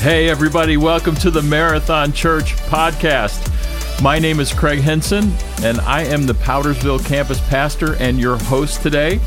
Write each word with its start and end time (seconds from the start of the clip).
Hey, 0.00 0.30
everybody, 0.30 0.78
welcome 0.78 1.14
to 1.16 1.30
the 1.30 1.42
Marathon 1.42 2.12
Church 2.14 2.56
podcast. 2.56 3.46
My 4.02 4.18
name 4.18 4.40
is 4.40 4.50
Craig 4.52 4.80
Henson, 4.80 5.30
and 5.62 5.78
I 5.82 6.04
am 6.04 6.24
the 6.24 6.32
Powdersville 6.32 7.04
campus 7.04 7.38
pastor 7.50 7.96
and 7.96 8.18
your 8.18 8.38
host 8.38 8.82
today. 8.82 9.20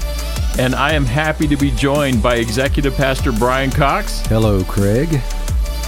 And 0.58 0.74
I 0.74 0.94
am 0.94 1.06
happy 1.06 1.48
to 1.48 1.56
be 1.56 1.70
joined 1.72 2.24
by 2.24 2.38
Executive 2.38 2.96
Pastor 2.96 3.32
Brian 3.32 3.70
Cox, 3.70 4.26
Hello, 4.26 4.64
Craig. 4.64 5.22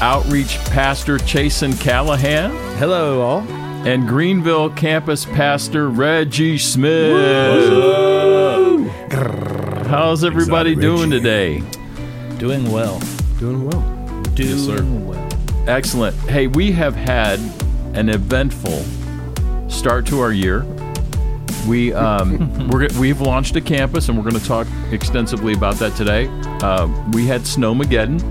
Outreach 0.02 0.58
Pastor 0.66 1.18
Chasen 1.18 1.80
Callahan, 1.82 2.52
Hello, 2.78 3.22
all. 3.22 3.40
and 3.88 4.08
Greenville 4.08 4.70
Campus 4.70 5.26
Pastor 5.26 5.90
Reggie 5.90 6.60
Smith. 6.60 7.12
How's 9.88 10.24
everybody 10.24 10.76
doing 10.76 11.10
today? 11.10 11.64
Doing 12.38 12.72
well. 12.72 13.02
Doing 13.40 13.66
well. 13.68 13.95
Doing 14.36 15.08
well. 15.08 15.30
Excellent. 15.68 16.16
Hey, 16.30 16.48
we 16.48 16.72
have 16.74 16.96
had 16.96 17.40
an 17.94 18.10
eventful 18.10 18.84
start 19.70 20.06
to 20.08 20.20
our 20.20 20.32
year. 20.34 20.66
We 21.68 21.94
um, 21.94 22.68
we're, 22.70 22.88
we've 23.00 23.22
launched 23.22 23.56
a 23.56 23.62
campus, 23.62 24.10
and 24.10 24.18
we're 24.18 24.30
going 24.30 24.40
to 24.42 24.46
talk 24.48 24.68
extensively 24.92 25.54
about 25.54 25.76
that 25.76 25.96
today. 25.96 26.28
Uh, 26.62 26.88
we 27.14 27.26
had 27.26 27.42
snowmageddon. 27.42 28.22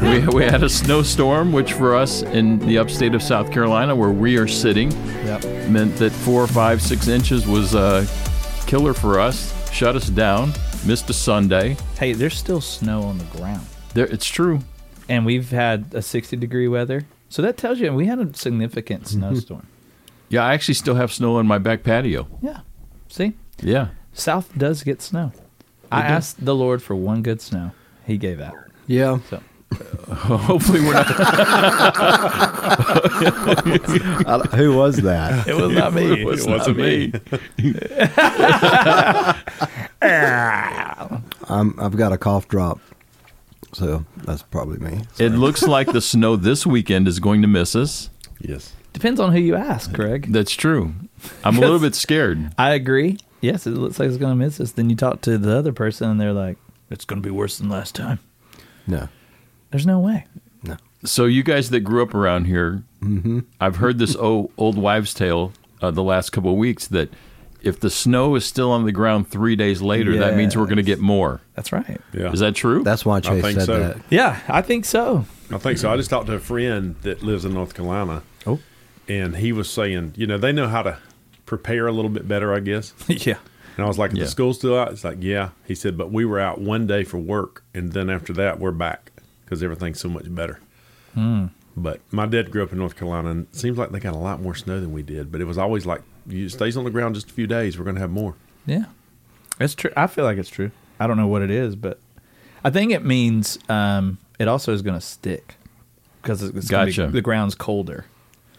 we, 0.30 0.34
we 0.36 0.44
had 0.44 0.62
a 0.62 0.68
snowstorm, 0.68 1.52
which 1.52 1.72
for 1.72 1.96
us 1.96 2.22
in 2.22 2.58
the 2.60 2.78
upstate 2.78 3.14
of 3.14 3.22
South 3.22 3.50
Carolina, 3.50 3.96
where 3.96 4.10
we 4.10 4.36
are 4.36 4.46
sitting, 4.46 4.90
Yep. 5.24 5.70
meant 5.70 5.96
that 5.96 6.12
four, 6.12 6.46
five, 6.46 6.80
six 6.82 7.08
inches 7.08 7.46
was 7.46 7.74
a 7.74 8.06
killer 8.66 8.92
for 8.94 9.18
us. 9.18 9.52
Shut 9.72 9.96
us 9.96 10.08
down. 10.08 10.52
Missed 10.86 11.08
a 11.10 11.14
Sunday. 11.14 11.76
Hey, 11.98 12.12
there's 12.12 12.36
still 12.36 12.60
snow 12.60 13.02
on 13.02 13.16
the 13.18 13.24
ground, 13.36 13.66
There, 13.94 14.06
it's 14.06 14.26
true. 14.26 14.60
And 15.08 15.26
we've 15.26 15.50
had 15.50 15.86
a 15.92 16.02
60 16.02 16.36
degree 16.36 16.68
weather. 16.68 17.04
So 17.28 17.42
that 17.42 17.56
tells 17.56 17.80
you 17.80 17.92
we 17.92 18.06
had 18.06 18.18
a 18.18 18.34
significant 18.36 19.08
snowstorm. 19.14 19.66
Yeah, 20.28 20.44
I 20.44 20.54
actually 20.54 20.74
still 20.74 20.94
have 20.94 21.12
snow 21.12 21.36
on 21.36 21.46
my 21.46 21.58
back 21.58 21.82
patio. 21.84 22.26
Yeah. 22.42 22.60
See, 23.08 23.34
Yeah. 23.60 23.88
South 24.12 24.50
does 24.56 24.82
get 24.82 25.02
snow. 25.02 25.32
I 25.92 26.02
do. 26.02 26.08
asked 26.08 26.44
the 26.44 26.54
Lord 26.54 26.82
for 26.82 26.96
one 26.96 27.22
good 27.22 27.40
snow. 27.40 27.72
He 28.06 28.16
gave 28.18 28.38
that. 28.38 28.54
Yeah. 28.86 29.18
So 29.30 29.40
Hopefully, 30.08 30.80
we're 30.80 30.92
not. 30.92 31.06
Who 34.54 34.76
was 34.76 34.96
that? 34.98 35.48
it 35.48 35.56
was 35.56 35.72
not 35.72 35.94
me. 35.94 36.20
It 36.20 36.26
was 36.26 36.46
not 36.46 36.76
me. 36.76 37.12
I'm, 41.48 41.78
I've 41.80 41.96
got 41.96 42.12
a 42.12 42.18
cough 42.18 42.46
drop, 42.48 42.78
so 43.74 44.04
that's 44.16 44.42
probably 44.42 44.78
me. 44.78 45.02
It 45.18 45.30
looks 45.30 45.62
like 45.62 45.92
the 45.92 46.00
snow 46.00 46.36
this 46.36 46.66
weekend 46.66 47.06
is 47.08 47.18
going 47.20 47.42
to 47.42 47.48
miss 47.48 47.74
us. 47.76 48.10
Yes. 48.40 48.72
Depends 48.92 49.18
on 49.20 49.32
who 49.32 49.38
you 49.40 49.56
ask, 49.56 49.92
Craig. 49.92 50.32
That's 50.32 50.52
true. 50.52 50.94
I'm 51.42 51.56
a 51.56 51.60
little 51.60 51.78
bit 51.80 51.94
scared. 51.94 52.52
I 52.58 52.70
agree. 52.74 53.18
Yes, 53.40 53.66
it 53.66 53.70
looks 53.72 53.98
like 53.98 54.08
it's 54.08 54.16
going 54.18 54.32
to 54.32 54.36
miss 54.44 54.60
us. 54.60 54.72
Then 54.72 54.88
you 54.88 54.96
talk 54.96 55.20
to 55.22 55.36
the 55.36 55.56
other 55.56 55.72
person, 55.72 56.08
and 56.10 56.20
they're 56.20 56.32
like, 56.32 56.56
"It's 56.90 57.04
going 57.04 57.20
to 57.20 57.26
be 57.26 57.32
worse 57.32 57.58
than 57.58 57.68
last 57.68 57.94
time." 57.94 58.18
No, 58.86 59.08
There's 59.70 59.86
no 59.86 59.98
way. 59.98 60.26
no. 60.62 60.76
So, 61.04 61.24
you 61.24 61.42
guys 61.42 61.70
that 61.70 61.80
grew 61.80 62.02
up 62.02 62.14
around 62.14 62.44
here, 62.46 62.84
I've 63.60 63.76
heard 63.76 63.98
this 63.98 64.14
o- 64.16 64.50
old 64.56 64.78
wives' 64.78 65.12
tale 65.12 65.52
uh, 65.82 65.90
the 65.90 66.02
last 66.02 66.30
couple 66.30 66.52
of 66.52 66.56
weeks 66.56 66.86
that 66.88 67.10
if 67.64 67.80
the 67.80 67.90
snow 67.90 68.34
is 68.34 68.44
still 68.44 68.70
on 68.70 68.84
the 68.84 68.92
ground 68.92 69.28
three 69.28 69.56
days 69.56 69.80
later, 69.82 70.18
that 70.18 70.36
means 70.36 70.56
we're 70.56 70.64
going 70.66 70.76
to 70.76 70.82
get 70.82 71.00
more. 71.00 71.40
That's 71.54 71.72
right. 71.72 72.00
Yeah. 72.12 72.32
Is 72.32 72.40
that 72.40 72.54
true? 72.54 72.82
That's 72.82 73.04
why 73.04 73.20
Chase 73.20 73.42
think 73.42 73.58
said 73.58 73.66
so. 73.66 73.78
that. 73.80 74.00
Yeah, 74.10 74.40
I 74.48 74.62
think 74.62 74.84
so. 74.84 75.24
I 75.50 75.58
think 75.58 75.78
so. 75.78 75.92
I 75.92 75.96
just 75.96 76.10
talked 76.10 76.26
to 76.26 76.34
a 76.34 76.38
friend 76.40 76.96
that 77.02 77.22
lives 77.22 77.44
in 77.44 77.54
North 77.54 77.74
Carolina. 77.74 78.22
Oh. 78.46 78.60
And 79.08 79.36
he 79.36 79.52
was 79.52 79.70
saying, 79.70 80.14
you 80.16 80.26
know, 80.26 80.38
they 80.38 80.52
know 80.52 80.68
how 80.68 80.82
to 80.82 80.98
prepare 81.46 81.86
a 81.86 81.92
little 81.92 82.10
bit 82.10 82.26
better, 82.26 82.54
I 82.54 82.60
guess. 82.60 82.94
yeah. 83.08 83.38
And 83.76 83.84
I 83.84 83.88
was 83.88 83.98
like, 83.98 84.12
Yeah. 84.12 84.24
the 84.24 84.30
school 84.30 84.54
still 84.54 84.78
out? 84.78 84.92
It's 84.92 85.04
like, 85.04 85.18
yeah. 85.20 85.50
He 85.66 85.74
said, 85.74 85.98
but 85.98 86.10
we 86.12 86.24
were 86.24 86.38
out 86.40 86.60
one 86.60 86.86
day 86.86 87.04
for 87.04 87.18
work. 87.18 87.64
And 87.74 87.92
then 87.92 88.08
after 88.08 88.32
that, 88.34 88.58
we're 88.60 88.70
back 88.70 89.10
because 89.44 89.62
everything's 89.62 90.00
so 90.00 90.08
much 90.08 90.32
better. 90.34 90.60
Hmm. 91.14 91.46
But 91.76 92.00
my 92.12 92.26
dad 92.26 92.50
grew 92.50 92.62
up 92.62 92.72
in 92.72 92.78
North 92.78 92.96
Carolina 92.96 93.30
and 93.30 93.46
it 93.52 93.56
seems 93.56 93.76
like 93.76 93.90
they 93.90 93.98
got 93.98 94.14
a 94.14 94.18
lot 94.18 94.40
more 94.40 94.54
snow 94.54 94.80
than 94.80 94.92
we 94.92 95.02
did. 95.02 95.32
But 95.32 95.40
it 95.40 95.44
was 95.44 95.58
always 95.58 95.84
like, 95.86 96.02
you 96.26 96.48
stays 96.48 96.76
on 96.76 96.84
the 96.84 96.90
ground 96.90 97.14
just 97.14 97.30
a 97.30 97.32
few 97.32 97.46
days. 97.46 97.78
We're 97.78 97.84
going 97.84 97.96
to 97.96 98.00
have 98.00 98.10
more. 98.10 98.34
Yeah. 98.66 98.86
It's 99.60 99.74
true. 99.74 99.90
I 99.96 100.06
feel 100.06 100.24
like 100.24 100.38
it's 100.38 100.48
true. 100.48 100.70
I 100.98 101.06
don't 101.06 101.16
know 101.16 101.26
what 101.26 101.42
it 101.42 101.50
is, 101.50 101.76
but 101.76 102.00
I 102.64 102.70
think 102.70 102.92
it 102.92 103.04
means 103.04 103.58
um, 103.68 104.18
it 104.38 104.48
also 104.48 104.72
is 104.72 104.82
going 104.82 104.98
to 104.98 105.04
stick 105.04 105.56
because 106.22 106.42
it's 106.42 106.68
gonna 106.68 106.86
be- 106.86 106.92
Gotcha. 106.92 107.10
the 107.12 107.20
ground's 107.20 107.54
colder. 107.54 108.06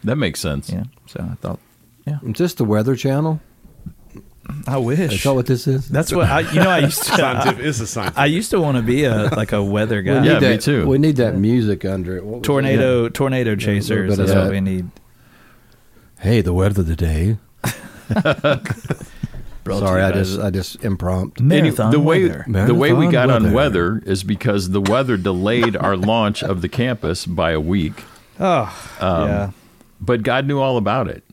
that 0.04 0.16
makes 0.18 0.40
sense. 0.40 0.70
Yeah. 0.70 0.84
So 1.08 1.28
I 1.32 1.36
thought, 1.36 1.60
yeah. 2.06 2.20
Is 2.24 2.38
this 2.38 2.54
the 2.54 2.66
Weather 2.66 2.96
Channel? 2.96 3.42
I 4.68 4.78
wish. 4.78 5.12
Is 5.12 5.24
that 5.24 5.34
what 5.34 5.48
this 5.48 5.66
is? 5.66 5.90
That's 5.90 6.14
what 6.14 6.28
I. 6.30 6.42
You 6.52 6.60
know, 6.60 6.70
I 6.70 6.78
used 6.80 7.00
to. 7.04 7.04
Scientific. 7.16 7.66
it's 7.66 7.80
a 7.80 7.88
scientific. 7.88 8.20
I 8.20 8.28
used 8.28 8.52
to 8.52 8.62
want 8.62 8.78
to 8.78 8.84
be 8.84 9.06
a 9.06 9.24
like 9.36 9.54
a 9.54 9.64
weather 9.64 10.04
guy. 10.04 10.24
Yeah, 10.24 10.34
need 10.34 10.42
me 10.42 10.48
that, 10.50 10.62
too. 10.62 10.86
We 10.88 11.00
need 11.00 11.16
that 11.16 11.36
music 11.36 11.84
under 11.84 12.16
it. 12.18 12.24
What 12.24 12.40
was 12.40 12.46
Tornado, 12.46 13.10
tornado 13.10 13.56
chasers. 13.56 14.12
bit 14.12 14.20
of 14.20 14.28
That's 14.28 14.40
what 14.40 14.52
we 14.52 14.62
need. 14.62 14.92
Hey, 16.20 16.42
the 16.42 16.54
weather 16.54 16.84
today. 16.84 17.38
Brought 19.64 19.80
to 19.80 19.88
Sorry, 19.88 20.04
I 20.04 20.12
just 20.12 20.40
I 20.40 20.52
just 20.52 20.84
impromptu. 20.84 21.44
Any- 21.44 21.62
Marathon 21.64 21.92
the 21.92 22.00
way 22.00 22.28
weather. 22.28 22.46
the 22.48 22.76
way 22.76 22.94
we 22.94 23.08
Marathon 23.08 23.12
got 23.12 23.30
on 23.32 23.44
weather. 23.54 23.94
weather 23.96 24.04
is 24.06 24.24
because 24.24 24.70
the 24.70 24.82
weather 24.82 25.18
delayed 25.18 25.76
our 25.76 25.98
launch 25.98 26.44
of 26.44 26.62
the 26.62 26.70
campus 26.70 27.26
by 27.26 27.52
a 27.52 27.60
week. 27.60 28.04
Oh, 28.40 28.72
yeah. 29.02 29.52
but 30.00 30.22
God 30.22 30.46
knew 30.46 30.60
all 30.60 30.78
about 30.78 31.08
it. 31.08 31.24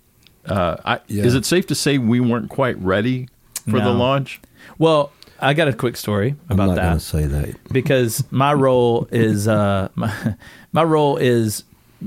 Uh, 0.46 0.76
I, 0.84 1.00
Yeah. 1.08 1.24
Is 1.24 1.34
it 1.34 1.44
safe 1.44 1.66
to 1.66 1.74
say 1.74 1.98
we 1.98 2.20
weren't 2.20 2.48
quite 2.48 2.78
ready 2.80 3.28
for 3.68 3.78
the 3.80 3.90
launch? 3.90 4.40
Well, 4.78 5.12
I 5.38 5.52
got 5.54 5.68
a 5.68 5.72
quick 5.74 5.96
story 5.98 6.30
about 6.30 6.40
I'm 6.48 6.54
about 6.54 6.66
not 6.68 6.74
that. 6.76 6.88
going 6.88 6.98
to 6.98 7.04
say 7.04 7.26
that. 7.26 7.72
because 7.72 8.24
my 8.30 8.54
role 8.54 9.08
is 9.12 9.46
uh 9.46 9.88
my, 9.94 10.36
my 10.72 10.84
role 10.84 11.16
is 11.18 11.64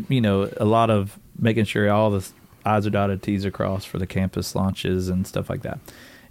you 0.10 0.22
know 0.22 0.50
a 0.58 0.66
lot 0.66 0.90
of 0.90 1.20
making 1.38 1.66
sure 1.66 1.92
all 1.92 2.10
the 2.10 2.28
i's 2.66 2.88
are 2.88 2.90
dotted 2.90 3.22
t's 3.22 3.46
are 3.46 3.52
crossed 3.52 3.88
for 3.88 4.00
the 4.00 4.08
campus 4.08 4.56
launches 4.56 5.10
and 5.10 5.26
stuff 5.28 5.50
like 5.50 5.62
that. 5.62 5.80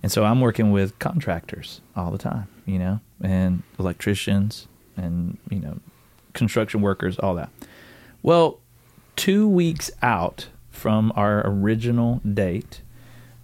And 0.03 0.13
so 0.13 0.25
i'm 0.25 0.41
working 0.41 0.71
with 0.73 0.99
contractors 0.99 1.81
all 1.97 2.11
the 2.11 2.19
time 2.19 2.49
you 2.67 2.79
know 2.79 3.01
and 3.23 3.63
electricians 3.79 4.69
and 4.97 5.39
you 5.51 5.61
know 5.61 5.79
construction 6.33 6.81
workers 6.81 7.19
all 7.19 7.35
that. 7.35 7.51
Well 8.23 8.61
two 9.17 9.49
weeks 9.49 9.91
out 10.03 10.49
from 10.71 11.13
our 11.15 11.47
original 11.47 12.21
date 12.21 12.83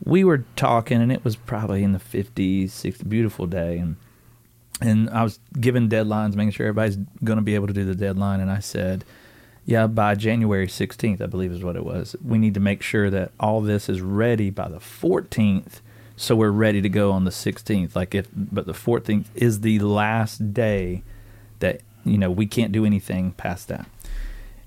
we 0.05 0.25
were 0.25 0.45
talking 0.57 1.01
and 1.01 1.12
it 1.12 1.25
was 1.25 1.37
probably 1.37 1.83
in 1.83 1.93
the 1.93 1.99
50s 1.99 2.71
60 2.71 3.05
beautiful 3.05 3.47
day. 3.47 3.78
And 3.78 3.97
and 4.83 5.11
I 5.11 5.22
was 5.22 5.39
given 5.61 5.91
deadlines, 5.91 6.34
making 6.37 6.53
sure 6.53 6.67
everybody's 6.67 6.97
going 7.22 7.37
to 7.37 7.43
be 7.43 7.55
able 7.55 7.67
to 7.67 7.75
do 7.75 7.84
the 7.84 7.95
deadline. 7.95 8.41
And 8.41 8.51
I 8.51 8.61
said, 8.61 9.05
yeah, 9.66 9.87
by 9.87 10.15
January 10.15 10.66
16th, 10.66 11.21
I 11.21 11.26
believe 11.26 11.53
is 11.53 11.62
what 11.62 11.76
it 11.76 11.84
was. 11.84 12.16
We 12.25 12.38
need 12.38 12.54
to 12.54 12.60
make 12.60 12.82
sure 12.82 13.10
that 13.10 13.32
all 13.38 13.60
this 13.60 13.88
is 13.88 14.00
ready 14.00 14.50
by 14.50 14.69
the 14.69 14.78
14th, 14.78 15.81
so 16.16 16.34
we're 16.34 16.50
ready 16.50 16.82
to 16.82 16.88
go 16.88 17.12
on 17.12 17.25
the 17.25 17.31
16th. 17.31 17.94
Like 17.94 18.15
if, 18.15 18.28
but 18.34 18.66
the 18.66 18.72
14th 18.72 19.26
is 19.34 19.60
the 19.60 19.78
last 19.81 20.53
day 20.53 21.03
that 21.60 21.82
you 22.04 22.19
know 22.19 22.31
we 22.31 22.47
can't 22.47 22.72
do 22.72 22.84
anything 22.84 23.32
past 23.32 23.69
that. 23.69 23.87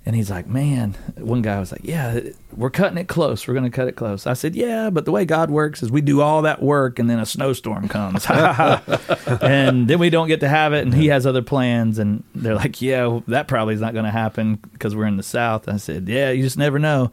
And 0.06 0.18
he's 0.18 0.30
like, 0.30 0.47
man, 0.47 0.97
one 1.16 1.41
guy 1.41 1.59
was 1.59 1.72
like, 1.72 1.86
yeah, 1.86 2.19
we're 2.53 2.69
cutting 2.69 2.97
it 2.97 3.08
close. 3.08 3.48
We're 3.48 3.54
going 3.54 3.69
to 3.69 3.75
cut 3.75 3.88
it 3.88 3.95
close. 3.95 4.28
I 4.28 4.33
said, 4.33 4.54
yeah, 4.54 4.89
but 4.89 5.06
the 5.06 5.12
way 5.12 5.24
God 5.24 5.50
works 5.50 5.81
is 5.81 5.92
we 5.92 6.01
do 6.01 6.19
all 6.19 6.42
that 6.42 6.62
work 6.62 7.00
and 7.00 7.10
then 7.10 7.19
a 7.19 7.25
snowstorm 7.25 7.88
comes. 7.88 8.25
and 8.30 9.88
then 9.88 10.00
we 10.00 10.10
don't 10.10 10.28
get 10.28 10.42
to 10.42 10.50
have 10.50 10.74
it. 10.74 10.83
And 10.83 10.94
he 10.94 11.07
has 11.07 11.25
other 11.25 11.42
plans. 11.42 12.00
And 12.00 12.24
they're 12.36 12.56
like, 12.56 12.81
yeah, 12.81 13.07
well, 13.07 13.24
that 13.30 13.48
probably 13.48 13.75
is 13.75 13.81
not 13.81 13.94
going 13.94 14.04
to 14.04 14.12
happen 14.12 14.56
because 14.74 14.94
we're 14.94 15.07
in 15.07 15.16
the 15.16 15.24
South. 15.24 15.69
I 15.69 15.78
said, 15.78 16.10
yeah, 16.10 16.31
you 16.31 16.44
just 16.44 16.57
never 16.57 16.80
know. 16.80 17.10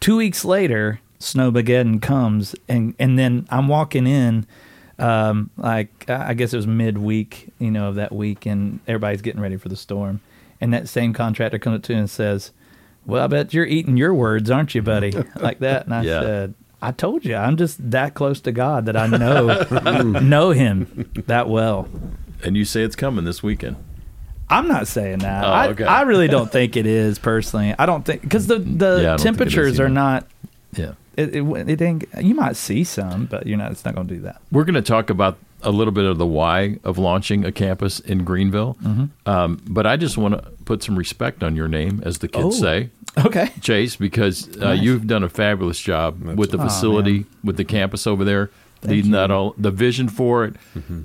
Two 0.00 0.16
weeks 0.16 0.42
later, 0.42 1.00
Snowmageddon 1.18 2.00
comes. 2.00 2.54
And, 2.68 2.94
and 2.98 3.18
then 3.18 3.46
I'm 3.50 3.68
walking 3.68 4.06
in 4.06 4.46
um, 5.00 5.50
like 5.56 6.08
I 6.08 6.34
guess 6.34 6.52
it 6.52 6.56
was 6.56 6.66
midweek, 6.66 7.48
you 7.58 7.70
know, 7.70 7.88
of 7.88 7.94
that 7.96 8.12
week, 8.12 8.46
and 8.46 8.80
everybody's 8.86 9.22
getting 9.22 9.40
ready 9.40 9.56
for 9.56 9.68
the 9.68 9.76
storm. 9.76 10.20
And 10.60 10.72
that 10.74 10.88
same 10.88 11.12
contractor 11.12 11.58
comes 11.58 11.76
up 11.76 11.82
to 11.84 11.92
me 11.94 12.00
and 12.00 12.10
says, 12.10 12.50
"Well, 13.06 13.24
I 13.24 13.26
bet 13.28 13.54
you're 13.54 13.64
eating 13.66 13.96
your 13.96 14.12
words, 14.14 14.50
aren't 14.50 14.74
you, 14.74 14.82
buddy?" 14.82 15.12
like 15.40 15.58
that. 15.60 15.86
And 15.86 15.94
I 15.94 16.02
Yeah. 16.02 16.20
said, 16.20 16.54
"I 16.82 16.92
told 16.92 17.24
you, 17.24 17.34
I'm 17.36 17.56
just 17.56 17.90
that 17.90 18.14
close 18.14 18.40
to 18.42 18.52
God 18.52 18.86
that 18.86 18.96
I 18.96 19.06
know 19.06 19.62
know 20.20 20.50
Him 20.50 21.10
that 21.26 21.48
well." 21.48 21.88
And 22.44 22.56
you 22.56 22.64
say 22.64 22.82
it's 22.82 22.96
coming 22.96 23.24
this 23.24 23.42
weekend. 23.42 23.76
I'm 24.48 24.66
not 24.66 24.88
saying 24.88 25.20
that. 25.20 25.44
Oh, 25.44 25.48
I, 25.48 25.68
okay. 25.68 25.84
I 25.84 26.02
really 26.02 26.26
don't 26.26 26.50
think 26.50 26.76
it 26.76 26.84
is 26.86 27.18
personally. 27.20 27.74
I 27.78 27.86
don't 27.86 28.04
think 28.04 28.22
because 28.22 28.46
the 28.48 28.58
the 28.58 29.00
Yeah, 29.02 29.14
I 29.14 29.16
don't 29.16 29.18
think 29.18 29.40
it 29.40 29.46
is 29.46 29.54
temperatures 29.54 29.80
are 29.80 29.84
either. 29.84 29.88
not. 29.94 30.26
Yeah. 30.74 30.92
It, 31.16 31.34
it, 31.36 31.68
it 31.68 31.82
ain't, 31.82 32.04
you 32.20 32.34
might 32.34 32.56
see 32.56 32.84
some, 32.84 33.26
but 33.26 33.46
you're 33.46 33.58
not. 33.58 33.72
It's 33.72 33.84
not 33.84 33.94
going 33.94 34.06
to 34.08 34.14
do 34.14 34.20
that. 34.22 34.40
We're 34.52 34.64
going 34.64 34.74
to 34.74 34.82
talk 34.82 35.10
about 35.10 35.38
a 35.62 35.70
little 35.70 35.92
bit 35.92 36.04
of 36.06 36.16
the 36.18 36.26
why 36.26 36.78
of 36.84 36.96
launching 36.98 37.44
a 37.44 37.52
campus 37.52 38.00
in 38.00 38.24
Greenville. 38.24 38.78
Um, 39.26 39.60
but 39.68 39.86
I 39.86 39.96
just 39.96 40.16
want 40.16 40.34
to 40.34 40.50
put 40.64 40.82
some 40.82 40.96
respect 40.96 41.42
on 41.42 41.56
your 41.56 41.68
name, 41.68 42.00
as 42.04 42.18
the 42.18 42.28
kids 42.28 42.44
Oh. 42.46 42.50
say, 42.50 42.90
Okay. 43.18 43.50
Chase, 43.60 43.96
because 43.96 44.48
uh, 44.56 44.60
Nice. 44.74 44.80
you've 44.82 45.06
done 45.08 45.22
a 45.24 45.28
fabulous 45.28 45.80
job 45.80 46.22
with 46.22 46.52
the 46.52 46.58
Aw, 46.58 46.62
facility, 46.68 47.26
with 47.42 47.56
the 47.56 47.64
campus 47.64 48.06
over 48.06 48.24
there, 48.24 48.50
Thank 48.80 48.90
leading 48.92 49.10
you. 49.10 49.16
that 49.16 49.30
all, 49.32 49.54
the 49.58 49.72
vision 49.72 50.08
for 50.08 50.44
it, 50.44 50.54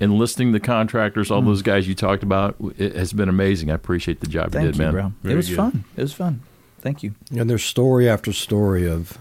enlisting 0.00 0.52
the 0.52 0.60
contractors, 0.60 1.30
all 1.30 1.42
those 1.42 1.62
guys 1.62 1.88
you 1.88 1.94
talked 1.96 2.22
about. 2.22 2.54
It 2.78 2.94
has 2.94 3.12
been 3.12 3.28
amazing. 3.28 3.70
I 3.70 3.74
appreciate 3.74 4.20
the 4.20 4.28
job 4.28 4.52
Thank 4.52 4.66
you 4.66 4.72
did, 4.72 4.78
you, 4.78 4.84
man. 4.84 4.92
bro. 5.22 5.30
It 5.32 5.34
was 5.36 5.48
good. 5.48 5.56
fun. 5.56 5.84
It 5.96 6.02
was 6.02 6.12
fun. 6.14 6.40
Thank 6.80 7.02
you. 7.02 7.14
And 7.36 7.50
there's 7.50 7.64
story 7.64 8.08
after 8.08 8.32
story 8.32 8.88
of 8.88 9.18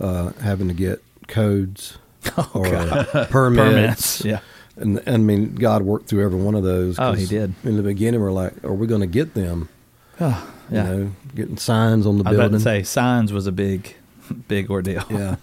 uh, 0.00 0.32
having 0.40 0.68
to 0.68 0.74
get 0.74 1.02
codes 1.28 1.98
or 2.54 2.64
permits. 2.64 3.30
Permits. 3.30 4.24
Yeah. 4.24 4.40
And, 4.76 4.98
and 5.06 5.08
I 5.14 5.18
mean, 5.18 5.54
God 5.56 5.82
worked 5.82 6.08
through 6.08 6.24
every 6.24 6.40
one 6.40 6.54
of 6.54 6.62
those. 6.62 6.98
Oh, 6.98 7.12
he 7.12 7.22
'cause 7.22 7.28
did. 7.28 7.54
In 7.64 7.76
the 7.76 7.82
beginning, 7.82 8.20
we're 8.20 8.32
like, 8.32 8.64
are 8.64 8.72
we 8.72 8.86
going 8.86 9.02
to 9.02 9.06
get 9.06 9.34
them? 9.34 9.68
Oh, 10.20 10.52
yeah. 10.70 10.90
You 10.92 10.98
know, 11.04 11.12
getting 11.34 11.56
signs 11.58 12.06
on 12.06 12.18
the 12.18 12.24
building. 12.24 12.40
I 12.40 12.44
was 12.44 12.52
about 12.62 12.64
building. 12.64 12.80
to 12.80 12.84
say 12.86 12.90
signs 12.90 13.32
was 13.32 13.46
a 13.46 13.52
big, 13.52 13.94
big 14.48 14.70
ordeal. 14.70 15.04
yeah. 15.10 15.36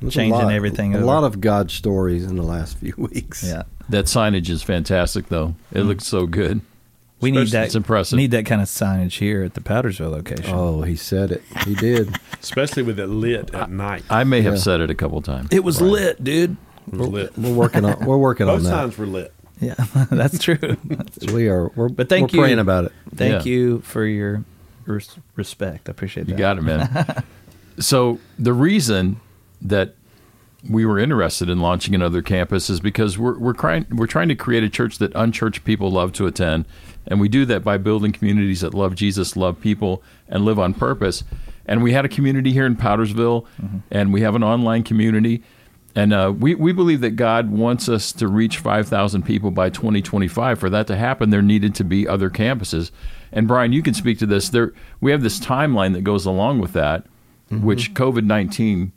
There's 0.00 0.14
a 0.14 0.16
Changing 0.16 0.42
lot- 0.42 0.52
everything 0.52 0.94
A 0.94 0.98
over. 0.98 1.06
lot 1.06 1.24
of 1.24 1.40
God 1.40 1.70
stories 1.70 2.24
in 2.24 2.36
the 2.36 2.42
last 2.44 2.78
few 2.78 2.94
weeks. 2.96 3.42
Yeah. 3.44 3.64
That 3.88 4.04
signage 4.04 4.48
is 4.48 4.62
fantastic, 4.62 5.28
though. 5.28 5.54
It 5.72 5.82
looks 5.82 6.06
so 6.06 6.26
good. 6.26 6.60
We 7.20 7.30
need 7.32 7.48
that. 7.48 7.64
It's 7.66 7.74
impressive. 7.74 8.16
Need 8.16 8.30
that 8.30 8.46
kind 8.46 8.60
of 8.62 8.68
signage 8.68 9.18
here 9.18 9.42
at 9.42 9.54
the 9.54 9.60
Powdersville 9.60 10.10
location. 10.10 10.54
Oh, 10.54 10.82
he 10.82 10.94
said 10.94 11.32
it. 11.32 11.42
He 11.64 11.74
did. 11.74 12.16
Especially 12.40 12.82
with 12.84 13.00
it 13.00 13.08
lit 13.08 13.52
at 13.54 13.70
night. 13.70 14.04
I 14.08 14.22
may 14.24 14.42
have 14.42 14.54
Yeah. 14.54 14.60
said 14.60 14.80
it 14.80 14.90
a 14.90 14.94
couple 14.94 15.20
times. 15.22 15.48
it 15.50 15.64
was 15.64 15.80
lit, 15.80 16.22
dude. 16.22 16.56
It 16.92 16.96
was 16.96 17.08
lit. 17.08 17.36
We're 17.38 17.52
working 17.54 17.84
on. 17.84 18.04
We're 18.06 18.16
working 18.18 18.46
Both 18.46 18.58
on 18.58 18.62
that. 18.64 18.70
Those 18.70 18.78
signs 18.78 18.98
were 18.98 19.06
lit. 19.06 19.32
Yeah, 19.60 19.74
that's 20.12 20.38
true. 20.38 20.76
We 21.32 21.48
are. 21.48 21.68
We're, 21.74 21.88
But 21.88 22.08
thank 22.08 22.30
we're 22.32 22.36
you. 22.36 22.42
praying 22.42 22.58
about 22.60 22.84
it. 22.84 22.92
Thank 23.16 23.44
Yeah. 23.44 23.50
you 23.52 23.80
for 23.80 24.04
your 24.06 24.44
res- 24.86 25.16
respect. 25.34 25.88
I 25.88 25.90
appreciate 25.90 26.26
that. 26.26 26.32
You 26.32 26.38
got 26.38 26.58
it, 26.58 26.62
man. 26.62 27.24
so 27.80 28.20
the 28.38 28.52
reason 28.52 29.20
that 29.60 29.94
we 30.68 30.84
were 30.86 30.98
interested 30.98 31.48
in 31.48 31.60
launching 31.60 31.94
another 31.94 32.22
campus 32.22 32.68
is 32.70 32.78
because 32.80 33.18
we're 33.18 33.36
we're 33.38 33.52
trying 33.52 33.86
we're 33.90 34.06
trying 34.06 34.28
to 34.28 34.34
create 34.36 34.62
a 34.62 34.68
church 34.68 34.98
that 34.98 35.12
unchurched 35.14 35.64
people 35.64 35.90
love 35.90 36.12
to 36.14 36.26
attend, 36.26 36.64
and 37.08 37.20
we 37.20 37.28
do 37.28 37.44
that 37.46 37.64
by 37.64 37.78
building 37.78 38.12
communities 38.12 38.60
that 38.60 38.74
love 38.74 38.94
Jesus, 38.94 39.36
love 39.36 39.60
people, 39.60 40.02
and 40.28 40.44
live 40.44 40.58
on 40.58 40.74
purpose. 40.74 41.24
And 41.66 41.82
we 41.82 41.92
had 41.92 42.04
a 42.04 42.08
community 42.08 42.52
here 42.52 42.66
in 42.66 42.76
Powdersville, 42.76 43.46
and 43.90 44.12
we 44.12 44.20
have 44.20 44.34
an 44.34 44.42
online 44.44 44.84
community. 44.84 45.42
And 45.94 46.12
uh, 46.12 46.32
we, 46.38 46.54
we 46.54 46.72
believe 46.72 47.00
that 47.00 47.16
God 47.16 47.50
wants 47.50 47.88
us 47.88 48.12
to 48.12 48.28
reach 48.28 48.58
5,000 48.58 49.22
people 49.22 49.50
by 49.50 49.68
2025. 49.70 50.58
For 50.58 50.70
that 50.70 50.86
to 50.86 50.96
happen, 50.96 51.30
there 51.30 51.42
needed 51.42 51.74
to 51.76 51.84
be 51.84 52.06
other 52.06 52.30
campuses. 52.30 52.90
And 53.32 53.48
Brian, 53.48 53.72
you 53.72 53.82
can 53.82 53.94
speak 53.94 54.18
to 54.20 54.26
this. 54.26 54.48
There, 54.50 54.72
we 55.00 55.10
have 55.10 55.22
this 55.22 55.40
timeline 55.40 55.94
that 55.94 56.04
goes 56.04 56.24
along 56.24 56.60
with 56.60 56.72
that, 56.74 57.06
which 57.50 57.94
COVID 57.94 58.24
19 58.24 58.92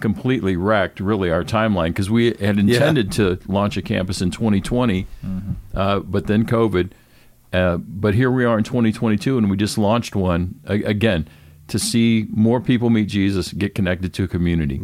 completely 0.00 0.56
wrecked 0.56 0.98
really 0.98 1.30
our 1.30 1.44
timeline 1.44 1.88
because 1.88 2.08
we 2.10 2.32
had 2.40 2.58
intended 2.58 3.12
to 3.12 3.38
launch 3.46 3.76
a 3.76 3.82
campus 3.82 4.22
in 4.22 4.30
2020, 4.30 5.06
uh, 5.74 5.98
but 6.00 6.26
then 6.26 6.46
COVID. 6.46 6.90
Uh, 7.52 7.78
but 7.78 8.14
here 8.14 8.30
we 8.30 8.44
are 8.44 8.56
in 8.58 8.64
2022, 8.64 9.36
and 9.36 9.50
we 9.50 9.56
just 9.56 9.76
launched 9.76 10.14
one 10.14 10.60
a- 10.66 10.82
again 10.84 11.28
to 11.68 11.78
see 11.78 12.26
more 12.30 12.60
people 12.60 12.90
meet 12.90 13.08
Jesus, 13.08 13.52
get 13.52 13.74
connected 13.74 14.12
to 14.14 14.24
a 14.24 14.28
community. 14.28 14.80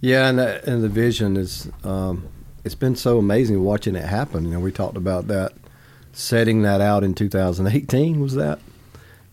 Yeah, 0.00 0.28
and 0.28 0.38
that, 0.38 0.64
and 0.64 0.82
the 0.82 0.88
vision 0.88 1.36
is. 1.36 1.68
Um, 1.84 2.28
it's 2.64 2.74
been 2.74 2.96
so 2.96 3.18
amazing 3.18 3.62
watching 3.62 3.94
it 3.96 4.04
happen. 4.04 4.44
You 4.44 4.50
know, 4.50 4.60
we 4.60 4.72
talked 4.72 4.96
about 4.96 5.28
that, 5.28 5.52
setting 6.12 6.62
that 6.62 6.80
out 6.80 7.02
in 7.02 7.14
2018 7.14 8.20
was 8.20 8.34
that, 8.34 8.58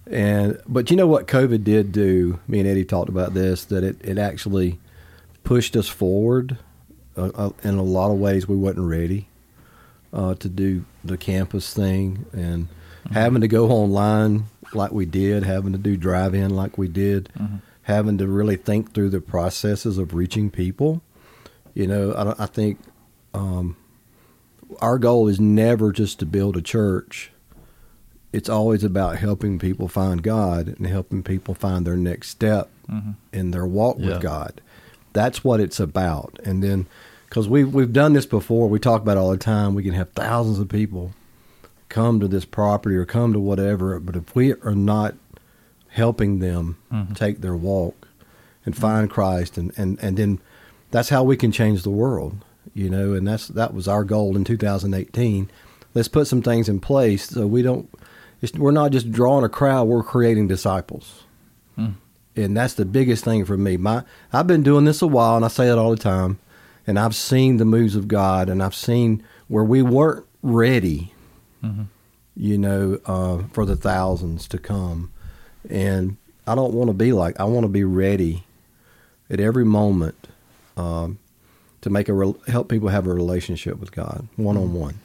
and 0.08 0.60
but 0.68 0.90
you 0.90 0.96
know 0.96 1.08
what 1.08 1.28
COVID 1.28 1.64
did 1.64 1.92
do. 1.92 2.40
Me 2.48 2.60
and 2.60 2.68
Eddie 2.68 2.86
talked 2.86 3.10
about 3.10 3.34
this 3.34 3.66
that 3.66 3.84
it 3.84 3.98
it 4.04 4.18
actually 4.18 4.80
pushed 5.44 5.76
us 5.76 5.88
forward. 5.88 6.58
Uh, 7.18 7.32
uh, 7.36 7.50
in 7.64 7.76
a 7.76 7.84
lot 7.84 8.12
of 8.12 8.20
ways, 8.20 8.48
we 8.48 8.56
wasn't 8.56 8.88
ready 8.88 9.28
uh, 10.14 10.36
to 10.36 10.50
do 10.50 10.86
the 11.08 11.18
campus 11.18 11.74
thing, 11.74 12.26
and 12.34 12.68
having 13.12 13.42
to 13.42 13.48
go 13.48 13.70
online 13.70 14.46
like 14.74 14.92
we 14.92 15.06
did, 15.06 15.44
having 15.44 15.72
to 15.72 15.78
do 15.78 15.96
drive-in 15.96 16.50
like 16.56 16.78
we 16.78 16.88
did, 16.88 17.30
having 17.84 18.18
to 18.18 18.28
really 18.28 18.56
think 18.58 18.94
through 18.94 19.10
the 19.10 19.22
processes 19.22 19.98
of 19.98 20.14
reaching 20.14 20.50
people. 20.50 21.02
You 21.74 21.88
know, 21.88 22.14
I, 22.14 22.44
I 22.44 22.46
think 22.48 22.80
um, 23.34 23.78
our 24.80 24.98
goal 24.98 25.28
is 25.28 25.40
never 25.40 25.92
just 25.92 26.20
to 26.20 26.26
build 26.26 26.58
a 26.58 26.62
church. 26.62 27.32
It's 28.34 28.50
always 28.50 28.84
about 28.84 29.18
helping 29.18 29.60
people 29.60 29.88
find 29.88 30.22
God 30.24 30.68
and 30.68 30.88
helping 30.88 31.24
people 31.24 31.54
find 31.54 31.86
their 31.86 31.96
next 31.98 32.30
step 32.30 32.70
in 33.32 33.52
their 33.52 33.66
walk 33.66 33.98
Yeah. 34.00 34.08
with 34.08 34.22
God. 34.22 34.62
That's 35.14 35.44
what 35.44 35.60
it's 35.60 35.80
about. 35.80 36.40
And 36.44 36.62
then, 36.62 36.88
because 37.36 37.50
we 37.50 37.66
we've 37.66 37.92
done 37.92 38.14
this 38.14 38.26
before, 38.26 38.70
we 38.70 38.80
talk 38.80 39.02
about 39.02 39.18
it 39.18 39.20
all 39.20 39.32
the 39.32 39.36
time. 39.36 39.76
We 39.76 39.84
can 39.84 39.92
have 39.92 40.10
thousands 40.12 40.58
of 40.58 40.70
people 40.70 41.12
come 41.90 42.22
to 42.22 42.30
this 42.30 42.46
property 42.46 42.96
or 42.96 43.04
come 43.04 43.34
to 43.34 43.42
whatever, 43.42 44.00
but 44.00 44.16
if 44.16 44.34
we 44.34 44.54
are 44.54 44.74
not 44.74 45.16
helping 45.90 46.40
them 46.40 46.78
mm-hmm. 46.90 47.14
take 47.14 47.42
their 47.42 47.58
walk 47.58 48.08
and 48.64 48.74
find 48.74 49.10
Christ, 49.10 49.58
and, 49.58 49.74
and, 49.76 50.00
and 50.02 50.16
then 50.16 50.40
that's 50.92 51.10
how 51.10 51.26
we 51.26 51.36
can 51.36 51.52
change 51.52 51.84
the 51.84 51.90
world, 51.90 52.38
you 52.74 52.90
know. 52.90 53.12
And 53.12 53.28
that's 53.28 53.50
that 53.50 53.74
was 53.74 53.90
our 53.90 54.06
goal 54.06 54.38
in 54.38 54.46
2018. 54.46 55.52
Let's 55.94 56.08
put 56.08 56.28
some 56.28 56.42
things 56.42 56.70
in 56.70 56.80
place 56.80 57.28
so 57.28 57.46
we 57.46 57.62
don't. 57.62 57.90
It's, 58.42 58.54
we're 58.54 58.72
not 58.72 58.94
just 58.94 59.12
drawing 59.12 59.44
a 59.44 59.50
crowd; 59.50 59.90
we're 59.90 60.04
creating 60.04 60.48
disciples, 60.48 61.24
mm. 61.78 61.96
and 62.38 62.56
that's 62.56 62.76
the 62.76 62.86
biggest 62.86 63.26
thing 63.26 63.44
for 63.44 63.58
me. 63.58 63.76
My 63.76 64.06
I've 64.32 64.48
been 64.48 64.64
doing 64.64 64.86
this 64.86 65.02
a 65.02 65.08
while, 65.08 65.36
and 65.36 65.44
I 65.44 65.50
say 65.50 65.68
it 65.68 65.78
all 65.78 65.92
the 65.92 65.98
time, 65.98 66.40
and 66.88 67.00
I've 67.00 67.16
seen 67.16 67.58
the 67.58 67.66
moves 67.66 67.96
of 67.96 68.08
God, 68.08 68.50
and 68.50 68.62
I've 68.62 68.76
seen 68.76 69.24
where 69.48 69.64
we 69.64 69.82
weren't 69.82 70.26
ready 70.42 71.12
you 72.38 72.58
know, 72.58 73.00
uh, 73.06 73.44
for 73.54 73.66
the 73.66 73.76
thousands 73.76 74.48
to 74.50 74.58
come. 74.58 75.12
And 75.70 76.18
I 76.46 76.54
don't 76.54 76.74
want 76.74 76.90
to 76.90 76.94
be 76.94 77.12
like, 77.12 77.40
I 77.40 77.46
want 77.46 77.64
to 77.64 77.70
be 77.70 77.84
ready 77.84 78.44
at 79.30 79.40
every 79.40 79.66
moment 79.66 80.28
um, 80.78 81.18
to 81.82 81.90
make 81.90 82.08
a 82.10 82.14
re- 82.14 82.36
help 82.48 82.70
people 82.70 82.90
have 82.90 83.08
a 83.08 83.14
relationship 83.14 83.80
with 83.80 83.92
God 83.92 84.28
one 84.36 84.58
on 84.58 84.74
one. 84.74 85.00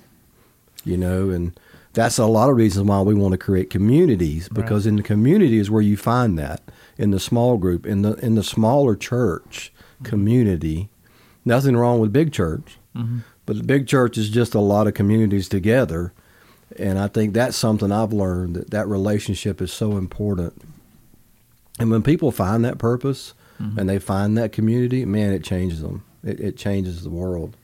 You 0.84 0.96
know, 0.96 1.30
and 1.30 1.58
that's 1.92 2.18
a 2.18 2.26
lot 2.26 2.50
of 2.50 2.56
reasons 2.56 2.86
why 2.88 3.00
we 3.02 3.14
want 3.14 3.32
to 3.32 3.38
create 3.38 3.70
communities 3.70 4.48
because 4.48 4.86
in 4.86 4.96
the 4.96 5.02
community 5.02 5.58
is 5.58 5.70
where 5.70 5.82
you 5.82 5.96
find 5.96 6.38
that 6.38 6.62
in 6.98 7.10
the 7.10 7.20
small 7.20 7.56
group 7.58 7.86
in 7.86 8.02
the 8.02 8.14
in 8.14 8.34
the 8.34 8.42
smaller 8.42 8.96
church 8.96 9.72
community. 10.02 10.88
Nothing 11.50 11.76
wrong 11.76 12.00
with 12.00 12.12
big 12.12 12.32
church, 12.32 12.78
mm-hmm. 12.96 13.18
but 13.44 13.56
the 13.56 13.64
big 13.64 13.86
church 13.86 14.16
is 14.16 14.30
just 14.30 14.54
a 14.54 14.60
lot 14.60 14.86
of 14.86 14.94
communities 14.94 15.48
together 15.48 16.12
and 16.76 16.98
I 16.98 17.08
think 17.08 17.34
that's 17.34 17.56
something 17.56 17.90
I've 17.90 18.12
learned 18.12 18.54
that 18.54 18.70
that 18.70 18.86
relationship 18.86 19.60
is 19.60 19.72
so 19.72 19.96
important. 19.96 20.62
And 21.78 21.90
when 21.90 22.02
people 22.02 22.30
find 22.30 22.64
that 22.64 22.78
purpose 22.78 23.34
mm-hmm. 23.60 23.78
and 23.78 23.88
they 23.88 23.98
find 23.98 24.36
that 24.38 24.52
community, 24.52 25.04
man, 25.04 25.32
it 25.32 25.42
changes 25.42 25.82
them. 25.82 26.04
It, 26.22 26.40
it 26.40 26.56
changes 26.56 27.02
the 27.02 27.10
world. 27.10 27.56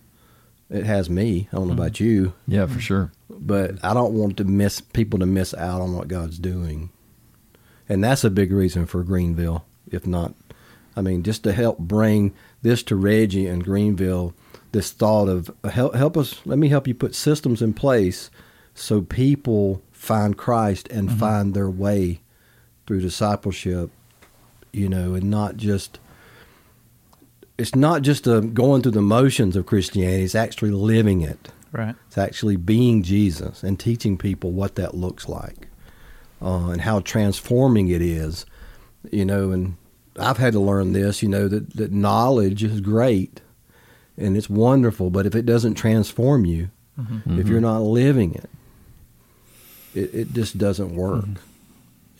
It 0.68 0.84
has 0.84 1.08
me. 1.08 1.48
I 1.52 1.56
don't 1.56 1.68
know 1.68 1.74
about 1.74 1.92
mm-hmm. 1.92 2.04
you, 2.04 2.32
Yeah, 2.48 2.66
for 2.66 2.80
sure. 2.80 3.12
but 3.28 3.72
I 3.84 3.94
don't 3.94 4.14
want 4.14 4.36
to 4.38 4.44
miss 4.44 4.80
people 4.80 5.20
to 5.20 5.26
miss 5.26 5.54
out 5.54 5.80
on 5.80 5.94
what 5.94 6.08
God's 6.08 6.38
doing. 6.38 6.90
And 7.88 8.02
that's 8.02 8.24
a 8.24 8.30
big 8.30 8.50
reason 8.50 8.86
for 8.86 9.04
Greenville, 9.04 9.64
if 9.92 10.08
not, 10.08 10.34
I 10.96 11.02
mean, 11.02 11.22
just 11.22 11.44
to 11.44 11.52
help 11.52 11.78
bring 11.78 12.34
this 12.66 12.82
to 12.84 12.96
Reggie 12.96 13.46
and 13.46 13.64
Greenville, 13.64 14.34
this 14.72 14.90
thought 14.90 15.28
of 15.28 15.50
help, 15.70 15.94
help 15.94 16.16
us, 16.16 16.40
let 16.44 16.58
me 16.58 16.68
help 16.68 16.86
you 16.86 16.94
put 16.94 17.14
systems 17.14 17.62
in 17.62 17.72
place 17.72 18.30
so 18.74 19.00
people 19.00 19.82
find 19.92 20.36
Christ 20.36 20.88
and 20.88 21.10
find 21.18 21.54
their 21.54 21.70
way 21.70 22.20
through 22.86 23.00
discipleship, 23.00 23.90
you 24.72 24.88
know, 24.88 25.14
and 25.14 25.30
not 25.30 25.56
just, 25.56 25.98
it's 27.56 27.74
not 27.74 28.02
just 28.02 28.26
a 28.26 28.40
going 28.40 28.82
through 28.82 28.92
the 28.92 29.00
motions 29.00 29.56
of 29.56 29.66
Christianity, 29.66 30.24
it's 30.24 30.34
actually 30.34 30.70
living 30.70 31.22
it. 31.22 31.48
Right. 31.72 31.94
It's 32.06 32.18
actually 32.18 32.56
being 32.56 33.02
Jesus 33.02 33.62
and 33.62 33.78
teaching 33.78 34.18
people 34.18 34.52
what 34.52 34.74
that 34.74 34.94
looks 34.94 35.28
like 35.28 35.68
uh, 36.42 36.68
and 36.68 36.80
how 36.80 37.00
transforming 37.00 37.88
it 37.88 38.02
is. 38.02 38.44
You 39.10 39.24
know, 39.24 39.52
and 39.52 39.76
I've 40.18 40.38
had 40.38 40.52
to 40.52 40.60
learn 40.60 40.92
this, 40.92 41.22
you 41.22 41.28
know, 41.28 41.48
that, 41.48 41.76
that 41.76 41.92
knowledge 41.92 42.62
is 42.62 42.80
great 42.80 43.40
and 44.16 44.36
it's 44.36 44.48
wonderful, 44.48 45.10
but 45.10 45.26
if 45.26 45.34
it 45.34 45.46
doesn't 45.46 45.74
transform 45.74 46.44
you, 46.44 46.70
mm-hmm. 46.98 47.38
if 47.38 47.48
you're 47.48 47.60
not 47.60 47.80
living 47.80 48.34
it, 48.34 48.50
it, 49.94 50.14
it 50.14 50.32
just 50.32 50.58
doesn't 50.58 50.94
work. 50.94 51.24
Mm-hmm. 51.24 51.42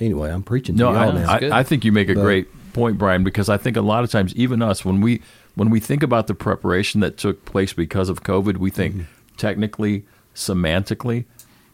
Anyway, 0.00 0.30
I'm 0.30 0.42
preaching 0.42 0.76
to 0.76 0.82
No, 0.82 0.92
y'all. 0.92 1.18
I, 1.18 1.38
good. 1.38 1.52
I, 1.52 1.60
I 1.60 1.62
think 1.62 1.84
you 1.84 1.92
make 1.92 2.08
a 2.08 2.14
But- 2.14 2.22
great 2.22 2.72
point, 2.72 2.98
Brian, 2.98 3.24
because 3.24 3.48
I 3.48 3.56
think 3.56 3.76
a 3.76 3.80
lot 3.80 4.04
of 4.04 4.10
times, 4.10 4.34
even 4.34 4.60
us, 4.60 4.84
when 4.84 5.00
we 5.00 5.22
when 5.54 5.70
we 5.70 5.80
think 5.80 6.02
about 6.02 6.26
the 6.26 6.34
preparation 6.34 7.00
that 7.00 7.16
took 7.16 7.46
place 7.46 7.72
because 7.72 8.10
of 8.10 8.22
COVID, 8.22 8.58
we 8.58 8.68
think 8.68 8.94
mm-hmm. 8.94 9.36
technically, 9.38 10.04
semantically, 10.34 11.24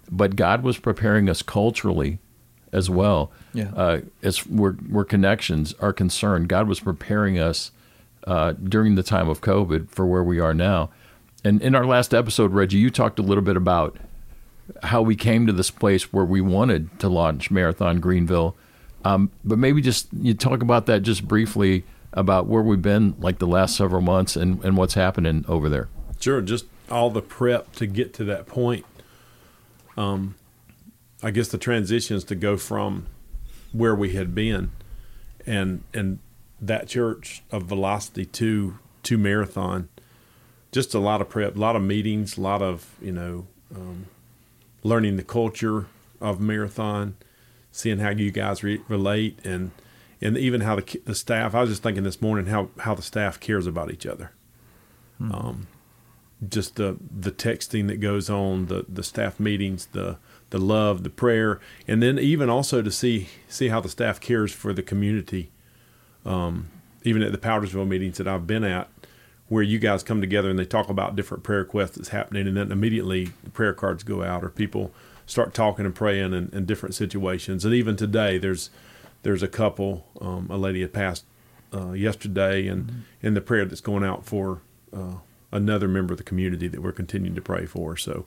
but 0.09 0.37
God 0.37 0.62
was 0.62 0.79
preparing 0.79 1.29
us 1.29 1.43
culturally 1.43 2.21
as 2.73 2.88
well. 2.88 3.31
Yeah. 3.52 3.71
Uh, 3.76 4.00
as 4.23 4.47
where 4.47 4.73
where 4.73 5.05
connections 5.05 5.75
are 5.81 5.93
concerned, 5.93 6.49
God 6.49 6.69
was 6.69 6.81
preparing 6.81 7.38
us 7.38 7.71
uh, 8.26 8.52
during 8.52 8.95
the 8.95 9.02
time 9.02 9.29
of 9.29 9.41
COVID 9.41 9.91
for 9.91 10.07
where 10.07 10.23
we 10.23 10.41
are 10.41 10.55
now. 10.55 10.91
And 11.45 11.61
in 11.61 11.75
our 11.75 11.85
last 11.85 12.14
episode, 12.14 12.52
Reggie, 12.52 12.79
you 12.79 12.91
talked 12.91 13.19
a 13.19 13.23
little 13.23 13.43
bit 13.43 13.57
about 13.57 13.97
how 14.85 15.02
we 15.02 15.17
came 15.17 15.47
to 15.47 15.52
this 15.52 15.71
place 15.71 16.12
where 16.12 16.25
we 16.25 16.41
wanted 16.41 16.99
to 17.00 17.09
launch 17.09 17.50
Marathon 17.50 18.00
Greenville. 18.00 18.57
Um, 19.05 19.33
but 19.45 19.59
maybe 19.59 19.83
just 19.83 20.09
you 20.12 20.35
talk 20.35 20.62
about 20.62 20.87
that 20.87 21.02
just 21.02 21.26
briefly 21.26 21.85
about 22.12 22.47
where 22.47 22.62
we've 22.62 22.83
been 22.83 23.17
like 23.19 23.38
the 23.38 23.47
last 23.47 23.76
several 23.76 24.02
months 24.02 24.37
and, 24.37 24.62
and 24.64 24.76
what's 24.76 24.95
happening 24.95 25.45
over 25.49 25.69
there. 25.69 25.88
Sure, 26.21 26.41
just 26.41 26.67
all 26.91 27.11
the 27.11 27.23
prep 27.23 27.73
to 27.73 27.87
get 27.87 28.14
to 28.14 28.25
that 28.25 28.47
point. 28.47 28.87
Um, 29.97 30.37
I 31.23 31.31
guess 31.31 31.49
the 31.49 31.59
transitions 31.59 32.25
to 32.25 32.35
go 32.35 32.57
from 32.57 33.07
where 33.73 33.95
we 33.95 34.12
had 34.14 34.35
been, 34.35 34.71
and 35.47 35.83
and 35.95 36.19
that 36.61 36.88
church 36.88 37.43
of 37.50 37.64
Velocity 37.64 38.25
to 38.26 38.79
to 39.05 39.19
Marathon, 39.19 39.88
just 40.73 40.95
a 40.95 40.99
lot 40.99 41.21
of 41.21 41.29
prep, 41.29 41.57
a 41.57 41.59
lot 41.59 41.76
of 41.76 41.83
meetings, 41.83 42.37
a 42.37 42.41
lot 42.41 42.62
of 42.62 42.97
you 43.00 43.12
know, 43.12 43.47
um, 43.75 44.07
learning 44.83 45.17
the 45.17 45.23
culture 45.23 45.87
of 46.21 46.41
Marathon, 46.41 47.17
seeing 47.71 47.99
how 47.99 48.11
you 48.11 48.31
guys 48.31 48.62
re- 48.62 48.81
relate, 48.88 49.38
and 49.45 49.71
and 50.21 50.37
even 50.37 50.62
how 50.62 50.76
the 50.76 51.00
the 51.05 51.14
staff. 51.14 51.55
I 51.55 51.62
was 51.62 51.71
just 51.71 51.83
thinking 51.83 52.05
this 52.05 52.21
morning 52.21 52.47
how 52.47 52.69
how 52.81 52.95
the 52.95 53.02
staff 53.02 53.38
cares 53.41 53.67
about 53.67 53.91
each 53.93 54.07
other 54.07 54.33
Um, 55.21 55.67
just 56.49 56.76
the 56.76 56.96
the 57.11 57.32
texting 57.32 57.87
that 57.88 58.00
goes 58.00 58.28
on, 58.28 58.66
the 58.66 58.84
the 58.88 59.02
staff 59.02 59.38
meetings, 59.38 59.87
the 59.87 60.18
the 60.50 60.58
love, 60.58 61.02
the 61.02 61.11
prayer, 61.11 61.61
and 61.88 62.02
then 62.02 62.18
even 62.18 62.50
also 62.50 62.82
to 62.82 62.90
see 62.90 63.28
see 63.49 63.68
how 63.68 63.80
the 63.80 63.88
staff 63.88 64.20
cares 64.20 64.52
for 64.52 64.72
the 64.72 64.82
community. 64.82 65.50
Um, 66.25 66.68
even 67.04 67.22
at 67.22 67.32
the 67.32 67.38
Powdersville 67.38 67.88
meetings 67.88 68.18
that 68.18 68.28
I've 68.28 68.46
been 68.46 68.62
at, 68.62 68.88
where 69.49 69.62
you 69.62 69.80
guys 69.80 70.04
come 70.04 70.20
together 70.20 70.49
and 70.49 70.58
they 70.58 70.64
talk 70.64 70.88
about 70.88 71.16
different 71.16 71.42
prayer 71.42 71.61
requests 71.61 71.96
that's 71.96 72.11
happening, 72.11 72.46
and 72.46 72.56
then 72.56 72.70
immediately 72.70 73.32
the 73.42 73.50
prayer 73.50 73.72
cards 73.72 74.04
go 74.04 74.22
out, 74.22 74.44
or 74.44 74.49
people 74.49 74.92
start 75.26 75.52
talking 75.54 75.84
and 75.84 75.94
praying 75.94 76.32
in, 76.32 76.50
in 76.52 76.64
different 76.64 76.94
situations. 76.94 77.64
And 77.64 77.75
even 77.75 77.96
today, 77.96 78.38
there's 78.38 78.70
there's 79.22 79.42
a 79.42 79.49
couple, 79.49 80.06
um, 80.20 80.49
a 80.50 80.56
lady 80.56 80.80
had 80.80 80.92
passed 80.92 81.25
uh, 81.75 81.92
yesterday, 81.92 82.66
and 82.66 83.04
in 83.20 83.34
the 83.34 83.40
prayer 83.40 83.64
that's 83.64 83.80
going 83.80 84.04
out 84.04 84.25
for 84.25 84.61
uh, 84.92 85.16
another 85.52 85.87
member 85.87 86.12
of 86.14 86.18
the 86.18 86.25
community 86.25 86.66
that 86.68 86.82
we're 86.82 86.92
continuing 86.92 87.35
to 87.35 87.42
pray 87.42 87.66
for. 87.66 87.97
So, 87.97 88.26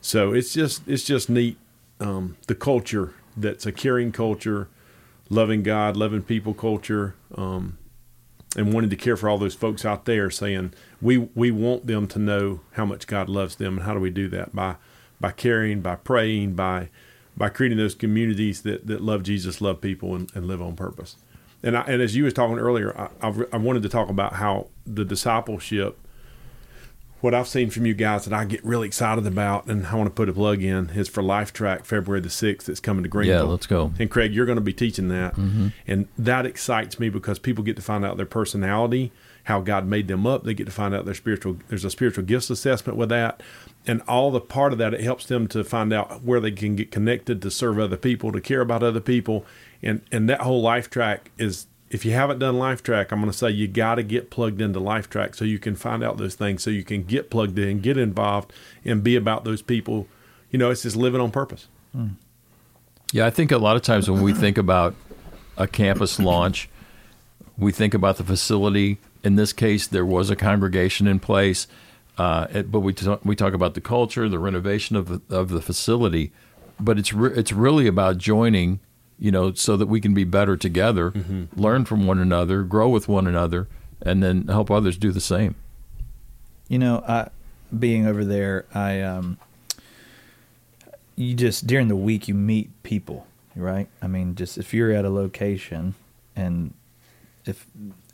so 0.00 0.32
it's 0.32 0.52
just 0.52 0.86
it's 0.88 1.04
just 1.04 1.28
neat 1.28 1.58
um, 2.00 2.36
the 2.46 2.54
culture 2.54 3.14
that's 3.36 3.66
a 3.66 3.72
caring 3.72 4.12
culture, 4.12 4.68
loving 5.28 5.62
God, 5.62 5.96
loving 5.96 6.22
people 6.22 6.54
culture, 6.54 7.14
um, 7.34 7.78
and 8.56 8.72
wanting 8.72 8.90
to 8.90 8.96
care 8.96 9.16
for 9.16 9.28
all 9.28 9.38
those 9.38 9.54
folks 9.54 9.84
out 9.84 10.06
there. 10.06 10.30
Saying 10.30 10.72
we 11.00 11.18
we 11.18 11.50
want 11.50 11.86
them 11.86 12.08
to 12.08 12.18
know 12.18 12.60
how 12.72 12.86
much 12.86 13.06
God 13.06 13.28
loves 13.28 13.56
them, 13.56 13.78
and 13.78 13.86
how 13.86 13.94
do 13.94 14.00
we 14.00 14.10
do 14.10 14.28
that 14.28 14.54
by 14.54 14.76
by 15.20 15.32
caring, 15.32 15.80
by 15.80 15.96
praying, 15.96 16.54
by 16.54 16.88
by 17.36 17.50
creating 17.50 17.78
those 17.78 17.94
communities 17.94 18.62
that, 18.62 18.86
that 18.86 19.02
love 19.02 19.22
Jesus, 19.22 19.60
love 19.60 19.80
people, 19.80 20.14
and, 20.14 20.30
and 20.34 20.46
live 20.46 20.62
on 20.62 20.74
purpose. 20.74 21.16
And 21.62 21.76
I, 21.76 21.82
and 21.82 22.00
as 22.00 22.16
you 22.16 22.24
was 22.24 22.32
talking 22.32 22.58
earlier, 22.58 22.98
I, 22.98 23.28
I, 23.28 23.34
I 23.52 23.56
wanted 23.58 23.82
to 23.82 23.88
talk 23.88 24.08
about 24.08 24.34
how 24.34 24.68
the 24.86 25.04
discipleship 25.04 25.98
what 27.20 27.34
I've 27.34 27.48
seen 27.48 27.70
from 27.70 27.86
you 27.86 27.94
guys 27.94 28.24
that 28.26 28.34
I 28.34 28.44
get 28.44 28.64
really 28.64 28.86
excited 28.86 29.26
about, 29.26 29.66
and 29.66 29.86
I 29.86 29.94
want 29.94 30.06
to 30.06 30.14
put 30.14 30.28
a 30.28 30.32
plug 30.32 30.62
in, 30.62 30.90
is 30.90 31.08
for 31.08 31.22
Life 31.22 31.52
Track 31.52 31.84
February 31.84 32.20
the 32.20 32.28
6th. 32.28 32.68
It's 32.68 32.80
coming 32.80 33.02
to 33.02 33.08
Greenville. 33.08 33.46
Yeah, 33.46 33.50
let's 33.50 33.66
go. 33.66 33.92
And 33.98 34.10
Craig, 34.10 34.34
you're 34.34 34.46
going 34.46 34.56
to 34.56 34.62
be 34.62 34.74
teaching 34.74 35.08
that. 35.08 35.34
Mm-hmm. 35.34 35.68
And 35.86 36.08
that 36.18 36.44
excites 36.44 37.00
me 37.00 37.08
because 37.08 37.38
people 37.38 37.64
get 37.64 37.76
to 37.76 37.82
find 37.82 38.04
out 38.04 38.18
their 38.18 38.26
personality, 38.26 39.12
how 39.44 39.60
God 39.60 39.86
made 39.86 40.08
them 40.08 40.26
up. 40.26 40.44
They 40.44 40.52
get 40.52 40.66
to 40.66 40.72
find 40.72 40.94
out 40.94 41.06
their 41.06 41.14
spiritual, 41.14 41.56
there's 41.68 41.84
a 41.84 41.90
spiritual 41.90 42.24
gifts 42.24 42.50
assessment 42.50 42.98
with 42.98 43.08
that. 43.08 43.42
And 43.86 44.02
all 44.02 44.30
the 44.30 44.40
part 44.40 44.72
of 44.72 44.78
that, 44.78 44.92
it 44.92 45.00
helps 45.00 45.26
them 45.26 45.46
to 45.48 45.64
find 45.64 45.92
out 45.92 46.22
where 46.22 46.40
they 46.40 46.50
can 46.50 46.76
get 46.76 46.90
connected 46.90 47.40
to 47.42 47.50
serve 47.50 47.78
other 47.78 47.96
people, 47.96 48.30
to 48.32 48.40
care 48.40 48.60
about 48.60 48.82
other 48.82 49.00
people. 49.00 49.46
And, 49.82 50.02
and 50.12 50.28
that 50.28 50.42
whole 50.42 50.60
Life 50.60 50.90
Track 50.90 51.30
is 51.38 51.66
if 51.90 52.04
you 52.04 52.12
haven't 52.12 52.38
done 52.40 52.54
LifeTrack, 52.56 53.12
I'm 53.12 53.20
going 53.20 53.30
to 53.30 53.36
say 53.36 53.50
you 53.50 53.68
got 53.68 53.94
to 53.96 54.02
get 54.02 54.30
plugged 54.30 54.60
into 54.60 54.80
LifeTrack 54.80 55.34
so 55.36 55.44
you 55.44 55.58
can 55.58 55.76
find 55.76 56.02
out 56.02 56.16
those 56.18 56.34
things, 56.34 56.62
so 56.62 56.70
you 56.70 56.82
can 56.84 57.02
get 57.04 57.30
plugged 57.30 57.58
in, 57.58 57.80
get 57.80 57.96
involved, 57.96 58.52
and 58.84 59.02
be 59.04 59.14
about 59.16 59.44
those 59.44 59.62
people. 59.62 60.08
You 60.50 60.58
know, 60.58 60.70
it's 60.70 60.82
just 60.82 60.96
living 60.96 61.20
on 61.20 61.30
purpose. 61.30 61.68
Yeah, 63.12 63.24
I 63.26 63.30
think 63.30 63.52
a 63.52 63.58
lot 63.58 63.76
of 63.76 63.82
times 63.82 64.10
when 64.10 64.20
we 64.22 64.34
think 64.34 64.58
about 64.58 64.94
a 65.56 65.66
campus 65.66 66.18
launch, 66.18 66.68
we 67.56 67.72
think 67.72 67.94
about 67.94 68.16
the 68.16 68.24
facility. 68.24 68.98
In 69.24 69.36
this 69.36 69.52
case, 69.52 69.86
there 69.86 70.04
was 70.04 70.28
a 70.28 70.36
congregation 70.36 71.06
in 71.06 71.20
place, 71.20 71.66
uh, 72.18 72.46
it- 72.52 72.70
but 72.70 72.80
we 72.80 72.92
talk, 72.92 73.24
we 73.24 73.34
talk 73.36 73.54
about 73.54 73.74
the 73.74 73.80
culture, 73.80 74.28
the 74.28 74.38
renovation 74.38 74.96
of 74.96 75.08
the, 75.28 75.34
of 75.36 75.48
the 75.50 75.62
facility. 75.62 76.32
But 76.78 76.98
it's 76.98 77.12
re- 77.14 77.32
it's 77.34 77.52
really 77.52 77.86
about 77.86 78.18
joining, 78.18 78.80
you 79.18 79.30
know, 79.30 79.52
so 79.52 79.76
that 79.76 79.86
we 79.86 80.00
can 80.00 80.14
be 80.14 80.24
better 80.24 80.56
together, 80.56 81.12
learn 81.54 81.84
from 81.84 82.06
one 82.06 82.18
another, 82.18 82.62
grow 82.62 82.88
with 82.88 83.08
one 83.08 83.26
another, 83.26 83.68
and 84.02 84.22
then 84.22 84.46
help 84.48 84.70
others 84.70 84.96
do 84.96 85.10
the 85.10 85.20
same. 85.20 85.54
You 86.68 86.78
know, 86.78 87.02
I 87.06 87.30
being 87.76 88.06
over 88.06 88.24
there, 88.24 88.66
I 88.74 89.00
um, 89.00 89.38
you 91.14 91.34
just 91.34 91.66
during 91.66 91.88
the 91.88 91.96
week 91.96 92.28
you 92.28 92.34
meet 92.34 92.82
people, 92.82 93.26
right? 93.54 93.88
I 94.02 94.06
mean, 94.06 94.34
just 94.34 94.58
if 94.58 94.74
you're 94.74 94.92
at 94.92 95.04
a 95.04 95.10
location 95.10 95.94
and 96.34 96.74
if 97.46 97.66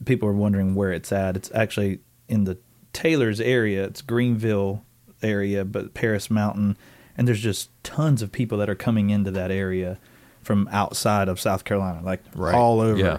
people 0.05 0.29
are 0.29 0.35
wondering 0.35 0.75
where 0.75 0.93
it's 0.93 1.11
at, 1.11 1.37
it's 1.37 1.51
actually 1.53 2.01
in 2.29 2.45
the 2.45 2.59
Taylor's 2.93 3.41
area. 3.41 3.85
It's 3.85 4.03
Greenville 4.03 4.85
area, 5.23 5.65
but 5.65 5.95
Paris 5.95 6.31
Mountain, 6.31 6.77
and 7.17 7.27
there's 7.27 7.41
just 7.41 7.71
tons 7.83 8.23
of 8.23 8.31
people 8.31 8.59
that 8.59 8.71
are 8.71 8.75
coming 8.75 9.11
into 9.11 9.31
that 9.33 9.51
area 9.51 9.99
from 10.43 10.69
outside 10.73 11.29
of 11.29 11.39
South 11.41 11.65
Carolina, 11.65 12.01
like 12.05 12.21
Right. 12.35 12.55
all 12.55 12.81
over 12.81 12.99
Yeah. 12.99 13.19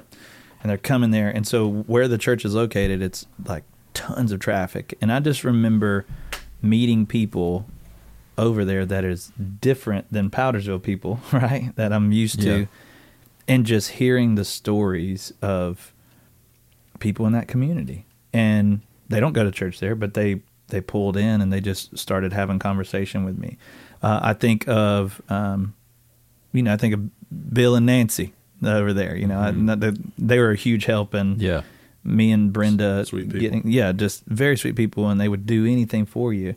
and 0.62 0.70
they're 0.70 0.78
coming 0.78 1.12
there. 1.12 1.30
And 1.30 1.46
so 1.48 1.70
where 1.70 2.08
the 2.08 2.18
church 2.18 2.46
is 2.46 2.54
located, 2.54 3.02
it's 3.02 3.26
like 3.46 3.64
tons 3.94 4.32
of 4.32 4.40
traffic. 4.40 4.96
And 5.02 5.12
I 5.12 5.20
just 5.20 5.44
remember 5.44 6.06
meeting 6.62 7.06
people 7.06 7.66
over 8.38 8.66
there 8.66 8.86
that 8.86 9.04
is 9.04 9.32
different 9.62 10.12
than 10.12 10.30
Powdersville 10.30 10.82
people, 10.82 11.20
right? 11.32 11.72
That 11.76 11.94
I'm 11.94 12.12
used 12.12 12.42
to, 12.42 12.60
Yeah. 12.62 12.66
and 13.48 13.66
just 13.66 13.92
hearing 13.92 14.36
the 14.36 14.46
stories 14.46 15.32
of 15.42 15.94
people 17.00 17.26
in 17.28 17.34
that 17.34 17.48
community. 17.48 18.06
And 18.34 18.82
they 19.10 19.20
don't 19.20 19.34
go 19.34 19.44
to 19.44 19.52
church 19.52 19.80
there, 19.80 19.96
but 19.96 20.14
they 20.14 20.42
they 20.70 20.82
pulled 20.82 21.16
in 21.18 21.40
and 21.42 21.54
they 21.54 21.62
just 21.62 21.96
started 21.98 22.34
having 22.34 22.58
conversation 22.58 23.24
with 23.26 23.38
me. 23.38 23.58
Uh, 24.02 24.20
I 24.24 24.34
think 24.34 24.68
of 24.68 25.22
um, 25.30 25.76
you 26.54 26.64
know 26.64 26.74
I 26.74 26.78
think 26.78 26.94
of 26.94 27.54
Bill 27.54 27.76
and 27.76 27.86
Nancy 27.86 28.34
over 28.66 28.94
there. 28.94 29.16
You 29.16 29.28
know, 29.28 29.40
I- 29.42 29.52
mm-hmm. 29.52 29.66
not 29.66 29.80
that- 29.82 29.98
they 30.18 30.40
were 30.40 30.52
a 30.52 30.56
huge 30.56 30.86
help 30.86 31.14
and 31.14 31.42
Yeah. 31.42 31.62
me 32.04 32.32
and 32.32 32.54
Brenda 32.54 33.06
Sweet 33.06 33.26
people. 33.26 33.40
getting 33.42 33.64
yeah, 33.70 33.92
just 33.92 34.24
very 34.26 34.56
sweet 34.58 34.76
people, 34.76 35.10
and 35.10 35.20
they 35.20 35.28
would 35.28 35.46
do 35.46 35.66
anything 35.66 36.06
for 36.06 36.34
you. 36.34 36.56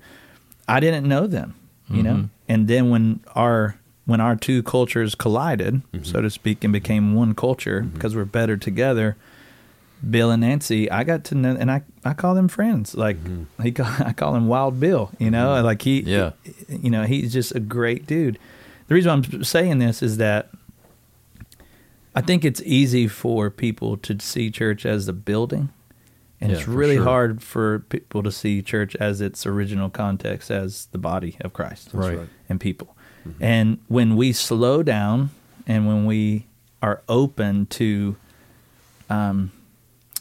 I 0.69 0.81
didn't 0.81 1.07
know 1.09 1.27
them, 1.27 1.55
you 1.89 2.03
know, 2.03 2.15
mm-hmm. 2.15 2.25
and 2.49 2.69
then 2.69 2.91
when 2.91 3.21
our 3.35 3.77
when 4.05 4.21
our 4.21 4.37
two 4.37 4.63
cultures 4.63 5.15
collided, 5.17 5.75
mm-hmm. 5.93 6.05
so 6.05 6.21
to 6.21 6.31
speak, 6.31 6.63
and 6.63 6.73
became 6.73 7.15
one 7.15 7.35
culture 7.35 7.81
because 7.81 8.15
we're 8.15 8.25
better 8.25 8.57
together. 8.57 9.17
Bill 10.09 10.31
and 10.31 10.43
Nancy, 10.43 10.89
I 10.91 11.03
got 11.05 11.25
to 11.25 11.35
know, 11.35 11.57
and 11.59 11.71
I, 11.71 11.83
I 12.05 12.13
call 12.13 12.35
them 12.35 12.49
friends. 12.49 12.95
Like 12.95 13.17
he, 13.63 13.73
call, 13.73 13.87
I 14.05 14.13
call 14.13 14.37
him 14.37 14.47
Wild 14.47 14.79
Bill. 14.79 15.11
You 15.19 15.31
know, 15.31 15.61
like 15.63 15.83
he, 15.83 16.01
Yeah. 16.03 16.33
you 16.69 16.91
know, 16.91 17.05
he's 17.05 17.33
just 17.33 17.55
a 17.55 17.61
great 17.61 18.07
dude. 18.07 18.39
The 18.89 18.95
reason 18.95 19.11
I'm 19.11 19.45
saying 19.45 19.79
this 19.79 20.03
is 20.03 20.17
that 20.19 20.51
I 22.15 22.21
think 22.21 22.45
it's 22.45 22.63
easy 22.63 23.09
for 23.09 23.51
people 23.51 23.97
to 23.99 24.19
see 24.21 24.51
church 24.51 24.87
as 24.87 25.07
the 25.07 25.13
building, 25.13 25.69
and 26.41 26.51
Yeah, 26.51 26.57
it's 26.59 26.65
for 26.65 26.71
really 26.73 26.97
sure. 26.97 27.05
hard 27.05 27.43
for 27.43 27.81
people 27.81 28.23
to 28.23 28.33
see 28.33 28.63
church 28.63 28.97
as 28.97 29.21
its 29.21 29.45
original 29.45 29.91
context 29.91 30.51
as 30.51 30.87
the 30.93 30.99
body 30.99 31.37
of 31.41 31.53
Christ 31.53 31.91
Right. 31.93 32.19
right. 32.19 32.29
and 32.49 32.61
people. 32.61 32.97
And 33.41 33.79
when 33.89 34.15
we 34.15 34.33
slow 34.33 34.85
down 34.85 35.31
and 35.67 35.89
when 35.89 36.07
we 36.07 36.47
are 36.81 37.03
open 37.09 37.67
to, 37.67 38.15
um, 39.11 39.51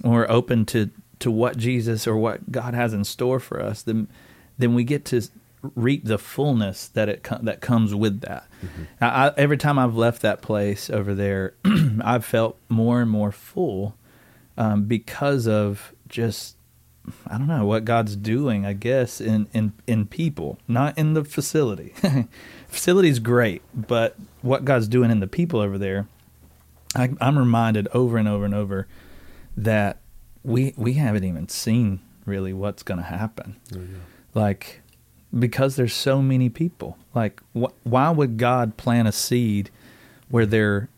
when 0.01 0.13
we're 0.13 0.29
open 0.29 0.65
to 0.67 0.89
to 1.19 1.31
what 1.31 1.55
Jesus 1.55 2.07
or 2.07 2.17
what 2.17 2.51
God 2.51 2.73
has 2.73 2.93
in 2.93 3.03
store 3.05 3.39
for 3.39 3.61
us, 3.61 3.83
then 3.83 4.07
then 4.57 4.73
we 4.73 4.83
get 4.83 5.05
to 5.05 5.21
reap 5.75 6.05
the 6.05 6.17
fullness 6.17 6.87
that 6.89 7.09
it 7.09 7.23
co- 7.23 7.39
that 7.41 7.61
comes 7.61 7.95
with 7.95 8.21
that. 8.21 8.47
Mm-hmm. 8.63 8.83
I, 9.01 9.27
I, 9.27 9.33
every 9.37 9.57
time 9.57 9.79
I've 9.79 9.95
left 9.95 10.21
that 10.21 10.41
place 10.41 10.89
over 10.89 11.13
there, 11.13 11.53
I've 12.03 12.25
felt 12.25 12.57
more 12.69 13.01
and 13.01 13.09
more 13.09 13.31
full 13.31 13.95
um, 14.57 14.85
because 14.85 15.47
of 15.47 15.93
just 16.07 16.55
I 17.27 17.37
don't 17.37 17.47
know 17.47 17.65
what 17.65 17.85
God's 17.85 18.15
doing. 18.15 18.65
I 18.65 18.73
guess 18.73 19.21
in 19.21 19.47
in 19.53 19.73
in 19.87 20.05
people, 20.07 20.59
not 20.67 20.97
in 20.97 21.13
the 21.13 21.23
facility. 21.23 21.93
Facility's 22.67 23.19
great, 23.19 23.61
but 23.73 24.15
what 24.41 24.65
God's 24.65 24.87
doing 24.87 25.11
in 25.11 25.19
the 25.19 25.27
people 25.27 25.59
over 25.59 25.77
there, 25.77 26.07
I, 26.95 27.11
I'm 27.21 27.37
reminded 27.37 27.87
over 27.93 28.17
and 28.17 28.27
over 28.27 28.45
and 28.45 28.53
over 28.53 28.87
that 29.55 29.99
we 30.43 30.73
we 30.77 30.93
haven't 30.93 31.23
even 31.23 31.47
seen 31.47 31.99
really 32.25 32.53
what's 32.53 32.83
going 32.83 32.97
to 32.99 33.05
happen. 33.05 33.55
Like 34.33 34.81
because 35.37 35.75
there's 35.75 35.93
so 35.93 36.21
many 36.21 36.49
people. 36.49 36.97
Like 37.13 37.41
wh- 37.57 37.73
why 37.83 38.09
would 38.09 38.37
God 38.37 38.77
plant 38.77 39.07
a 39.07 39.11
seed 39.11 39.69
where 40.29 40.45
there? 40.45 40.89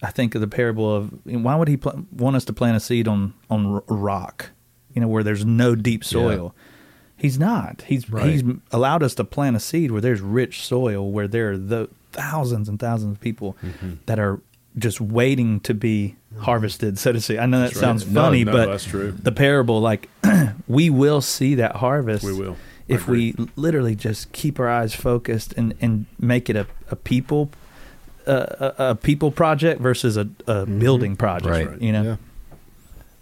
I 0.00 0.12
think 0.12 0.36
of 0.36 0.40
the 0.40 0.46
parable 0.46 0.94
of 0.94 1.12
why 1.24 1.56
would 1.56 1.66
He 1.68 1.76
pl- 1.76 2.06
want 2.12 2.36
us 2.36 2.44
to 2.46 2.52
plant 2.52 2.76
a 2.76 2.80
seed 2.80 3.08
on 3.08 3.34
on 3.50 3.66
r- 3.66 3.84
rock, 3.88 4.50
you 4.94 5.00
know, 5.00 5.08
where 5.08 5.22
there's 5.24 5.44
no 5.44 5.74
deep 5.74 6.04
soil. 6.04 6.54
He's 7.16 7.36
not. 7.38 7.82
He's 7.88 8.08
Right. 8.08 8.26
he's 8.30 8.44
allowed 8.70 9.02
us 9.02 9.14
to 9.16 9.24
plant 9.24 9.56
a 9.56 9.60
seed 9.60 9.90
where 9.90 10.00
there's 10.00 10.20
rich 10.20 10.62
soil, 10.64 11.10
where 11.10 11.26
there 11.26 11.50
are 11.50 11.58
the 11.58 11.88
thousands 12.12 12.68
and 12.68 12.78
thousands 12.78 13.16
of 13.16 13.20
people 13.20 13.56
mm-hmm. 13.62 13.94
that 14.06 14.20
are 14.20 14.40
just 14.76 15.00
waiting 15.00 15.58
to 15.60 15.74
be 15.74 16.14
mm-hmm. 16.32 16.44
harvested, 16.44 16.96
so 16.98 17.12
to 17.12 17.20
say. 17.20 17.36
I 17.38 17.46
know 17.46 17.58
that 17.58 17.64
That's 17.64 17.76
right. 17.76 17.80
sounds 17.80 18.06
No, 18.06 18.22
funny, 18.22 18.44
no, 18.44 18.52
but 18.52 18.66
that's 18.66 18.84
true. 18.84 19.10
the 19.12 19.32
parable, 19.32 19.80
like 19.80 20.08
we 20.68 20.90
will 20.90 21.20
see 21.20 21.56
that 21.56 21.76
harvest. 21.76 22.24
We 22.24 22.32
will. 22.32 22.56
If 22.88 23.06
we 23.06 23.34
literally 23.56 23.94
just 23.94 24.32
keep 24.32 24.58
our 24.58 24.68
eyes 24.68 24.94
focused 24.94 25.52
and 25.56 25.74
and 25.80 26.06
make 26.18 26.48
it 26.50 26.56
a 26.56 26.66
a 26.90 26.96
people. 26.96 27.50
Uh, 28.26 28.72
a, 28.78 28.88
a 28.90 28.94
people 28.94 29.30
project 29.30 29.80
versus 29.80 30.18
a, 30.18 30.28
a 30.46 30.66
building 30.66 31.16
project, 31.16 31.70
Right. 31.70 31.80
You 31.80 31.92
know, 31.92 32.02
Yeah. 32.02 32.16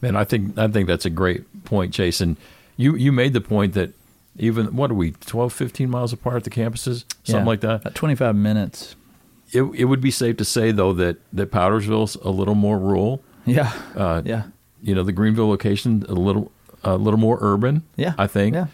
Man, 0.03 0.17
I 0.17 0.25
think 0.25 0.59
I 0.59 0.67
think 0.67 0.89
that's 0.89 1.07
a 1.07 1.11
great 1.11 1.65
point, 1.65 1.93
Jason. 1.93 2.37
You 2.77 2.97
you 2.97 3.13
made 3.13 3.33
the 3.33 3.41
point 3.41 3.75
that 3.75 3.91
even 4.37 4.75
what 4.77 4.91
are 4.91 4.95
we 4.95 5.13
12, 5.13 5.53
15 5.53 5.89
miles 5.89 6.13
apart 6.13 6.37
at 6.37 6.45
the 6.45 6.51
campuses, 6.51 7.05
something 7.23 7.37
Yeah. 7.37 7.45
like 7.45 7.61
that. 7.61 7.81
About 7.83 7.95
twenty 7.95 8.17
five 8.17 8.35
minutes. 8.35 8.97
It 9.53 9.63
it 9.77 9.85
would 9.85 10.01
be 10.01 10.11
safe 10.11 10.37
to 10.39 10.45
say 10.45 10.73
though 10.73 10.93
that 10.95 11.19
that 11.33 11.53
Powdersville's 11.53 12.17
a 12.17 12.31
little 12.31 12.57
more 12.57 12.77
rural. 12.79 13.23
Yeah, 13.45 13.73
Uh, 13.95 14.23
yeah, 14.25 14.43
You 14.83 14.97
know, 14.97 15.05
the 15.05 15.13
Greenville 15.13 15.49
location 15.49 16.05
a 16.09 16.15
little 16.15 16.51
a 16.83 16.97
little 16.97 17.21
more 17.21 17.39
urban. 17.41 17.83
Yeah. 17.97 18.15
I 18.19 18.27
think. 18.27 18.55
Yeah. 18.55 18.67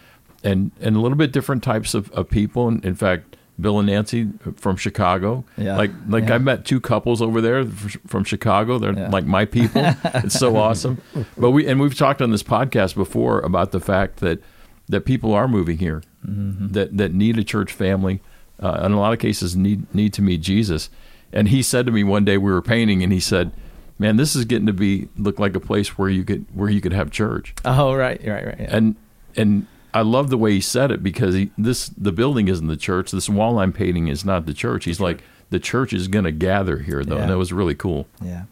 And 0.44 0.72
and 0.80 0.96
a 0.96 1.00
little 1.00 1.16
bit 1.18 1.32
different 1.32 1.62
types 1.62 1.94
of, 1.94 2.10
of 2.12 2.28
people. 2.28 2.68
And 2.68 2.84
in 2.84 2.94
fact, 2.94 3.36
Bill 3.60 3.78
and 3.78 3.86
Nancy 3.86 4.28
from 4.56 4.76
Chicago. 4.76 5.44
Yeah. 5.56 5.76
Like 5.76 5.90
like 6.08 6.28
Yeah. 6.28 6.34
I 6.34 6.38
met 6.38 6.64
two 6.64 6.80
couples 6.80 7.22
over 7.22 7.40
there 7.40 7.64
from 8.06 8.24
Chicago. 8.24 8.78
They're 8.78 8.92
Yeah. 8.98 9.08
like 9.10 9.24
my 9.26 9.44
people. 9.44 9.82
it's 10.04 10.38
so 10.38 10.56
awesome. 10.56 11.00
But 11.38 11.50
we 11.52 11.66
and 11.68 11.80
we've 11.80 11.96
talked 11.96 12.20
on 12.22 12.30
this 12.30 12.42
podcast 12.42 12.94
before 12.94 13.40
about 13.40 13.70
the 13.72 13.80
fact 13.80 14.16
that 14.18 14.40
that 14.88 15.02
people 15.02 15.32
are 15.32 15.46
moving 15.48 15.78
here 15.78 16.02
Mm-hmm. 16.26 16.68
that 16.68 16.96
that 16.98 17.12
need 17.12 17.36
a 17.38 17.44
church 17.44 17.72
family. 17.72 18.20
Uh, 18.60 18.82
in 18.84 18.92
a 18.92 18.98
lot 19.00 19.12
of 19.12 19.18
cases, 19.18 19.56
need 19.56 19.92
need 19.94 20.12
to 20.12 20.22
meet 20.22 20.40
Jesus. 20.40 20.88
And 21.32 21.48
he 21.48 21.62
said 21.62 21.84
to 21.86 21.92
me 21.92 22.04
one 22.04 22.24
day 22.24 22.38
we 22.38 22.52
were 22.52 22.62
painting, 22.62 23.02
and 23.02 23.12
he 23.12 23.18
said, 23.18 23.50
"Man, 23.98 24.16
this 24.18 24.36
is 24.36 24.44
getting 24.44 24.66
to 24.66 24.72
be 24.72 25.08
look 25.16 25.40
like 25.40 25.56
a 25.56 25.60
place 25.60 25.98
where 25.98 26.08
you 26.08 26.22
could 26.24 26.46
where 26.54 26.70
you 26.70 26.80
could 26.80 26.92
have 26.92 27.10
church." 27.10 27.54
Oh, 27.64 27.94
right, 27.94 28.20
right, 28.24 28.46
right. 28.46 28.56
Yeah. 28.60 28.76
and 28.76 28.94
and 29.36 29.66
I 29.94 30.00
love 30.02 30.30
the 30.30 30.38
way 30.38 30.52
he 30.52 30.60
said 30.60 30.90
it 30.90 31.02
because 31.02 31.34
he, 31.34 31.50
this 31.58 31.88
the 31.90 32.12
building 32.12 32.48
isn't 32.48 32.66
the 32.66 32.76
church. 32.76 33.10
This 33.10 33.28
wall 33.28 33.58
I'm 33.58 33.72
painting 33.72 34.08
is 34.08 34.24
not 34.24 34.46
the 34.46 34.54
church. 34.54 34.84
He's 34.86 35.00
like 35.00 35.22
the 35.50 35.58
church 35.60 35.92
is 35.92 36.08
going 36.08 36.24
to 36.24 36.32
gather 36.32 36.78
here 36.78 37.04
though, 37.04 37.16
Yeah. 37.16 37.22
and 37.22 37.30
that 37.30 37.38
was 37.38 37.52
really 37.52 37.74
cool. 37.74 38.06
yeah, 38.22 38.44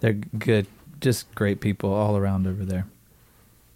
they're 0.00 0.14
good, 0.14 0.66
just 1.00 1.32
great 1.34 1.60
people 1.60 1.92
all 1.92 2.16
around 2.16 2.46
over 2.46 2.64
there. 2.64 2.86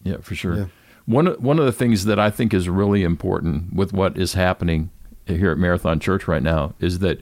Yeah, 0.02 0.16
for 0.18 0.34
sure. 0.34 0.56
Yeah. 0.56 0.64
One 1.06 1.26
of- 1.28 1.42
one 1.42 1.58
of 1.58 1.64
the 1.64 1.72
things 1.72 2.04
that 2.04 2.18
I 2.18 2.30
think 2.30 2.52
is 2.52 2.68
really 2.68 3.02
important 3.02 3.72
with 3.74 3.92
what 3.92 4.18
is 4.18 4.34
happening 4.34 4.90
here 5.26 5.50
at 5.52 5.58
Marathon 5.58 6.00
Church 6.00 6.26
right 6.26 6.42
now 6.42 6.74
is 6.80 6.98
that 6.98 7.20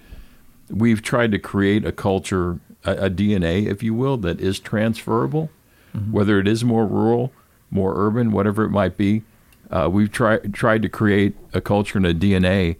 we've 0.71 1.03
tried 1.03 1.33
to 1.33 1.39
create 1.39 1.85
a 1.85 1.93
culture, 1.93 2.59
a, 2.85 2.93
a 3.07 3.11
DNA, 3.11 3.67
if 3.67 3.83
you 3.83 3.95
will, 3.95 4.17
that 4.19 4.41
is 4.41 4.59
transferable, 4.59 5.51
mm-hmm. 5.97 6.13
whether 6.13 6.39
it 6.41 6.49
is 6.49 6.65
more 6.65 6.87
rural, 6.87 7.33
more 7.71 7.93
urban, 7.97 8.31
whatever 8.33 8.65
it 8.65 8.71
might 8.71 8.97
be. 8.97 9.23
Uh, 9.71 9.89
we've 9.91 10.13
tried 10.13 10.55
tried 10.55 10.83
to 10.83 10.89
create 10.89 11.35
a 11.53 11.61
culture 11.61 11.99
and 11.99 12.07
a 12.07 12.15
DNA 12.15 12.77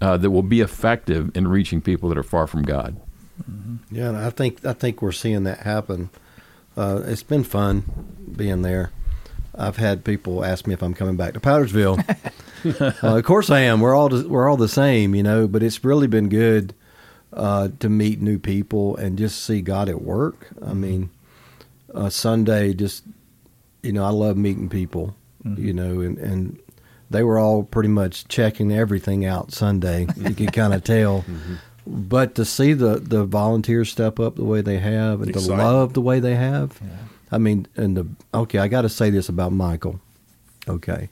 uh, 0.00 0.16
that 0.16 0.30
will 0.30 0.42
be 0.42 0.60
effective 0.60 1.36
in 1.36 1.48
reaching 1.48 1.80
people 1.80 2.08
that 2.08 2.18
are 2.18 2.22
far 2.24 2.46
from 2.46 2.62
God. 2.62 3.00
Yeah, 3.90 4.08
and 4.08 4.16
I 4.16 4.30
think 4.30 4.64
I 4.64 4.72
think 4.72 5.02
we're 5.02 5.12
seeing 5.12 5.44
that 5.44 5.60
happen. 5.60 6.10
Uh, 6.76 7.02
it's 7.06 7.22
been 7.22 7.44
fun 7.44 7.84
being 8.36 8.62
there. 8.62 8.90
I've 9.58 9.76
had 9.76 10.04
people 10.04 10.44
ask 10.44 10.66
me 10.66 10.74
if 10.74 10.82
I'm 10.82 10.94
coming 10.94 11.16
back 11.16 11.34
to 11.34 11.40
Powdersville. 11.40 11.98
uh, 13.02 13.16
of 13.16 13.24
course 13.24 13.48
I 13.48 13.60
am. 13.60 13.80
We're 13.80 13.94
all 13.94 14.08
we're 14.24 14.48
all 14.48 14.56
the 14.56 14.68
same, 14.68 15.14
you 15.14 15.22
know. 15.22 15.46
But 15.48 15.62
it's 15.62 15.84
really 15.84 16.06
been 16.06 16.28
good 16.28 16.74
uh, 17.32 17.68
to 17.80 17.88
meet 17.88 18.20
new 18.20 18.38
people 18.38 18.96
and 18.96 19.16
just 19.16 19.44
see 19.44 19.62
God 19.62 19.88
at 19.88 20.02
work. 20.02 20.48
I 20.64 20.74
mean, 20.74 21.10
uh, 21.94 22.10
Sunday 22.10 22.74
just 22.74 23.04
you 23.82 23.92
know 23.92 24.04
I 24.04 24.10
love 24.10 24.36
meeting 24.36 24.68
people, 24.68 25.16
Mm-hmm. 25.46 25.64
you 25.64 25.72
know, 25.72 26.00
and 26.00 26.18
and 26.18 26.58
they 27.10 27.22
were 27.22 27.38
all 27.38 27.62
pretty 27.62 27.88
much 27.88 28.26
checking 28.28 28.72
everything 28.72 29.24
out 29.24 29.52
Sunday. 29.52 30.06
you 30.16 30.34
could 30.34 30.52
kind 30.52 30.74
of 30.74 30.84
tell. 30.84 31.24
Mm-hmm. 31.36 31.54
But 31.88 32.34
to 32.34 32.44
see 32.44 32.72
the, 32.72 32.96
the 32.96 33.24
volunteers 33.24 33.92
step 33.92 34.18
up 34.18 34.34
the 34.34 34.42
way 34.44 34.60
they 34.60 34.78
have 34.78 35.20
and 35.20 35.30
Exciting. 35.30 35.56
to 35.56 35.62
love 35.62 35.92
the 35.92 36.00
way 36.00 36.18
they 36.18 36.34
have, 36.34 36.80
I 37.30 37.38
mean, 37.38 37.68
and 37.76 37.96
the 37.96 38.08
okay, 38.34 38.58
I 38.58 38.66
got 38.66 38.82
to 38.82 38.88
say 38.88 39.08
this 39.10 39.28
about 39.28 39.52
Michael, 39.52 40.00
okay, 40.66 41.10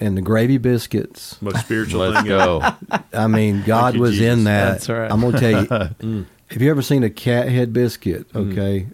and 0.00 0.16
the 0.16 0.20
gravy 0.20 0.58
biscuits. 0.58 1.40
Most 1.40 1.60
spiritual 1.60 2.00
Let's 2.00 2.16
thing 2.16 2.26
go. 2.26 2.60
I 3.12 3.28
mean, 3.28 3.62
God 3.64 3.94
you, 3.94 4.00
was 4.00 4.12
Jesus. 4.18 4.32
in 4.38 4.44
that. 4.44 4.70
That's 4.72 4.88
right. 4.88 5.08
I'm 5.12 5.20
gonna 5.20 5.38
tell 5.38 5.62
you. 5.62 5.68
Mm. 6.04 6.26
Have 6.50 6.60
you 6.60 6.70
ever 6.70 6.82
seen 6.82 7.04
a 7.04 7.10
cat 7.10 7.48
head 7.48 7.72
biscuit? 7.72 8.28
Mm-hmm. 8.32 8.50
Okay. 8.52 8.86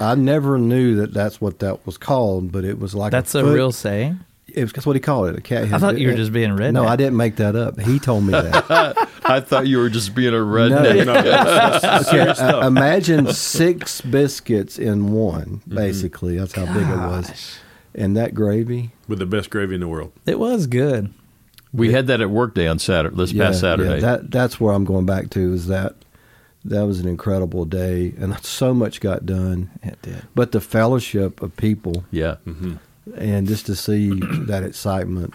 I 0.00 0.14
never 0.14 0.58
knew 0.58 0.96
that 0.96 1.12
that's 1.14 1.40
what 1.40 1.58
that 1.60 1.86
was 1.86 1.96
called, 1.98 2.52
but 2.52 2.64
it 2.64 2.78
was 2.78 2.94
like 2.94 3.10
That's 3.12 3.34
a, 3.34 3.44
a 3.44 3.52
real 3.52 3.72
saying. 3.72 4.20
It 4.48 4.62
was 4.62 4.72
that's 4.72 4.86
what 4.86 4.94
he 4.94 5.00
called 5.00 5.30
it, 5.30 5.38
a 5.38 5.40
cat 5.40 5.64
head. 5.64 5.74
I 5.74 5.78
thought 5.78 5.98
you 5.98 6.06
were 6.08 6.12
bi- 6.12 6.18
just 6.18 6.32
being 6.32 6.50
redneck. 6.50 6.74
No, 6.74 6.86
I 6.86 6.94
didn't 6.94 7.16
make 7.16 7.36
that 7.36 7.56
up. 7.56 7.80
He 7.80 7.98
told 7.98 8.24
me 8.24 8.32
that. 8.32 9.08
I 9.24 9.40
thought 9.40 9.66
you 9.66 9.78
were 9.78 9.88
just 9.88 10.14
being 10.14 10.32
a 10.32 10.38
redneck. 10.38 11.04
No, 11.06 11.14
that's, 11.22 11.82
that's 12.08 12.08
Okay, 12.08 12.28
uh, 12.28 12.66
imagine 12.66 13.32
six 13.32 14.00
biscuits 14.00 14.78
in 14.78 15.12
one. 15.12 15.62
Basically, 15.66 16.36
that's 16.38 16.52
how 16.52 16.66
big 16.66 16.86
it 16.88 16.96
was. 16.96 17.58
And 17.96 18.16
that 18.16 18.34
gravy. 18.34 18.92
With 19.08 19.18
the 19.18 19.26
best 19.26 19.50
gravy 19.50 19.74
in 19.74 19.80
the 19.80 19.88
world. 19.88 20.12
It 20.26 20.38
was 20.38 20.66
good. 20.68 21.12
We 21.72 21.90
had 21.92 22.06
that 22.06 22.20
at 22.20 22.30
work 22.30 22.54
day 22.54 22.68
on 22.68 22.78
Saturday, 22.78 23.16
this 23.16 23.32
past 23.32 23.58
Saturday. 23.60 24.00
that 24.00 24.30
that's 24.30 24.60
where 24.60 24.72
I'm 24.72 24.84
going 24.84 25.06
back 25.06 25.30
to. 25.30 25.52
Is 25.52 25.66
that 25.66 25.96
that 26.64 26.82
was 26.86 27.00
an 27.00 27.06
incredible 27.08 27.64
day, 27.64 28.14
and 28.18 28.36
so 28.44 28.72
much 28.74 29.00
got 29.00 29.26
done. 29.26 29.70
It 29.82 30.00
did. 30.02 30.22
But 30.34 30.52
the 30.52 30.60
fellowship 30.60 31.42
of 31.42 31.56
people, 31.56 32.04
yeah. 32.10 32.36
and 33.16 33.46
just 33.46 33.66
to 33.66 33.76
see 33.76 34.10
that 34.46 34.62
excitement, 34.62 35.34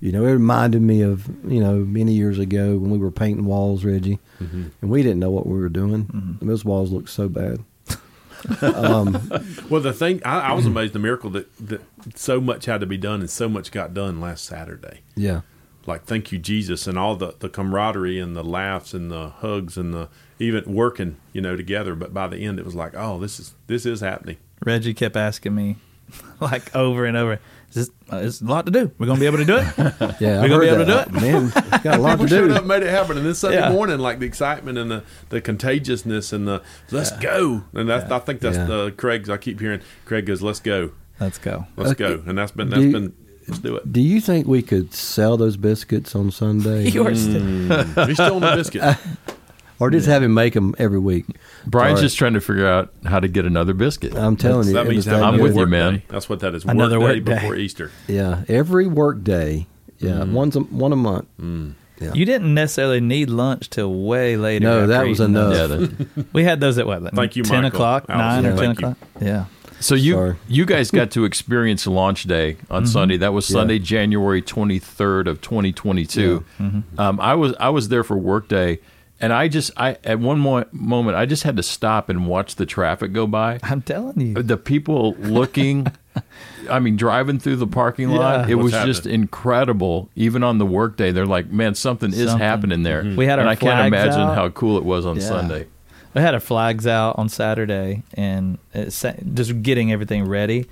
you 0.00 0.12
know, 0.12 0.24
it 0.26 0.32
reminded 0.32 0.82
me 0.82 1.00
of 1.02 1.26
you 1.50 1.60
know 1.60 1.76
many 1.76 2.12
years 2.12 2.38
ago 2.38 2.76
when 2.76 2.90
we 2.90 2.98
were 2.98 3.10
painting 3.10 3.44
walls, 3.46 3.84
Reggie, 3.84 4.18
Mm-hmm. 4.42 4.64
and 4.80 4.90
we 4.90 5.02
didn't 5.04 5.20
know 5.20 5.30
what 5.30 5.46
we 5.46 5.56
were 5.58 5.68
doing. 5.68 6.36
And 6.40 6.50
those 6.50 6.64
walls 6.64 6.90
looked 6.90 7.10
so 7.10 7.28
bad. 7.28 7.60
um, 8.62 9.30
Well, 9.70 9.80
the 9.80 9.92
thing 9.92 10.20
I, 10.24 10.40
I 10.40 10.52
was 10.52 10.66
amazed 10.66 10.92
the 10.94 10.98
miracle 10.98 11.30
that 11.30 11.54
that 11.68 11.80
so 12.16 12.40
much 12.40 12.66
had 12.66 12.80
to 12.80 12.86
be 12.86 12.96
done 12.96 13.20
and 13.20 13.30
so 13.30 13.48
much 13.48 13.70
got 13.70 13.94
done 13.94 14.20
last 14.20 14.44
Saturday. 14.44 15.00
yeah. 15.14 15.42
Like 15.86 16.04
thank 16.04 16.30
you 16.32 16.38
Jesus 16.38 16.86
and 16.86 16.96
all 16.98 17.16
the 17.16 17.34
the 17.38 17.48
camaraderie 17.48 18.18
and 18.20 18.36
the 18.36 18.44
laughs 18.44 18.94
and 18.94 19.10
the 19.10 19.30
hugs 19.30 19.76
and 19.76 19.92
the 19.92 20.08
even 20.38 20.64
working 20.72 21.16
you 21.32 21.40
know 21.40 21.56
together. 21.56 21.94
But 21.94 22.14
by 22.14 22.28
the 22.28 22.38
end, 22.38 22.58
it 22.58 22.64
was 22.64 22.74
like, 22.74 22.92
oh, 22.96 23.18
this 23.18 23.40
is 23.40 23.54
this 23.66 23.84
is 23.84 24.00
happening. 24.00 24.36
Reggie 24.64 24.94
kept 24.94 25.16
asking 25.16 25.54
me, 25.56 25.76
like 26.40 26.74
over 26.76 27.04
and 27.04 27.16
over, 27.16 27.40
"Is 27.70 27.74
this, 27.74 27.90
uh, 28.12 28.18
it's 28.18 28.40
a 28.40 28.44
lot 28.44 28.64
to 28.66 28.70
do. 28.70 28.92
We're 28.96 29.06
gonna 29.06 29.18
be 29.18 29.26
able 29.26 29.38
to 29.38 29.44
do 29.44 29.56
it." 29.56 29.66
Yeah, 30.20 30.38
We 30.40 30.44
I 30.44 30.48
gonna 30.48 30.60
be 30.60 30.66
heard 30.68 30.80
able 30.80 30.86
to 30.86 31.10
do 31.10 31.16
it? 31.16 31.20
Man, 31.20 31.50
got 31.82 31.98
a 31.98 31.98
lot 32.02 32.10
to 32.12 32.16
People 32.18 32.26
showed 32.28 32.50
up, 32.52 32.64
made 32.64 32.84
it 32.84 32.90
happen, 32.90 33.16
and 33.16 33.26
then 33.26 33.34
Sunday 33.34 33.58
Yeah. 33.58 33.72
morning, 33.72 33.98
like 33.98 34.20
the 34.20 34.26
excitement 34.26 34.78
and 34.78 34.88
the, 34.88 35.02
the 35.30 35.40
contagiousness 35.40 36.32
and 36.32 36.46
the 36.46 36.62
let's 36.92 37.10
go, 37.18 37.64
and 37.72 37.88
that's 37.88 38.08
I 38.10 38.20
think 38.20 38.40
that's 38.40 38.56
Yeah. 38.56 38.66
the 38.66 38.92
Craig's. 38.96 39.28
I 39.28 39.36
keep 39.36 39.58
hearing 39.58 39.80
Craig 40.04 40.26
goes, 40.26 40.42
"Let's 40.42 40.60
go, 40.60 40.92
Let's 41.18 41.38
go. 41.38 41.66
let's 41.76 41.90
Okay. 41.92 42.16
go," 42.18 42.22
and 42.26 42.38
that's 42.38 42.52
been 42.52 42.68
Do 42.68 42.74
that's 42.76 42.84
you- 42.86 42.92
been 42.92 43.12
let's 43.48 43.58
do 43.60 43.76
it. 43.76 43.92
Do 43.92 44.00
you 44.00 44.20
think 44.20 44.46
we 44.46 44.62
could 44.62 44.94
sell 44.94 45.36
those 45.36 45.56
biscuits 45.56 46.14
on 46.14 46.30
Sunday, 46.30 46.88
You 46.90 47.06
are 47.06 47.14
still, 47.14 48.06
He's 48.06 48.16
still 48.16 48.36
on 48.36 48.40
the 48.42 48.54
biscuit. 48.56 48.96
or 49.78 49.90
just 49.90 50.06
have 50.06 50.22
him 50.22 50.34
make 50.34 50.54
them 50.54 50.74
every 50.78 50.98
week? 50.98 51.26
Brian's 51.66 51.98
Sorry. 51.98 52.06
just 52.06 52.18
trying 52.18 52.34
to 52.34 52.40
figure 52.40 52.66
out 52.66 52.92
how 53.04 53.20
to 53.20 53.28
get 53.28 53.44
another 53.44 53.74
biscuit. 53.74 54.14
I'm 54.16 54.36
telling 54.36 54.68
you, 54.68 54.74
that 54.74 54.86
means 54.86 55.04
that 55.06 55.22
I'm 55.22 55.40
with 55.40 55.56
you, 55.56 55.66
man. 55.66 55.94
day. 55.96 56.04
That's 56.08 56.28
what 56.28 56.40
that 56.40 56.54
is. 56.54 56.64
Another 56.64 57.00
work 57.00 57.14
day 57.14 57.18
work 57.20 57.24
day. 57.24 57.34
before 57.34 57.56
Easter. 57.56 57.90
Yeah, 58.08 58.44
every 58.48 58.86
work 58.86 59.22
day 59.24 59.66
Yeah, 59.98 60.24
one's 60.24 60.56
a, 60.56 60.60
one 60.60 60.92
a 60.92 60.96
month. 60.96 61.26
Mm. 61.40 61.74
Yeah. 62.00 62.12
You 62.14 62.24
didn't 62.24 62.52
necessarily 62.52 63.00
need 63.00 63.30
lunch 63.30 63.70
till 63.70 63.92
way 64.02 64.36
later. 64.36 64.64
No, 64.64 64.86
that 64.88 65.06
was 65.06 65.20
eating 65.20 65.36
enough. 65.36 65.90
Yeah. 66.16 66.22
We 66.32 66.42
had 66.42 66.58
those 66.58 66.76
at 66.78 66.86
what? 66.86 67.00
Like 67.02 67.14
Thank 67.14 67.36
you, 67.36 67.44
ten 67.44 67.62
Michael. 67.62 67.76
o'clock, 67.76 68.06
I 68.08 68.16
was- 68.16 68.44
nine 68.44 68.46
or 68.52 68.56
ten 68.56 68.66
Thank 68.74 68.80
you. 68.80 68.86
o'clock. 68.88 69.08
Yeah. 69.20 69.44
So 69.82 69.94
you 69.94 70.14
Sorry. 70.14 70.36
you 70.48 70.64
guys 70.64 70.90
got 70.90 71.10
to 71.12 71.24
experience 71.24 71.86
launch 71.86 72.24
day 72.24 72.56
on 72.70 72.84
mm-hmm. 72.84 72.92
Sunday. 72.92 73.16
That 73.16 73.32
was 73.32 73.48
Yeah. 73.50 73.54
Sunday, 73.54 73.78
January 73.78 74.40
twenty 74.40 74.78
third 74.78 75.26
of 75.28 75.40
twenty 75.40 75.72
twenty 75.72 76.06
two. 76.06 76.44
Mm-hmm. 76.60 76.78
Mm-hmm. 76.78 77.00
Um, 77.00 77.20
I 77.20 77.34
was 77.34 77.54
I 77.58 77.68
was 77.70 77.88
there 77.88 78.04
for 78.04 78.16
work 78.16 78.48
day, 78.48 78.78
and 79.20 79.32
I 79.32 79.48
just 79.48 79.72
I 79.76 79.96
at 80.04 80.20
one 80.20 80.38
mo- 80.38 80.66
moment 80.72 81.16
I 81.16 81.26
just 81.26 81.42
had 81.42 81.56
to 81.56 81.62
stop 81.62 82.08
and 82.08 82.26
watch 82.26 82.54
the 82.56 82.66
traffic 82.66 83.12
go 83.12 83.26
by. 83.26 83.58
I'm 83.62 83.82
telling 83.82 84.20
you. 84.20 84.34
The 84.34 84.56
people 84.56 85.14
looking, 85.18 85.88
I 86.70 86.78
mean, 86.78 86.96
driving 86.96 87.40
through 87.40 87.56
the 87.56 87.66
parking 87.66 88.10
lot. 88.10 88.46
Yeah. 88.46 88.52
It 88.52 88.54
What's 88.56 88.72
was 88.74 88.84
just 88.84 89.06
incredible. 89.06 90.10
Even 90.14 90.44
on 90.44 90.58
the 90.58 90.66
work 90.66 90.96
day, 90.96 91.10
they're 91.10 91.26
like, 91.26 91.50
"Man, 91.50 91.74
something, 91.74 92.12
is 92.12 92.32
happening 92.32 92.84
there." 92.84 93.02
We 93.16 93.26
had 93.26 93.40
our 93.40 93.40
and 93.40 93.48
our 93.48 93.52
I 93.52 93.56
can't 93.56 93.86
imagine 93.88 94.20
out. 94.20 94.34
how 94.36 94.48
cool 94.50 94.78
it 94.78 94.84
was 94.84 95.04
on 95.06 95.16
Yeah. 95.16 95.22
Sunday. 95.22 95.66
We 96.14 96.20
had 96.20 96.34
our 96.34 96.40
flags 96.40 96.86
out 96.86 97.18
on 97.18 97.28
Saturday 97.28 98.02
and 98.14 98.58
just 98.74 99.62
getting 99.62 99.92
everything 99.92 100.26
ready. 100.26 100.68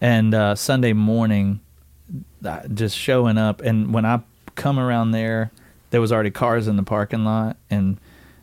And 0.00 0.34
uh, 0.34 0.54
Sunday 0.54 0.92
morning, 0.92 1.60
uh, 2.44 2.66
just 2.68 2.96
showing 2.96 3.36
up. 3.36 3.60
And 3.60 3.92
when 3.92 4.06
I 4.06 4.20
come 4.54 4.78
around 4.78 5.10
there, 5.10 5.50
there 5.90 6.00
was 6.00 6.12
already 6.12 6.30
cars 6.30 6.68
in 6.68 6.76
the 6.76 6.82
parking 6.82 7.24
lot. 7.24 7.56
And 7.68 7.98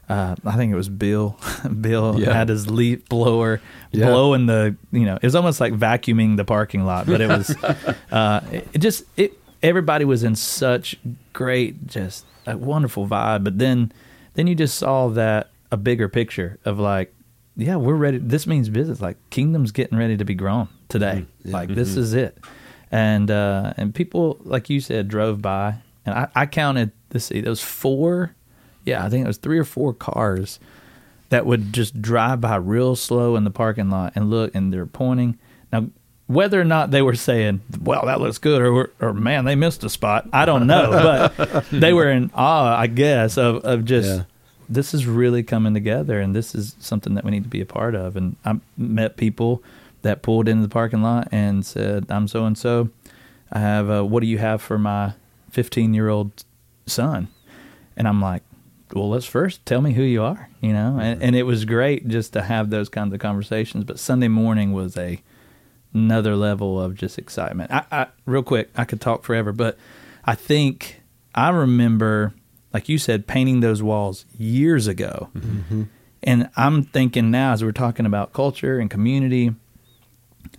uh, 0.08 0.36
I 0.46 0.56
think 0.56 0.72
it 0.72 0.76
was 0.76 0.90
Bill. 0.90 1.40
Bill 1.82 2.20
Yeah. 2.20 2.34
had 2.34 2.50
his 2.50 2.70
leaf 2.70 3.08
blower 3.10 3.60
Yeah. 3.92 4.06
blowing 4.08 4.46
the, 4.46 4.76
you 4.92 5.06
know, 5.06 5.16
it 5.16 5.24
was 5.24 5.36
almost 5.36 5.60
like 5.60 5.74
vacuuming 5.74 6.38
the 6.38 6.46
parking 6.46 6.86
lot. 6.86 7.08
But 7.08 7.22
it 7.22 7.28
was, 7.28 7.56
uh, 8.12 8.42
it, 8.52 8.68
it 8.74 8.78
just, 8.80 9.06
it. 9.18 9.34
everybody 9.64 10.06
was 10.06 10.24
in 10.24 10.36
such 10.36 10.96
great, 11.34 11.88
just 11.88 12.24
a 12.46 12.56
wonderful 12.56 13.08
vibe. 13.08 13.44
But 13.44 13.58
then, 13.58 13.92
then 14.36 14.46
you 14.46 14.54
just 14.54 14.78
saw 14.78 15.08
that 15.10 15.50
a 15.76 15.78
bigger 15.78 16.08
picture 16.08 16.58
of 16.64 16.80
like, 16.80 17.14
yeah, 17.58 17.76
we're 17.76 17.96
ready. 17.96 18.18
This 18.18 18.48
means 18.48 18.70
business. 18.70 19.02
Like 19.02 19.18
kingdom's 19.30 19.72
getting 19.72 19.98
ready 19.98 20.16
to 20.18 20.24
be 20.26 20.34
grown 20.34 20.70
today. 20.90 21.26
Like 21.44 21.70
this 21.70 21.96
is 21.98 22.14
it. 22.14 22.38
And 22.92 23.30
uh, 23.30 23.74
and 23.78 23.94
people, 23.94 24.38
like 24.44 24.70
you 24.70 24.80
said, 24.80 25.10
drove 25.10 25.42
by, 25.42 25.76
and 26.06 26.16
I, 26.16 26.28
I 26.34 26.46
counted. 26.46 26.92
Let's 27.14 27.26
see, 27.26 27.42
those 27.42 27.62
four. 27.62 28.34
Yeah, 28.86 29.04
I 29.06 29.10
think 29.10 29.26
it 29.26 29.28
was 29.28 29.38
three 29.38 29.60
or 29.60 29.66
four 29.66 29.94
cars 29.94 30.60
that 31.30 31.46
would 31.46 31.74
just 31.74 32.02
drive 32.02 32.40
by 32.40 32.56
real 32.56 32.96
slow 32.96 33.36
in 33.36 33.44
the 33.44 33.52
parking 33.52 33.90
lot 33.90 34.14
and 34.16 34.30
look, 34.30 34.56
and 34.56 34.72
they're 34.72 34.86
pointing. 34.86 35.38
Now, 35.74 35.90
whether 36.28 36.60
or 36.62 36.66
not 36.66 36.92
they 36.92 37.02
were 37.02 37.16
saying, 37.16 37.62
"Well, 37.82 38.06
that 38.06 38.22
looks 38.22 38.38
good," 38.38 38.62
or, 38.62 38.92
or 39.02 39.14
"Man, 39.14 39.44
they 39.46 39.56
missed 39.56 39.84
a 39.84 39.90
spot," 39.90 40.30
I 40.32 40.46
don't 40.46 40.68
know, 40.68 40.92
but 41.38 41.66
they 41.72 41.94
were 41.94 42.10
in 42.10 42.32
awe, 42.34 42.78
I 42.78 42.88
guess, 42.88 43.38
of 43.38 43.58
of 43.66 43.84
just 43.86 44.08
Yeah. 44.08 44.24
This 44.70 44.94
is 44.94 45.06
really 45.06 45.44
coming 45.44 45.74
together, 45.74 46.20
and 46.20 46.36
this 46.36 46.56
is 46.56 46.76
something 46.80 47.16
that 47.16 47.24
we 47.24 47.32
need 47.32 47.44
to 47.44 47.50
be 47.50 47.62
a 47.62 47.66
part 47.66 47.96
of. 47.96 48.16
And 48.16 48.36
I 48.46 48.60
met 48.78 49.18
people 49.18 49.64
that 50.02 50.22
pulled 50.22 50.48
into 50.48 50.64
the 50.64 50.70
parking 50.70 51.02
lot 51.02 51.28
and 51.32 51.66
said, 51.66 52.06
"I'm 52.10 52.28
so 52.28 52.46
and 52.46 52.58
so. 52.58 52.90
I 53.52 53.60
have. 53.60 53.90
Uh, 53.90 54.04
what 54.04 54.22
do 54.22 54.28
you 54.28 54.38
have 54.38 54.62
for 54.62 54.78
my 54.78 55.14
15 55.52 55.94
year 55.94 56.10
old 56.10 56.44
son?" 56.86 57.28
And 57.98 58.08
I'm 58.08 58.22
like, 58.22 58.44
"Well, 58.94 59.10
let's 59.10 59.26
first 59.26 59.66
tell 59.66 59.82
me 59.82 59.94
who 59.94 60.04
you 60.04 60.24
are." 60.24 60.50
You 60.62 60.74
know, 60.74 61.00
and, 61.00 61.22
and 61.22 61.36
it 61.36 61.44
was 61.44 61.66
great 61.66 62.08
just 62.08 62.34
to 62.34 62.42
have 62.42 62.70
those 62.70 62.90
kinds 62.90 63.14
of 63.14 63.20
conversations. 63.20 63.84
But 63.84 64.00
Sunday 64.00 64.28
morning 64.28 64.74
was 64.74 64.98
a 64.98 65.22
another 65.94 66.36
level 66.36 66.80
of 66.80 66.94
just 66.96 67.18
excitement. 67.18 67.72
I, 67.72 67.86
I 67.92 68.08
real 68.26 68.44
quick, 68.44 68.70
I 68.76 68.84
could 68.84 69.00
talk 69.00 69.24
forever, 69.24 69.52
but 69.52 69.78
I 70.26 70.36
think 70.36 71.02
I 71.34 71.50
remember, 71.50 72.34
like 72.76 72.90
you 72.90 72.98
said, 72.98 73.26
painting 73.26 73.62
those 73.62 73.82
walls 73.82 74.26
years 74.38 74.86
ago. 74.86 75.30
Mm-hmm. 75.34 75.84
And 76.24 76.50
I'm 76.58 76.84
thinking 76.84 77.32
now, 77.32 77.54
as 77.54 77.64
we're 77.64 77.72
talking 77.72 78.06
about 78.06 78.34
culture 78.34 78.80
and 78.80 78.90
community, 78.90 79.56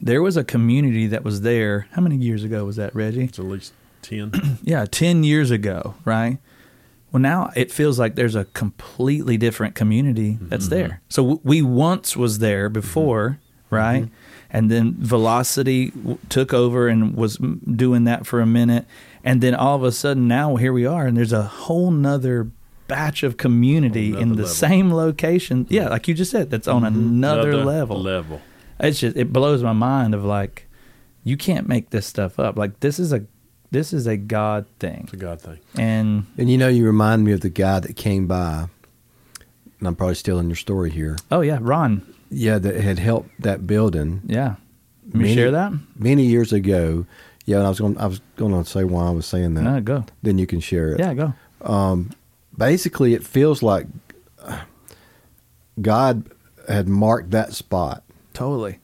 there 0.00 0.22
was 0.22 0.38
a 0.38 0.42
community 0.42 1.07
that 1.09 1.24
was 1.24 1.42
there. 1.42 1.88
How 1.92 2.00
many 2.00 2.16
years 2.16 2.42
ago 2.42 2.64
was 2.64 2.76
that, 2.76 2.94
Reggie? 2.94 3.24
It's 3.24 3.38
at 3.38 3.44
least 3.44 3.74
10. 4.00 4.59
Yeah, 4.62 4.87
10 4.87 5.24
years 5.24 5.50
ago, 5.50 5.94
right? 6.07 6.38
Well, 7.12 7.20
now 7.20 7.50
it 7.55 7.70
feels 7.70 7.98
like 7.98 8.14
there's 8.14 8.35
a 8.35 8.46
completely 8.46 9.37
different 9.37 9.74
community 9.74 10.38
that's 10.40 10.68
mm-hmm. 10.68 10.74
there. 10.74 11.02
So 11.11 11.22
w- 11.22 11.40
we 11.44 11.61
once 11.61 12.16
was 12.16 12.38
there 12.38 12.68
mm-hmm. 12.68 12.81
before, 12.81 13.40
right? 13.68 14.09
And 14.48 14.70
then 14.70 14.94
Velocity 14.98 15.90
w- 15.90 16.18
took 16.31 16.55
over 16.55 16.88
and 16.88 17.14
was 17.14 17.38
m- 17.38 17.61
doing 17.76 18.05
that 18.05 18.24
for 18.26 18.40
a 18.40 18.46
minute. 18.46 18.87
And 19.26 19.40
then 19.42 19.54
all 19.56 19.74
of 19.74 19.82
a 19.82 19.90
sudden 19.90 20.28
now 20.28 20.54
here 20.56 20.72
we 20.72 20.86
are 20.86 21.04
and 21.06 21.16
there's 21.16 21.32
a 21.32 21.42
whole 21.42 21.90
nother 21.90 22.48
batch 22.86 23.24
of 23.24 23.36
community 23.36 24.10
in 24.16 24.28
the 24.30 24.34
level. 24.44 24.46
same 24.48 24.92
location. 24.94 25.66
Yeah, 25.68 25.82
mm-hmm. 25.82 25.90
like 25.90 26.06
you 26.08 26.14
just 26.14 26.30
said, 26.30 26.48
that's 26.50 26.68
on 26.68 26.82
mm-hmm. 26.82 26.96
another, 26.96 27.56
level 27.64 28.00
Level. 28.00 28.40
it's 28.78 29.00
just 29.00 29.16
it 29.16 29.32
blows 29.32 29.62
my 29.64 29.72
mind 29.72 30.14
of 30.14 30.24
like 30.24 30.68
you 31.24 31.36
can't 31.36 31.66
make 31.66 31.90
this 31.90 32.06
stuff 32.06 32.38
up 32.38 32.56
like 32.56 32.78
this 32.80 33.00
is 33.00 33.12
a 33.12 33.24
this 33.72 33.92
is 33.92 34.06
a 34.06 34.16
god 34.16 34.64
thing 34.78 35.00
It's 35.04 35.12
a 35.14 35.16
God 35.16 35.40
thing. 35.40 35.58
and 35.76 36.26
And 36.38 36.48
you 36.48 36.56
know, 36.56 36.68
you 36.68 36.86
remind 36.86 37.24
me 37.24 37.32
of 37.32 37.40
the 37.40 37.50
guy 37.50 37.80
that 37.80 37.96
came 37.96 38.28
by, 38.28 38.68
and 39.80 39.88
I'm 39.88 39.96
probably 39.96 40.14
stealing 40.14 40.46
your 40.48 40.56
story 40.56 40.90
here. 40.90 41.16
oh 41.32 41.40
yeah 41.40 41.58
ron 41.60 42.02
Yeah, 42.30 42.58
that 42.60 42.76
had 42.76 43.00
helped 43.00 43.30
that 43.42 43.66
building 43.66 44.22
yeah 44.26 44.54
Let 45.06 45.14
me 45.16 45.22
Many- 45.24 45.34
share 45.34 45.50
that 45.50 45.72
many 45.98 46.24
years 46.26 46.52
ago. 46.52 47.06
Yeah, 47.46 47.59
and 47.59 47.66
I 47.66 47.68
was 47.68 47.78
going. 47.78 47.96
I 47.96 48.06
was 48.06 48.20
going 48.37 48.52
to 48.52 48.68
say 48.68 48.85
why 48.85 49.06
I 49.06 49.11
was 49.11 49.24
saying 49.24 49.54
that. 49.54 49.62
no 49.62 49.80
go 49.80 50.04
Then 50.22 50.37
you 50.37 50.46
can 50.46 50.61
share 50.61 50.92
it. 50.92 50.98
yeah 50.98 51.14
go 51.14 51.35
um, 51.62 52.11
Basically, 52.56 53.14
it 53.14 53.24
feels 53.24 53.62
like 53.62 53.87
God 55.80 56.28
had 56.68 56.88
marked 56.88 57.30
that 57.30 57.52
spot. 57.52 58.02
totally 58.35 58.80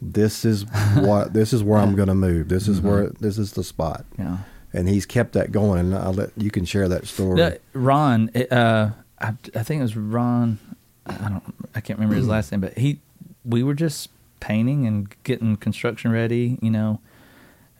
This 0.00 0.44
is 0.44 0.64
what. 0.96 1.32
this 1.34 1.52
is 1.52 1.62
where 1.62 1.78
I'm 1.78 1.94
going 1.94 2.08
to 2.08 2.14
move. 2.14 2.48
This 2.48 2.66
is 2.66 2.78
mm-hmm. 2.78 2.88
where. 2.88 3.06
This 3.20 3.38
is 3.38 3.52
the 3.52 3.64
spot. 3.64 4.04
yeah 4.18 4.38
And 4.72 4.88
he's 4.88 5.06
kept 5.06 5.32
that 5.34 5.52
going. 5.52 5.80
And 5.80 5.94
I'll 5.94 6.14
let 6.14 6.30
you 6.36 6.50
can 6.50 6.64
share 6.64 6.88
that 6.88 7.06
story. 7.06 7.36
No, 7.36 7.56
ron 7.74 8.30
it, 8.34 8.52
uh 8.52 8.90
I, 9.20 9.34
I 9.54 9.62
think 9.62 9.78
it 9.78 9.82
was 9.82 9.96
ron 9.96 10.58
i 11.06 11.28
don't 11.28 11.54
i 11.74 11.80
can't 11.80 11.98
remember 11.98 12.16
his 12.16 12.24
mm-hmm. 12.24 12.32
last 12.32 12.50
name 12.50 12.60
but 12.60 12.76
he 12.76 12.98
we 13.44 13.62
were 13.62 13.74
just 13.74 14.08
painting 14.40 14.86
and 14.86 15.14
getting 15.22 15.56
construction 15.56 16.10
ready 16.10 16.58
you 16.60 16.70
know 16.70 17.00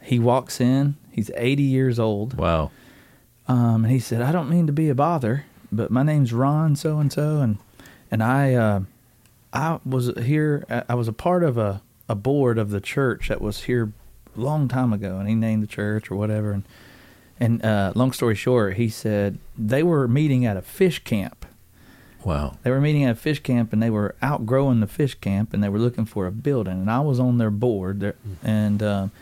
he 0.04 0.18
walks 0.18 0.60
in 0.60 0.96
he's 1.10 1.30
80 1.36 1.62
years 1.62 1.98
old 1.98 2.34
Wow. 2.34 2.70
Um, 3.46 3.84
and 3.84 3.92
he 3.92 3.98
said, 3.98 4.22
"I 4.22 4.32
don't 4.32 4.48
mean 4.48 4.66
to 4.66 4.72
be 4.72 4.88
a 4.88 4.94
bother, 4.94 5.44
but 5.70 5.90
my 5.90 6.02
name's 6.02 6.32
Ron 6.32 6.76
so 6.76 6.98
and 6.98 7.12
so, 7.12 7.40
and 7.40 7.58
and 8.10 8.22
I 8.22 8.54
uh, 8.54 8.80
I 9.52 9.80
was 9.84 10.12
here. 10.22 10.64
I 10.88 10.94
was 10.94 11.08
a 11.08 11.12
part 11.12 11.42
of 11.42 11.58
a 11.58 11.82
a 12.08 12.14
board 12.14 12.58
of 12.58 12.70
the 12.70 12.80
church 12.80 13.28
that 13.28 13.40
was 13.40 13.64
here 13.64 13.92
a 14.36 14.40
long 14.40 14.68
time 14.68 14.92
ago, 14.92 15.18
and 15.18 15.28
he 15.28 15.34
named 15.34 15.62
the 15.62 15.66
church 15.66 16.10
or 16.10 16.16
whatever. 16.16 16.52
And 16.52 16.64
and 17.38 17.64
uh, 17.64 17.92
long 17.94 18.12
story 18.12 18.34
short, 18.34 18.74
he 18.74 18.88
said 18.88 19.38
they 19.58 19.82
were 19.82 20.08
meeting 20.08 20.46
at 20.46 20.56
a 20.56 20.62
fish 20.62 21.04
camp. 21.04 21.44
Wow. 22.24 22.56
They 22.62 22.70
were 22.70 22.80
meeting 22.80 23.04
at 23.04 23.10
a 23.10 23.16
fish 23.16 23.40
camp, 23.40 23.74
and 23.74 23.82
they 23.82 23.90
were 23.90 24.14
outgrowing 24.22 24.80
the 24.80 24.86
fish 24.86 25.14
camp, 25.16 25.52
and 25.52 25.62
they 25.62 25.68
were 25.68 25.78
looking 25.78 26.06
for 26.06 26.26
a 26.26 26.32
building. 26.32 26.80
And 26.80 26.90
I 26.90 27.00
was 27.00 27.20
on 27.20 27.36
their 27.36 27.50
board, 27.50 28.00
there, 28.00 28.14
and 28.42 28.82
um, 28.82 29.12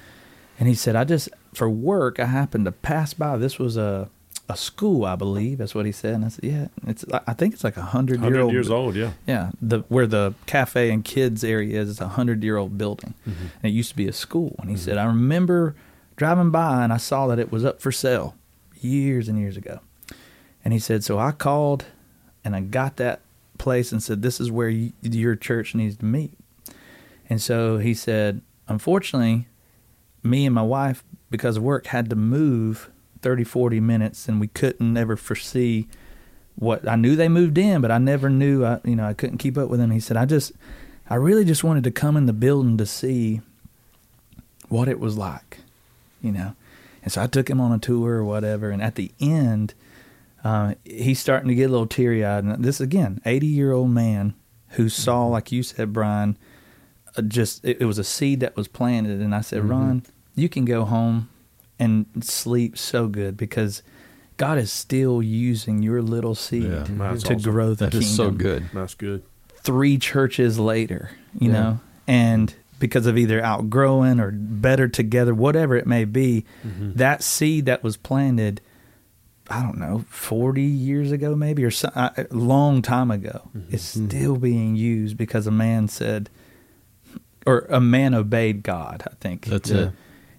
and 0.63 0.69
he 0.69 0.77
said, 0.77 0.95
I 0.95 1.03
just 1.03 1.29
for 1.55 1.69
work, 1.69 2.21
I 2.21 2.27
happened 2.27 2.67
to 2.67 2.71
pass 2.71 3.15
by. 3.15 3.37
This 3.37 3.59
was 3.59 3.77
a 3.77 4.09
a 4.49 4.57
school, 4.57 5.05
I 5.05 5.17
believe. 5.17 5.59
That's 5.59 5.75
what 5.75 5.87
he 5.87 5.91
said. 5.91 6.15
And 6.15 6.25
I 6.25 6.29
said, 6.29 6.45
Yeah, 6.45 6.69
it's. 6.87 7.05
I 7.27 7.33
think 7.33 7.53
it's 7.53 7.65
like 7.65 7.77
a 7.77 7.83
hundred 7.83 8.21
year 8.21 8.39
old. 8.39 8.53
years 8.53 8.71
old, 8.71 8.95
yeah. 8.95 9.11
Yeah, 9.27 9.51
the 9.61 9.81
where 9.89 10.07
the 10.07 10.35
cafe 10.47 10.93
and 10.93 11.05
kids 11.05 11.43
area 11.43 11.81
is, 11.81 11.91
it's 11.91 12.01
a 12.01 12.07
hundred 12.07 12.45
year 12.45 12.59
old 12.59 12.79
building, 12.79 13.15
mm-hmm. 13.29 13.47
and 13.61 13.65
it 13.65 13.71
used 13.71 13.91
to 13.91 13.97
be 13.97 14.07
a 14.07 14.13
school. 14.13 14.55
And 14.61 14.71
he 14.71 14.77
mm-hmm. 14.77 14.85
said, 14.85 14.99
I 14.99 15.05
remember 15.07 15.75
driving 16.15 16.53
by 16.53 16.85
and 16.85 16.93
I 16.93 16.99
saw 16.99 17.27
that 17.27 17.41
it 17.41 17.51
was 17.51 17.65
up 17.65 17.81
for 17.81 17.91
sale 17.91 18.37
years 18.81 19.29
and 19.29 19.41
years 19.41 19.57
ago. 19.57 19.81
And 20.65 20.73
he 20.73 20.79
said, 20.79 21.03
so 21.03 21.19
I 21.19 21.33
called 21.33 21.87
and 22.45 22.55
I 22.55 22.61
got 22.61 22.99
that 22.99 23.23
place 23.59 23.91
and 23.91 24.01
said, 24.01 24.23
this 24.23 24.39
is 24.39 24.49
where 24.49 24.69
you, 24.69 24.93
your 25.03 25.35
church 25.35 25.75
needs 25.75 25.97
to 25.97 26.05
meet. 26.05 26.39
And 27.29 27.43
so 27.43 27.79
he 27.79 27.95
said, 27.95 28.43
unfortunately, 28.69 29.49
me 30.23 30.47
and 30.47 30.55
my 30.55 30.63
wife, 30.63 31.05
because 31.31 31.57
of 31.57 31.63
work, 31.63 31.87
had 31.87 32.11
to 32.11 32.17
move 32.17 32.91
30, 33.23 33.45
40 33.45 33.81
minutes, 33.81 34.29
and 34.29 34.41
we 34.41 34.49
couldn't 34.49 34.97
ever 34.97 35.17
foresee 35.17 35.89
what 36.57 36.87
I 36.87 36.97
knew 36.97 37.17
they 37.17 37.29
moved 37.29 37.57
in, 37.57 37.81
but 37.81 37.91
I 37.91 37.99
never 37.99 38.29
knew. 38.29 38.65
I 38.65 38.81
you 38.85 38.97
know 38.97 39.07
I 39.07 39.15
couldn't 39.15 39.39
keep 39.39 39.57
up 39.57 39.69
with 39.69 39.81
them. 39.81 39.91
He 39.91 40.01
said, 40.01 40.17
I 40.17 40.27
just, 40.27 40.53
I 41.09 41.15
really 41.15 41.45
just 41.45 41.65
wanted 41.65 41.85
to 41.85 41.91
come 41.91 42.17
in 42.17 42.27
the 42.27 42.33
building 42.33 42.77
to 42.77 42.87
see 42.87 43.41
what 44.69 44.89
it 44.89 45.01
was 45.01 45.17
like, 45.17 45.59
you 46.21 46.33
know. 46.33 46.55
And 47.03 47.11
so 47.11 47.23
I 47.23 47.27
took 47.27 47.49
him 47.49 47.61
on 47.61 47.73
a 47.73 47.79
tour 47.79 48.15
or 48.15 48.25
whatever. 48.25 48.71
And 48.71 48.83
at 48.83 48.95
the 48.95 49.11
end, 49.19 49.75
uh, 50.45 50.75
he's 50.85 51.19
starting 51.19 51.49
to 51.49 51.55
get 51.55 51.69
a 51.69 51.73
little 51.73 51.87
teary 51.87 52.25
eyed. 52.25 52.45
And 52.45 52.65
this 52.65 52.81
again, 52.81 53.21
eighty 53.25 53.47
year 53.47 53.73
old 53.73 53.91
man 53.91 54.35
who 54.71 54.89
saw, 54.89 55.27
like 55.27 55.53
you 55.53 55.63
said, 55.63 55.93
Brian, 55.93 56.37
uh, 57.17 57.23
just 57.23 57.65
it, 57.65 57.79
it 57.81 57.85
was 57.85 57.99
a 57.99 58.05
seed 58.05 58.41
that 58.41 58.57
was 58.57 58.69
planted. 58.69 59.21
And 59.21 59.35
I 59.35 59.41
said, 59.41 59.65
Ron, 59.65 60.03
you 60.35 60.49
can 60.49 60.65
go 60.65 60.85
home 60.85 61.29
and 61.79 62.07
sleep 62.21 62.79
so 62.79 63.07
good 63.09 63.37
because 63.37 63.83
God 64.37 64.59
is 64.59 64.73
still 64.73 65.23
using 65.23 65.83
your 65.83 66.01
little 66.03 66.35
seed 66.35 66.65
Yeah. 66.65 66.85
To 66.85 67.03
awesome. 67.03 67.39
grow 67.41 67.71
the 67.75 67.87
That 67.87 67.91
kingdom. 67.93 68.01
is 68.09 68.15
so 68.17 68.31
good. 68.31 68.65
That's 68.73 68.95
good. 68.95 69.23
Three 69.63 69.99
churches 69.99 70.59
later, 70.59 71.11
you 71.39 71.49
Yeah. 71.51 71.53
know, 71.53 71.81
and 72.09 72.55
because 72.81 73.07
of 73.07 73.17
either 73.17 73.41
outgrowing 73.43 74.19
or 74.19 74.33
better 74.33 74.89
together, 74.89 75.35
whatever 75.35 75.77
it 75.77 75.87
may 75.87 76.05
be, 76.05 76.45
Mm-hmm. 76.67 76.95
that 76.95 77.23
seed 77.23 77.67
that 77.67 77.85
was 77.85 77.97
planted, 77.97 78.61
I 79.49 79.63
don't 79.63 79.79
know, 79.79 80.05
40 80.09 80.63
years 80.63 81.13
ago, 81.13 81.37
maybe, 81.37 81.63
or 81.65 81.71
so, 81.71 81.91
a 81.95 82.27
long 82.31 82.83
time 82.83 83.11
ago, 83.13 83.49
Mm-hmm. 83.57 83.75
is 83.75 83.83
still 83.83 84.37
being 84.37 84.75
used 84.77 85.17
because 85.17 85.47
a 85.47 85.53
man 85.53 85.87
said, 85.89 86.29
or 87.47 87.67
a 87.71 87.81
man 87.81 88.15
obeyed 88.15 88.63
God, 88.63 89.03
I 89.07 89.15
think. 89.21 89.47
That's 89.47 89.71
Yeah. 89.71 89.77
it. 89.79 89.93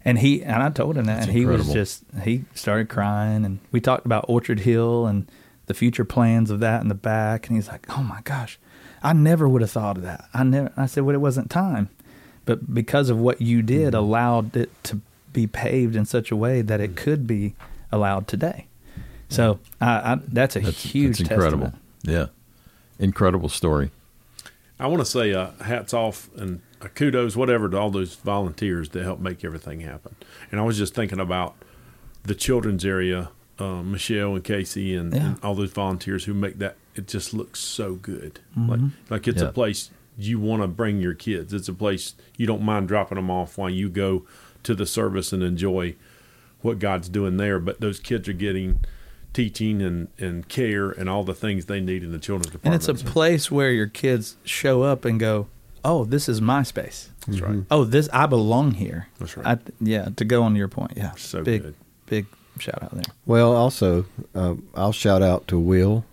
And 0.06 0.20
he 0.20 0.44
and 0.44 0.62
I 0.62 0.70
told 0.70 0.98
him 0.98 1.06
that, 1.06 1.16
That's 1.16 1.28
and 1.28 1.38
he 1.38 1.46
was 1.46 1.72
just 1.72 2.04
he 2.24 2.44
started 2.54 2.90
crying, 2.90 3.46
and 3.46 3.60
we 3.72 3.80
talked 3.80 4.06
about 4.06 4.26
Orchard 4.28 4.60
Hill 4.62 5.06
and 5.08 5.28
the 5.68 5.74
future 5.74 6.04
plans 6.04 6.50
of 6.52 6.60
that 6.60 6.82
in 6.82 6.90
the 6.90 6.96
back, 6.96 7.48
and 7.48 7.56
he's 7.56 7.70
like, 7.70 7.86
"Oh 7.98 8.04
my 8.04 8.20
gosh, 8.26 8.60
I 9.02 9.14
never 9.14 9.48
would 9.48 9.62
have 9.62 9.72
thought 9.72 9.96
of 9.98 10.04
that. 10.04 10.26
I 10.34 10.44
never." 10.44 10.72
I 10.76 10.88
said, 10.88 11.04
"Well, 11.06 11.16
it 11.16 11.22
wasn't 11.22 11.50
time, 11.50 11.88
but 12.44 12.74
because 12.74 13.10
of 13.10 13.18
what 13.18 13.42
you 13.42 13.62
did, 13.62 13.94
Mm-hmm. 13.94 14.04
allowed 14.04 14.56
it 14.58 14.72
to 14.86 15.00
be 15.32 15.48
paved 15.48 15.96
in 15.96 16.04
such 16.06 16.32
a 16.32 16.36
way 16.36 16.62
that 16.62 16.82
it 16.82 16.98
could 16.98 17.26
be 17.26 17.56
allowed 17.92 18.28
today." 18.28 18.68
So 19.30 19.60
I, 19.80 20.14
I, 20.14 20.20
that's 20.28 20.58
a 20.58 20.60
That's, 20.60 20.84
huge 20.84 21.20
that's 21.20 21.30
incredible. 21.32 21.68
testament. 21.72 21.84
Yeah. 22.04 22.26
Incredible 23.00 23.50
story. 23.50 23.90
I 24.80 24.88
want 24.88 25.00
to 25.00 25.06
say 25.06 25.34
uh, 25.34 25.52
hats 25.62 25.94
off 25.94 26.30
and 26.36 26.62
kudos, 26.90 27.36
whatever, 27.36 27.70
to 27.70 27.78
all 27.78 27.90
those 27.92 28.16
volunteers 28.16 28.90
that 28.90 29.04
help 29.04 29.20
make 29.20 29.44
everything 29.44 29.82
happen. 29.82 30.16
And 30.52 30.60
I 30.60 30.64
was 30.64 30.78
just 30.78 30.94
thinking 30.96 31.20
about 31.20 31.56
the 32.24 32.36
children's 32.36 32.86
area, 32.86 33.30
uh, 33.60 33.82
Michelle 33.84 34.36
and 34.36 34.44
Casey, 34.44 34.96
and, 34.96 35.14
Yeah. 35.14 35.26
and 35.28 35.38
all 35.44 35.56
those 35.56 35.72
volunteers 35.72 36.26
who 36.26 36.34
make 36.34 36.60
that. 36.60 36.78
It 36.96 37.08
just 37.08 37.34
looks 37.34 37.60
so 37.60 37.96
good. 37.96 38.40
Like 38.56 38.80
like 39.10 39.28
it's 39.28 39.42
Yeah. 39.42 39.48
a 39.50 39.52
place 39.52 39.90
you 40.18 40.40
want 40.40 40.62
to 40.62 40.68
bring 40.68 41.00
your 41.02 41.16
kids. 41.16 41.54
It's 41.54 41.68
a 41.68 41.74
place 41.74 42.14
you 42.38 42.46
don't 42.46 42.62
mind 42.62 42.88
dropping 42.88 43.16
them 43.16 43.32
off 43.32 43.58
while 43.58 43.70
you 43.70 43.90
go 43.90 44.26
to 44.62 44.76
the 44.76 44.86
service 44.86 45.34
and 45.34 45.42
enjoy 45.42 45.96
what 46.62 46.78
God's 46.80 47.10
doing 47.10 47.38
there. 47.38 47.60
But 47.60 47.82
those 47.82 48.00
kids 48.00 48.30
are 48.30 48.34
getting 48.34 48.80
teaching 49.34 49.82
and, 49.82 50.08
and 50.20 50.48
care 50.48 50.92
and 50.92 51.10
all 51.10 51.24
the 51.24 51.34
things 51.34 51.66
they 51.66 51.82
need 51.82 52.04
in 52.04 52.12
the 52.12 52.20
children's 52.20 52.52
department. 52.52 52.66
And 52.88 52.96
it's 52.96 53.02
a 53.02 53.06
place 53.06 53.50
where 53.50 53.72
your 53.72 53.88
kids 53.88 54.38
show 54.44 54.84
up 54.84 55.04
and 55.06 55.20
go, 55.20 55.48
"Oh, 55.84 56.06
this 56.06 56.28
is 56.30 56.42
my 56.42 56.64
space." 56.64 57.10
That's 57.28 57.42
right. 57.42 57.60
Oh, 57.72 57.84
this 57.86 58.10
I 58.12 58.26
belong 58.26 58.72
here. 58.72 59.08
That's 59.20 59.38
right. 59.38 59.58
I, 59.58 59.72
yeah, 59.80 60.10
to 60.18 60.26
go 60.26 60.44
on 60.44 60.56
your 60.56 60.68
point, 60.68 60.94
yeah, 60.98 61.12
So 61.18 61.44
big, 61.44 61.62
good. 61.64 61.76
big 62.08 62.26
shout 62.60 62.84
out 62.84 62.92
there. 62.92 63.04
Well, 63.26 63.54
also, 63.56 64.06
uh, 64.36 64.56
I'll 64.76 64.92
shout 64.92 65.22
out 65.22 65.48
to 65.48 65.58
Will 65.60 66.04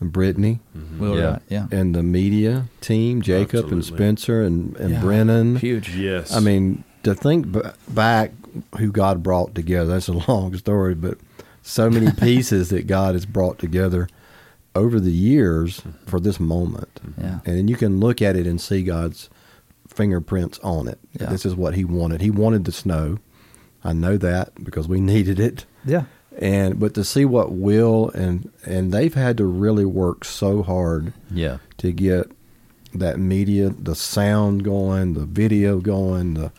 and 0.00 0.12
Brittany 0.12 0.60
Will 0.98 1.16
Yeah. 1.18 1.24
Wright, 1.32 1.42
yeah, 1.48 1.66
and 1.72 1.94
the 1.94 2.02
media 2.02 2.66
team, 2.80 3.22
Jacob 3.22 3.70
and 3.72 3.84
Spencer 3.84 4.42
and, 4.42 4.76
and 4.76 4.90
Yeah. 4.94 5.00
Brennan. 5.00 5.56
huge. 5.56 5.94
Yes. 5.96 6.32
I 6.34 6.40
mean, 6.40 6.84
to 7.02 7.14
think 7.14 7.50
b- 7.52 7.60
back 7.88 8.32
who 8.78 8.92
God 8.92 9.22
brought 9.22 9.54
together, 9.54 9.90
that's 9.90 10.08
a 10.08 10.12
long 10.28 10.56
story, 10.56 10.94
but 10.94 11.18
so 11.62 11.90
many 11.90 12.10
pieces 12.20 12.68
that 12.70 12.86
God 12.86 13.14
has 13.14 13.26
brought 13.26 13.58
together 13.58 14.08
over 14.74 14.98
the 15.00 15.12
years 15.12 15.80
mm-hmm. 15.80 16.06
for 16.06 16.20
this 16.20 16.40
moment. 16.40 17.00
Mm-hmm. 17.04 17.20
Yeah. 17.20 17.38
And 17.44 17.58
then 17.58 17.68
you 17.68 17.76
can 17.76 18.00
look 18.00 18.22
at 18.22 18.36
it 18.36 18.46
and 18.46 18.60
see 18.60 18.82
God's 18.82 19.28
fingerprints 19.88 20.58
on 20.60 20.88
it. 20.88 20.98
Yeah. 21.18 21.26
This 21.26 21.44
is 21.44 21.54
what 21.54 21.74
he 21.74 21.84
wanted. 21.84 22.20
He 22.20 22.30
wanted 22.30 22.64
the 22.64 22.72
snow. 22.72 23.18
I 23.84 23.92
know 23.92 24.16
that 24.16 24.52
because 24.62 24.88
we 24.88 25.00
needed 25.14 25.38
it. 25.40 25.66
Yeah, 25.84 26.04
And 26.38 26.78
but 26.78 26.94
to 26.94 27.04
see 27.04 27.24
what 27.24 27.52
Will 27.52 28.10
and 28.10 28.50
and 28.64 28.92
they've 28.92 29.14
had 29.14 29.36
to 29.38 29.44
really 29.44 29.84
work 29.84 30.24
so 30.24 30.62
hard 30.62 31.12
Yeah. 31.30 31.58
to 31.78 31.92
get 31.92 32.30
that 32.94 33.18
media, 33.18 33.70
the 33.70 33.94
sound 33.94 34.64
going, 34.64 35.14
the 35.14 35.24
video 35.24 35.80
going, 35.80 36.34
the 36.34 36.52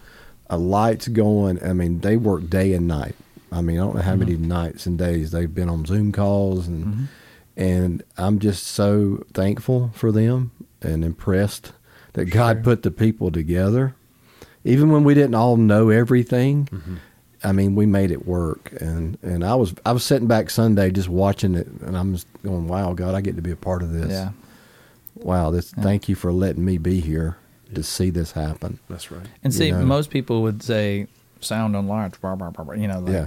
uh, 0.49 0.57
lights 0.57 1.07
going. 1.07 1.63
I 1.63 1.73
mean, 1.73 1.99
they 1.99 2.17
work 2.17 2.49
day 2.49 2.73
and 2.73 2.87
night. 2.87 3.15
I 3.51 3.61
mean, 3.61 3.77
I 3.77 3.81
don't 3.81 3.95
know 3.95 4.01
how 4.01 4.11
mm-hmm. 4.11 4.19
many 4.19 4.37
nights 4.37 4.85
and 4.85 4.97
days 4.97 5.31
they've 5.31 5.53
been 5.53 5.69
on 5.69 5.85
Zoom 5.85 6.11
calls, 6.11 6.67
and 6.67 7.07
and 7.55 8.03
I'm 8.17 8.39
just 8.39 8.65
so 8.67 9.23
thankful 9.33 9.91
for 9.93 10.11
them 10.11 10.51
and 10.81 11.03
impressed 11.03 11.71
that 12.13 12.25
God 12.25 12.63
put 12.63 12.83
the 12.83 12.91
people 12.91 13.31
together, 13.31 13.95
even 14.63 14.91
when 14.91 15.03
we 15.03 15.13
didn't 15.13 15.35
all 15.35 15.57
know 15.57 15.89
everything. 15.89 16.65
Mm-hmm. 16.71 16.95
I 17.45 17.51
mean, 17.51 17.75
we 17.75 17.85
made 17.85 18.09
it 18.11 18.25
work, 18.25 18.71
and 18.79 19.17
and 19.21 19.43
I 19.43 19.55
was 19.55 19.73
I 19.85 19.91
was 19.91 20.03
sitting 20.03 20.27
back 20.27 20.49
Sunday 20.49 20.91
just 20.91 21.09
watching 21.09 21.55
it, 21.55 21.67
and 21.81 21.97
I'm 21.97 22.13
just 22.13 22.27
going, 22.43 22.67
"Wow, 22.67 22.93
God, 22.93 23.15
I 23.15 23.21
get 23.21 23.35
to 23.35 23.41
be 23.41 23.51
a 23.51 23.55
part 23.57 23.81
of 23.83 23.91
this." 23.91 24.09
yeah, 24.11 24.29
Wow, 25.15 25.51
this 25.51 25.73
Yeah. 25.75 25.83
thank 25.83 26.07
you 26.07 26.15
for 26.15 26.31
letting 26.31 26.63
me 26.63 26.77
be 26.77 27.01
here 27.01 27.35
to 27.73 27.83
see 27.83 28.09
this 28.11 28.31
happen. 28.31 28.79
That's 28.89 29.11
right. 29.11 29.25
and 29.43 29.51
You 29.53 29.57
see, 29.59 29.71
know. 29.71 29.83
most 29.85 30.09
people 30.09 30.41
would 30.43 30.63
say 30.63 31.07
sound 31.41 31.75
and 31.75 31.87
lights, 31.87 32.17
blah, 32.19 32.35
blah, 32.35 32.51
blah, 32.51 32.63
blah, 32.63 32.75
you 32.75 32.87
know, 32.87 32.99
like, 32.99 33.11
Yeah. 33.13 33.25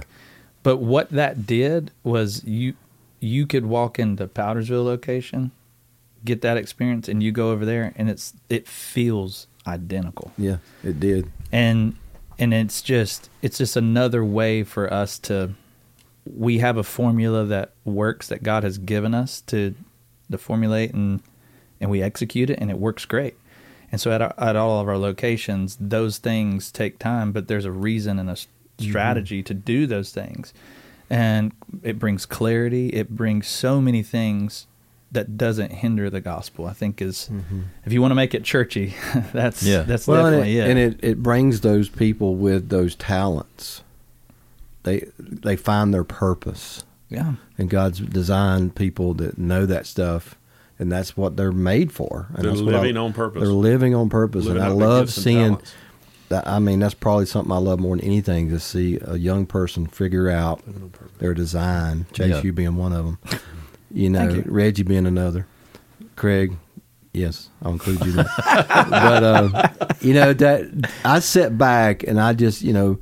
But 0.63 0.77
what 0.77 1.09
that 1.11 1.45
did 1.45 1.91
was 2.03 2.43
you 2.43 2.73
you 3.19 3.47
could 3.47 3.65
walk 3.65 3.99
into 3.99 4.27
Powdersville 4.27 4.85
location, 4.85 5.51
get 6.23 6.41
that 6.41 6.57
experience, 6.57 7.07
and 7.07 7.21
you 7.21 7.31
go 7.31 7.51
over 7.51 7.65
there, 7.65 7.93
and 7.95 8.09
it's 8.09 8.33
it 8.49 8.67
feels 8.67 9.47
identical. 9.65 10.31
Yeah, 10.37 10.57
it 10.83 10.99
did. 10.99 11.31
and 11.51 11.95
and 12.39 12.53
it's 12.53 12.81
just 12.81 13.29
it's 13.41 13.57
just 13.57 13.75
another 13.75 14.23
way 14.23 14.63
for 14.63 14.91
us 14.91 15.19
to 15.19 15.53
we 16.25 16.59
have 16.59 16.77
a 16.77 16.83
formula 16.83 17.45
that 17.45 17.71
works 17.85 18.27
that 18.27 18.43
God 18.43 18.63
has 18.63 18.77
given 18.77 19.13
us 19.13 19.41
to 19.41 19.75
to 20.31 20.37
formulate 20.37 20.93
and 20.93 21.21
and 21.79 21.89
we 21.89 22.01
execute 22.01 22.49
it 22.49 22.59
and 22.59 22.69
it 22.69 22.79
works 22.79 23.05
great. 23.05 23.35
And 23.91 24.01
so 24.01 24.11
at 24.11 24.21
our, 24.21 24.33
at 24.37 24.55
all 24.55 24.81
of 24.81 24.89
our 24.89 24.97
locations, 24.97 25.77
those 25.79 26.17
things 26.17 26.71
take 26.71 26.99
time, 26.99 27.31
but 27.31 27.47
there's 27.47 27.65
a 27.65 27.71
reason 27.71 28.19
and 28.19 28.29
a 28.29 28.33
mm-hmm. 28.33 28.89
strategy 28.89 29.41
to 29.43 29.53
do 29.53 29.87
those 29.87 30.11
things. 30.11 30.53
And 31.09 31.53
it 31.83 31.99
brings 31.99 32.25
clarity, 32.25 32.89
it 32.89 33.09
brings 33.09 33.47
so 33.47 33.79
many 33.79 34.03
things 34.03 34.67
that 35.11 35.37
doesn't 35.37 35.71
hinder 35.71 36.09
the 36.09 36.19
gospel. 36.19 36.65
I 36.65 36.73
think 36.73 37.01
is 37.01 37.29
mm-hmm. 37.31 37.61
if 37.85 37.93
you 37.93 38.01
want 38.01 38.11
to 38.11 38.15
make 38.15 38.33
it 38.35 38.43
churchy, 38.43 38.93
that's 39.33 39.63
Yeah. 39.63 39.83
that's 39.83 40.05
well, 40.07 40.25
and 40.25 40.35
definitely 40.35 40.57
it, 40.59 40.63
it. 40.63 40.69
and 40.69 40.79
it 40.79 40.99
it 41.01 41.23
brings 41.23 41.61
those 41.61 41.87
people 41.87 42.35
with 42.35 42.67
those 42.69 42.93
talents. 42.95 43.83
They 44.83 45.07
they 45.17 45.55
find 45.55 45.93
their 45.93 46.03
purpose, 46.03 46.83
yeah. 47.09 47.33
and 47.57 47.69
God's 47.69 47.99
designed 47.99 48.75
people 48.75 49.13
that 49.15 49.37
know 49.37 49.65
that 49.65 49.85
stuff, 49.85 50.35
and 50.79 50.91
that's 50.91 51.15
what 51.17 51.35
they're 51.37 51.51
made 51.51 51.91
for. 51.91 52.27
And 52.35 52.43
They're 52.45 52.51
that's 52.51 52.61
what 52.61 52.75
I- 52.75 52.79
living 52.79 52.97
on 52.97 53.13
purpose. 53.13 53.41
They're 53.41 53.51
living 53.51 53.95
on 53.95 54.09
purpose, 54.09 54.45
Living 54.45 54.61
and 54.61 54.71
I 54.71 54.73
love 54.75 55.09
seeing. 55.09 55.37
talents. 55.55 55.73
That, 56.29 56.45
I 56.47 56.59
mean, 56.59 56.79
that's 56.79 56.93
probably 56.93 57.25
something 57.25 57.51
I 57.53 57.57
love 57.57 57.79
more 57.79 57.95
than 57.95 58.03
anything 58.05 58.49
to 58.49 58.59
see 58.59 58.99
a 59.01 59.15
young 59.17 59.45
person 59.45 59.87
figure 59.87 60.29
out 60.29 60.65
Living 60.67 60.83
on 60.83 60.89
purpose. 60.89 61.17
their 61.19 61.33
design. 61.33 62.05
Chase, 62.11 62.29
Yeah. 62.29 62.41
you 62.41 62.51
being 62.53 62.75
one 62.75 62.91
of 62.93 63.05
them. 63.05 63.19
You 63.91 64.09
know, 64.09 64.27
you. 64.29 64.43
Reggie 64.45 64.83
being 64.83 65.05
another. 65.05 65.47
Craig, 66.17 66.57
yes, 67.13 67.49
I'll 67.61 67.71
include 67.71 68.03
you. 68.05 68.11
There. 68.11 68.25
but 68.37 69.23
uh, 69.23 69.67
you 70.01 70.13
know 70.13 70.33
that 70.33 70.91
I 71.05 71.19
sit 71.19 71.57
back 71.57 72.03
and 72.03 72.19
I 72.19 72.33
just 72.33 72.61
you 72.61 72.73
know 72.73 72.97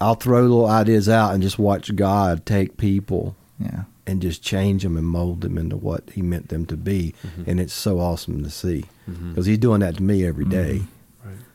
I'll 0.00 0.16
throw 0.16 0.40
little 0.42 0.66
ideas 0.66 1.08
out 1.08 1.34
and 1.34 1.42
just 1.42 1.58
watch 1.58 1.94
God 1.94 2.44
take 2.46 2.76
people 2.78 3.36
Yeah. 3.60 3.84
and 4.06 4.20
just 4.20 4.42
change 4.42 4.82
them 4.82 4.96
and 4.96 5.06
mold 5.06 5.42
them 5.42 5.56
into 5.56 5.76
what 5.76 6.10
He 6.10 6.22
meant 6.22 6.48
them 6.48 6.66
to 6.66 6.76
be, 6.76 7.14
Mm-hmm. 7.24 7.48
and 7.50 7.60
it's 7.60 7.72
so 7.74 8.00
awesome 8.00 8.42
to 8.42 8.50
see 8.50 8.86
because 9.06 9.46
He's 9.46 9.58
doing 9.58 9.80
that 9.80 9.96
to 9.98 10.02
me 10.02 10.26
every 10.26 10.44
day 10.46 10.72
Right. 10.80 10.82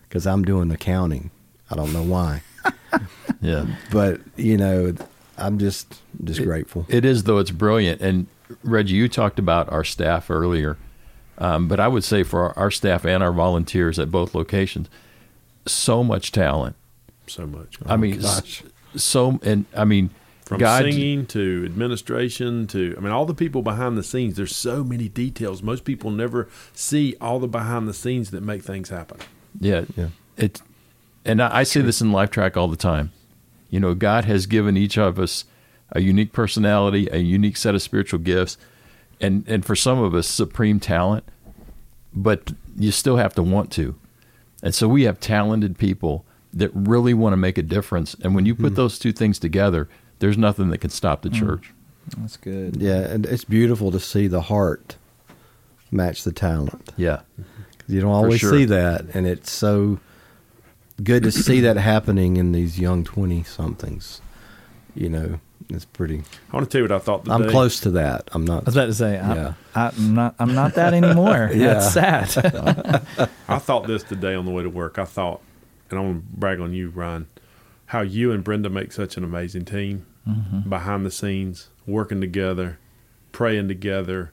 Because 0.09 0.25
I'm 0.27 0.43
doing 0.43 0.71
accounting. 0.71 1.31
I 1.71 1.75
don't 1.75 1.93
know 1.93 2.03
why, 2.03 2.41
Yeah. 3.41 3.67
but 3.91 4.19
you 4.35 4.57
know 4.57 4.93
I'm 5.37 5.59
just 5.59 6.01
just 6.23 6.39
It- 6.39 6.45
grateful. 6.45 6.85
It 6.89 7.05
is, 7.05 7.23
though. 7.23 7.37
It's 7.37 7.51
brilliant. 7.51 8.01
And 8.01 8.27
Reggie, 8.63 8.95
you 8.95 9.07
talked 9.07 9.37
about 9.39 9.71
our 9.71 9.83
staff 9.83 10.29
earlier, 10.31 10.77
um, 11.37 11.67
but 11.67 11.79
I 11.79 11.87
would 11.87 12.03
say 12.03 12.23
for 12.23 12.41
our, 12.45 12.57
our 12.57 12.71
staff 12.71 13.05
and 13.05 13.21
our 13.23 13.31
volunteers 13.31 13.99
at 13.99 14.09
both 14.11 14.33
locations, 14.35 14.89
so 15.67 16.03
much 16.03 16.31
talent. 16.31 16.75
So 17.27 17.45
much. 17.45 17.77
I 17.85 17.95
mean, 17.95 18.19
gosh. 18.19 18.63
so 18.95 19.39
and 19.43 19.65
I 19.77 19.85
mean, 19.85 20.09
From 20.45 20.57
God, 20.59 20.81
singing 20.83 21.27
to 21.27 21.61
administration 21.65 22.65
to, 22.67 22.95
I 22.97 23.01
mean, 23.01 23.11
all 23.11 23.27
the 23.27 23.35
people 23.35 23.61
behind 23.61 23.95
the 23.97 24.03
scenes. 24.03 24.35
There's 24.35 24.55
so 24.55 24.83
many 24.83 25.07
details. 25.07 25.61
Most 25.61 25.83
people 25.85 26.09
never 26.09 26.49
see 26.73 27.15
all 27.21 27.37
the 27.39 27.47
behind 27.47 27.87
the 27.87 27.93
scenes 27.93 28.31
that 28.31 28.41
make 28.41 28.63
things 28.63 28.89
happen. 28.89 29.19
Yeah, 29.59 29.85
Yeah. 29.95 30.09
It, 30.37 30.61
and 31.25 31.41
I, 31.41 31.59
I 31.59 31.63
say 31.63 31.81
this 31.81 32.01
in 32.01 32.11
Life 32.11 32.31
Track 32.31 32.55
all 32.55 32.67
the 32.67 32.77
time. 32.77 33.11
You 33.69 33.79
know, 33.79 33.93
God 33.93 34.25
has 34.25 34.45
given 34.45 34.77
each 34.77 34.97
of 34.97 35.19
us 35.19 35.45
a 35.91 36.01
unique 36.01 36.31
personality, 36.31 37.07
a 37.11 37.17
unique 37.17 37.57
set 37.57 37.75
of 37.75 37.81
spiritual 37.81 38.19
gifts, 38.19 38.57
and 39.19 39.43
and 39.47 39.65
for 39.65 39.75
some 39.75 39.99
of 39.99 40.13
us, 40.13 40.27
supreme 40.27 40.79
talent. 40.79 41.23
But 42.13 42.53
you 42.75 42.91
still 42.91 43.17
have 43.17 43.35
to 43.35 43.43
want 43.43 43.71
to, 43.73 43.95
and 44.63 44.73
so 44.73 44.87
we 44.87 45.03
have 45.03 45.19
talented 45.19 45.77
people 45.77 46.25
that 46.53 46.71
really 46.73 47.13
want 47.13 47.33
to 47.33 47.37
make 47.37 47.57
a 47.57 47.63
difference. 47.63 48.15
And 48.23 48.33
when 48.33 48.45
you 48.45 48.55
put 48.55 48.69
hmm. 48.69 48.75
those 48.75 48.97
two 48.97 49.11
things 49.11 49.37
together, 49.37 49.87
there's 50.19 50.37
nothing 50.37 50.69
that 50.69 50.79
can 50.79 50.89
stop 50.89 51.21
the 51.21 51.29
hmm. 51.29 51.35
church. 51.35 51.73
That's 52.17 52.37
good. 52.37 52.77
Yeah, 52.77 53.01
and 53.01 53.25
it's 53.25 53.43
beautiful 53.43 53.91
to 53.91 53.99
see 53.99 54.27
the 54.27 54.41
heart 54.41 54.95
match 55.91 56.23
the 56.23 56.31
talent. 56.31 56.91
Yeah. 56.97 57.21
You 57.89 58.01
don't 58.01 58.11
always 58.11 58.39
sure. 58.39 58.51
see 58.51 58.65
that, 58.65 59.05
and 59.13 59.25
it's 59.25 59.51
so 59.51 59.99
good 61.03 61.23
to 61.23 61.31
see 61.31 61.61
that 61.61 61.75
happening 61.77 62.37
in 62.37 62.51
these 62.51 62.79
young 62.79 63.03
twenty 63.03 63.43
somethings. 63.43 64.21
You 64.93 65.09
know, 65.09 65.39
it's 65.69 65.85
pretty. 65.85 66.23
I 66.51 66.55
want 66.55 66.69
to 66.69 66.71
tell 66.71 66.79
you 66.79 66.83
what 66.85 67.01
I 67.01 67.03
thought 67.03 67.25
today. 67.25 67.33
I'm 67.33 67.49
close 67.49 67.79
to 67.81 67.91
that. 67.91 68.29
I'm 68.31 68.45
not. 68.45 68.63
I 68.63 68.65
was 68.65 68.75
about 68.75 68.85
to 68.87 68.93
say, 68.93 69.13
Yeah. 69.13 69.53
I'm 69.75 70.15
not. 70.15 70.35
I'm 70.39 70.55
not 70.55 70.75
that 70.75 70.93
anymore. 70.93 71.49
Yeah. 71.59 71.73
That's 71.73 71.93
sad. 71.93 73.29
I 73.47 73.59
thought 73.59 73.85
this 73.85 74.03
today 74.03 74.33
on 74.33 74.45
the 74.45 74.51
way 74.51 74.63
to 74.63 74.69
work. 74.69 74.97
I 74.97 75.05
thought, 75.05 75.41
and 75.89 75.99
I 75.99 76.01
want 76.01 76.21
to 76.21 76.37
brag 76.37 76.59
on 76.59 76.73
you, 76.73 76.89
Ryan, 76.89 77.27
how 77.87 78.01
you 78.01 78.31
and 78.31 78.43
Brenda 78.43 78.69
make 78.69 78.91
such 78.91 79.17
an 79.17 79.23
amazing 79.23 79.65
team 79.65 80.05
mm-hmm. 80.27 80.69
behind 80.69 81.05
the 81.05 81.11
scenes, 81.11 81.69
working 81.85 82.21
together, 82.21 82.79
praying 83.31 83.67
together. 83.67 84.31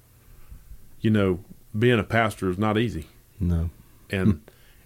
You 1.01 1.11
know, 1.11 1.41
being 1.79 1.99
a 1.99 2.05
pastor 2.05 2.49
is 2.49 2.59
not 2.59 2.79
easy, 2.79 3.07
No. 3.41 3.71
and 4.11 4.41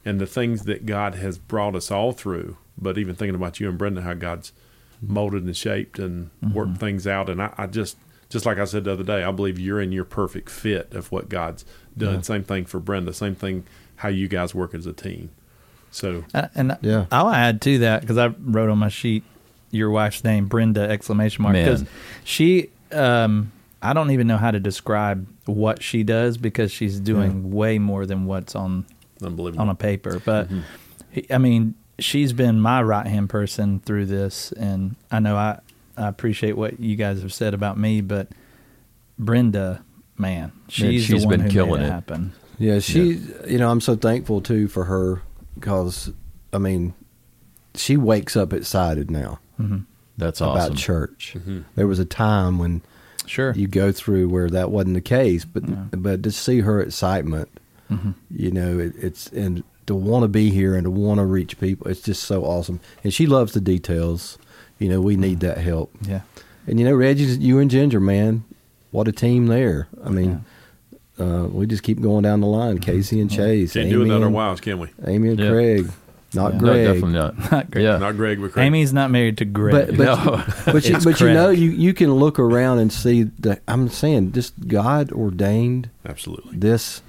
and 0.04 0.20
the 0.20 0.26
things 0.26 0.62
that 0.64 0.86
God 0.86 1.14
has 1.16 1.38
brought 1.38 1.74
us 1.74 1.90
all 1.90 2.12
through. 2.12 2.56
But 2.78 2.96
even 2.98 3.14
thinking 3.14 3.34
about 3.34 3.60
you 3.60 3.68
and 3.68 3.76
Brenda, 3.76 4.00
how 4.00 4.14
God's 4.14 4.52
molded 5.02 5.44
and 5.44 5.56
shaped 5.56 5.98
and 5.98 6.30
worked 6.54 6.78
things 6.78 7.06
out, 7.06 7.28
and 7.28 7.42
I, 7.42 7.52
I 7.58 7.66
just. 7.66 7.96
Just 8.28 8.46
like 8.46 8.58
I 8.58 8.64
said 8.64 8.84
the 8.84 8.92
other 8.92 9.02
day, 9.02 9.24
I 9.24 9.32
believe 9.32 9.58
you're 9.58 9.80
in 9.80 9.90
your 9.90 10.04
perfect 10.04 10.48
fit 10.50 10.94
of 10.94 11.10
what 11.10 11.28
God's 11.28 11.64
done. 11.98 12.14
Yeah. 12.14 12.20
Same 12.20 12.44
thing 12.44 12.64
for 12.64 12.78
Brenda. 12.78 13.12
Same 13.12 13.34
thing 13.34 13.64
how 13.96 14.08
you 14.08 14.28
guys 14.28 14.54
work 14.54 14.72
as 14.72 14.86
a 14.86 14.92
team. 14.92 15.30
So 15.90 16.22
Uh, 16.32 16.46
and 16.54 16.78
Yeah. 16.80 17.06
I'll 17.10 17.30
add 17.30 17.60
to 17.62 17.78
that 17.80 18.02
because 18.02 18.18
I 18.18 18.28
wrote 18.28 18.70
on 18.70 18.78
my 18.78 18.88
sheet 18.88 19.24
your 19.72 19.90
wife's 19.90 20.22
name, 20.22 20.46
Brenda 20.46 20.82
exclamation 20.82 21.42
mark, 21.42 21.54
because 21.56 21.84
she. 22.22 22.70
Um, 22.92 23.50
I 23.82 23.94
don't 23.94 24.12
even 24.12 24.28
know 24.28 24.36
how 24.36 24.52
to 24.52 24.60
describe 24.60 25.26
what 25.50 25.82
she 25.82 26.02
does 26.02 26.36
because 26.36 26.72
she's 26.72 27.00
doing 27.00 27.50
way 27.50 27.78
more 27.78 28.06
than 28.06 28.26
what's 28.26 28.54
on 28.54 28.86
on 29.22 29.68
a 29.68 29.74
paper. 29.74 30.20
But 30.24 30.46
mm-hmm. 30.46 30.60
he- 31.10 31.26
I 31.30 31.38
mean, 31.38 31.74
she's 31.98 32.32
been 32.32 32.60
my 32.60 32.82
right 32.82 33.06
hand 33.06 33.28
person 33.28 33.80
through 33.80 34.06
this, 34.06 34.52
and 34.52 34.96
I 35.10 35.20
know 35.20 35.36
I, 35.36 35.60
I 35.96 36.08
appreciate 36.08 36.56
what 36.56 36.80
you 36.80 36.96
guys 36.96 37.22
have 37.22 37.32
said 37.32 37.54
about 37.54 37.78
me, 37.78 38.00
but 38.00 38.28
Brenda, 39.18 39.84
man, 40.16 40.52
she's, 40.68 41.04
she's 41.04 41.22
the 41.22 41.28
one 41.28 41.38
been 41.38 41.46
who 41.46 41.50
killing 41.50 41.80
made 41.80 41.86
it, 41.86 41.88
it. 41.88 41.92
happen. 41.92 42.32
Yeah, 42.58 42.78
she. 42.78 43.20
You 43.46 43.58
know, 43.58 43.70
I'm 43.70 43.80
so 43.80 43.96
thankful 43.96 44.40
too 44.40 44.68
for 44.68 44.84
her 44.84 45.22
because, 45.54 46.12
I 46.52 46.58
mean, 46.58 46.94
she 47.74 47.96
wakes 47.96 48.36
up 48.36 48.52
excited 48.52 49.10
now 49.10 49.40
mm-hmm. 49.60 49.78
That's 50.16 50.40
about 50.40 50.56
awesome. 50.56 50.76
church. 50.76 51.34
Mm-hmm. 51.36 51.60
There 51.76 51.86
was 51.86 51.98
a 51.98 52.04
time 52.04 52.58
when 52.58 52.82
Sure. 53.30 53.52
you 53.54 53.66
go 53.68 53.92
through 53.92 54.28
where 54.28 54.48
that 54.50 54.70
wasn't 54.70 54.94
the 54.94 55.00
case, 55.00 55.44
but 55.44 55.68
Yeah. 55.68 55.76
but 55.92 56.22
to 56.24 56.30
see 56.32 56.60
her 56.60 56.80
excitement, 56.80 57.48
Mm-hmm. 57.90 58.10
you 58.30 58.50
know, 58.50 58.78
it, 58.78 58.92
it's 58.98 59.26
and 59.28 59.62
to 59.86 59.94
want 59.96 60.22
to 60.22 60.28
be 60.28 60.50
here 60.50 60.74
and 60.76 60.84
to 60.84 60.90
want 60.90 61.18
to 61.18 61.24
reach 61.24 61.58
people, 61.58 61.88
it's 61.88 62.02
just 62.02 62.22
so 62.24 62.44
awesome. 62.44 62.78
And 63.02 63.12
she 63.12 63.26
loves 63.26 63.52
the 63.52 63.60
details. 63.60 64.38
You 64.78 64.88
know, 64.88 65.00
we 65.00 65.16
need 65.16 65.40
that 65.40 65.58
help. 65.58 65.90
yeah. 66.02 66.20
And 66.66 66.78
you 66.78 66.86
know, 66.86 66.94
Reggie, 66.94 67.24
you 67.24 67.58
and 67.58 67.70
Ginger, 67.70 67.98
man, 68.00 68.44
what 68.92 69.08
a 69.08 69.12
team 69.12 69.46
there. 69.46 69.88
I 70.04 70.10
mean, 70.10 70.44
uh, 71.18 71.48
we 71.50 71.66
just 71.66 71.82
keep 71.82 72.00
going 72.00 72.22
down 72.22 72.40
the 72.40 72.46
line. 72.46 72.78
Casey 72.78 73.20
and 73.20 73.30
Chase, 73.30 73.72
Can't 73.74 73.86
Amy, 73.86 73.92
do 73.92 74.00
it 74.02 74.04
without 74.04 74.22
our 74.22 74.30
wives, 74.30 74.60
can 74.60 74.78
we? 74.78 74.88
Amy 75.06 75.30
and 75.30 75.38
Yeah. 75.38 75.50
Craig, 75.50 75.90
not 76.34 76.52
Yeah. 76.54 76.58
No, 76.58 76.64
Greg. 76.72 76.84
definitely 76.86 77.12
not. 77.12 77.38
Not 77.52 77.70
Greg. 77.70 77.84
Yeah. 77.84 77.98
Not 77.98 78.16
Greg, 78.16 78.40
but 78.40 78.52
Craig. 78.52 78.66
Amy's 78.66 78.92
not 78.92 79.10
married 79.10 79.38
to 79.38 79.44
Greg. 79.44 79.72
But 79.88 79.96
but, 79.96 80.04
No. 80.04 80.44
but, 80.72 80.88
you, 80.88 80.98
but 81.02 81.20
you 81.20 81.32
know 81.32 81.50
you, 81.50 81.70
you 81.70 81.92
can 81.94 82.12
look 82.14 82.38
around 82.38 82.78
and 82.78 82.92
see 82.92 83.24
that 83.40 83.62
I'm 83.68 83.88
saying 83.88 84.32
just 84.32 84.68
God 84.68 85.10
ordained 85.12 85.90
Absolutely. 86.06 86.56
this. 86.58 87.02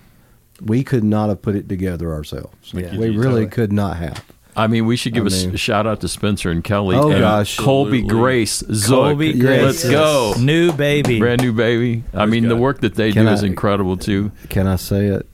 We 0.62 0.84
could 0.84 1.04
not 1.04 1.30
have 1.30 1.42
put 1.42 1.56
it 1.56 1.68
together 1.70 2.14
ourselves. 2.14 2.72
Thank 2.72 2.94
you, 2.94 3.00
we 3.00 3.08
Jesus. 3.08 3.26
really 3.26 3.48
could 3.48 3.72
not 3.74 3.98
have. 3.98 4.24
I 4.56 4.68
mean, 4.68 4.86
we 4.86 4.98
should 4.98 5.14
give 5.14 5.24
I 5.24 5.28
a 5.28 5.32
s- 5.32 5.46
mean- 5.46 5.56
shout 5.56 5.88
out 5.88 6.02
to 6.02 6.08
Spencer 6.10 6.52
and 6.52 6.62
Kelly. 6.64 6.98
Oh, 6.98 7.10
and 7.10 7.22
gosh. 7.22 7.58
Colby 7.58 8.00
Absolutely. 8.00 8.10
Grace, 8.20 8.64
Zook. 8.74 8.96
Colby 9.06 9.28
Yes. 9.30 9.40
Grace. 9.42 9.62
Let's 9.64 9.90
go. 9.90 10.34
New 10.40 10.74
baby. 10.74 11.20
Brand 11.20 11.42
new 11.42 11.54
baby. 11.54 12.04
I 12.14 12.18
Praise 12.26 12.30
mean, 12.32 12.50
the 12.50 12.58
work 12.58 12.82
that 12.82 12.96
they 12.96 13.14
Can 13.14 13.24
do 13.26 13.32
I- 13.32 13.34
is 13.34 13.44
incredible 13.44 13.96
too. 13.98 14.32
Can 14.50 14.68
I 14.68 14.76
say 14.76 15.06
it? 15.08 15.26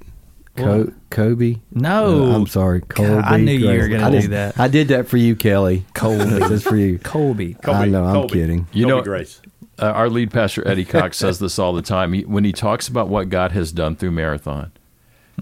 Co- 0.58 0.94
Kobe. 1.10 1.58
No. 1.72 2.32
Uh, 2.32 2.36
I'm 2.36 2.48
sorry, 2.48 2.82
Colby. 2.82 3.10
God, 3.14 3.24
I 3.26 3.38
knew 3.38 3.52
you 3.54 3.68
were 3.80 3.88
gonna 3.88 4.08
I 4.08 4.22
do 4.22 4.28
that. 4.30 4.60
I 4.60 4.68
did 4.68 4.88
that 4.90 5.08
for 5.08 5.18
you, 5.18 5.36
Kelly. 5.36 5.86
Colby. 5.94 6.24
Just 6.48 6.66
for 6.68 6.76
you. 6.76 7.00
Colby. 7.00 7.54
Colby, 7.56 7.80
I 7.80 7.86
know. 7.86 8.06
I'm 8.06 8.14
Colby. 8.14 8.34
kidding. 8.34 8.68
You 8.74 8.86
Colby 8.86 8.98
know- 8.98 9.04
Grace. 9.04 9.42
Uh, 9.80 9.86
our 9.92 10.10
lead 10.10 10.32
pastor 10.32 10.68
Eddie 10.68 10.86
Cox 10.86 11.18
says 11.18 11.38
this 11.38 11.60
all 11.60 11.72
the 11.72 11.84
time. 11.84 12.12
He, 12.14 12.24
when 12.26 12.44
he 12.44 12.52
talks 12.52 12.88
about 12.88 13.10
what 13.10 13.30
God 13.30 13.52
has 13.52 13.72
done 13.72 13.96
through 13.96 14.10
Marathon, 14.10 14.72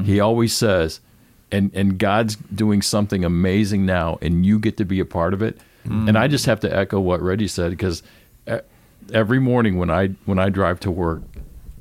he 0.04 0.20
always 0.20 0.52
says, 0.52 1.00
"And 1.54 1.72
and 1.74 1.98
God's 1.98 2.36
doing 2.36 2.82
something 2.82 3.24
amazing 3.24 3.86
now, 3.86 4.18
and 4.22 4.46
you 4.46 4.60
get 4.60 4.76
to 4.76 4.84
be 4.84 5.00
a 5.00 5.06
part 5.06 5.34
of 5.34 5.42
it." 5.42 5.58
And 5.86 6.18
I 6.18 6.28
just 6.28 6.48
have 6.48 6.60
to 6.62 6.76
echo 6.76 7.00
what 7.00 7.22
Reggie 7.22 7.48
said 7.48 7.70
because 7.72 8.02
e- 8.52 8.56
every 9.14 9.40
morning 9.40 9.78
when 9.78 9.90
I 9.90 10.08
when 10.26 10.38
I 10.40 10.50
drive 10.50 10.80
to 10.82 10.92
work, 10.92 11.22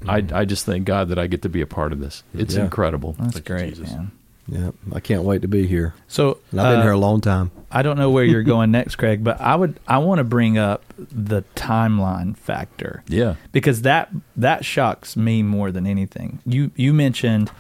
I 0.08 0.24
I 0.32 0.44
just 0.44 0.64
thank 0.66 0.84
God 0.84 1.08
that 1.08 1.18
I 1.18 1.26
get 1.26 1.42
to 1.42 1.48
be 1.48 1.60
a 1.60 1.66
part 1.66 1.92
of 1.92 2.00
this. 2.00 2.22
It's 2.34 2.54
Yeah. 2.54 2.64
incredible. 2.64 3.14
That's 3.18 3.34
Thank 3.34 3.46
great, 3.46 3.68
Jesus. 3.74 3.90
man. 3.90 4.10
Yeah, 4.46 4.70
I 4.92 5.00
can't 5.00 5.22
wait 5.22 5.40
to 5.40 5.48
be 5.48 5.66
here. 5.66 5.94
So 6.06 6.36
And 6.52 6.60
I've 6.60 6.72
been 6.72 6.80
uh, 6.80 6.82
here 6.82 6.92
a 6.92 6.98
long 6.98 7.22
time. 7.22 7.50
I 7.70 7.80
don't 7.82 7.96
know 7.96 8.10
where 8.10 8.24
you're 8.24 8.42
going 8.54 8.70
next, 8.70 8.96
Craig, 8.96 9.24
but 9.24 9.40
I 9.40 9.56
would 9.56 9.80
I 9.88 9.98
want 9.98 10.18
to 10.18 10.24
bring 10.24 10.58
up 10.58 10.82
the 10.98 11.42
timeline 11.56 12.36
factor 12.36 13.02
Yeah. 13.08 13.36
because 13.52 13.82
that 13.82 14.10
that 14.36 14.64
shocks 14.64 15.16
me 15.16 15.42
more 15.42 15.70
than 15.72 15.86
anything. 15.86 16.40
You 16.44 16.70
you 16.76 16.92
mentioned 16.92 17.50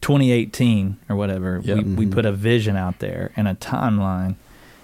2018 0.00 0.96
or 1.08 1.16
whatever. 1.16 1.60
Yeah. 1.64 1.76
We, 1.76 1.82
we 1.82 2.06
put 2.06 2.26
a 2.26 2.32
vision 2.32 2.76
out 2.76 2.98
there 2.98 3.30
and 3.36 3.48
a 3.48 3.54
timeline, 3.54 4.34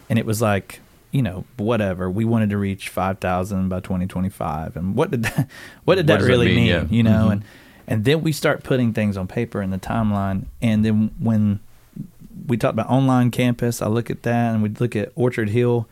and 0.08 0.18
it 0.18 0.26
was 0.26 0.40
like 0.40 0.80
you 1.10 1.22
know 1.22 1.44
whatever 1.56 2.08
we 2.10 2.24
wanted 2.24 2.50
to 2.50 2.56
reach 2.58 2.88
5,000 2.88 3.68
by 3.68 3.80
2025, 3.80 4.76
and 4.76 4.94
what 4.94 5.10
did 5.10 5.22
that, 5.24 5.48
what 5.84 5.96
did 5.96 6.08
What 6.08 6.20
that 6.20 6.26
really 6.26 6.46
mean? 6.46 6.56
mean? 6.56 6.66
Yeah. 6.66 6.84
You 6.90 7.02
know, 7.02 7.26
Mhm. 7.28 7.32
and 7.32 7.44
and 7.88 8.04
then 8.04 8.22
we 8.22 8.30
start 8.32 8.62
putting 8.62 8.92
things 8.92 9.16
on 9.16 9.26
paper 9.26 9.60
in 9.60 9.70
the 9.70 9.78
timeline, 9.78 10.44
and 10.62 10.84
then 10.84 11.10
when 11.18 11.60
we 12.46 12.56
talked 12.56 12.72
about 12.74 12.88
online 12.88 13.30
campus. 13.30 13.82
I 13.82 13.86
look 13.88 14.10
at 14.10 14.22
that, 14.22 14.54
and 14.54 14.62
we 14.62 14.68
look 14.70 14.96
at 14.96 15.12
Orchard 15.14 15.50
Hill 15.50 15.86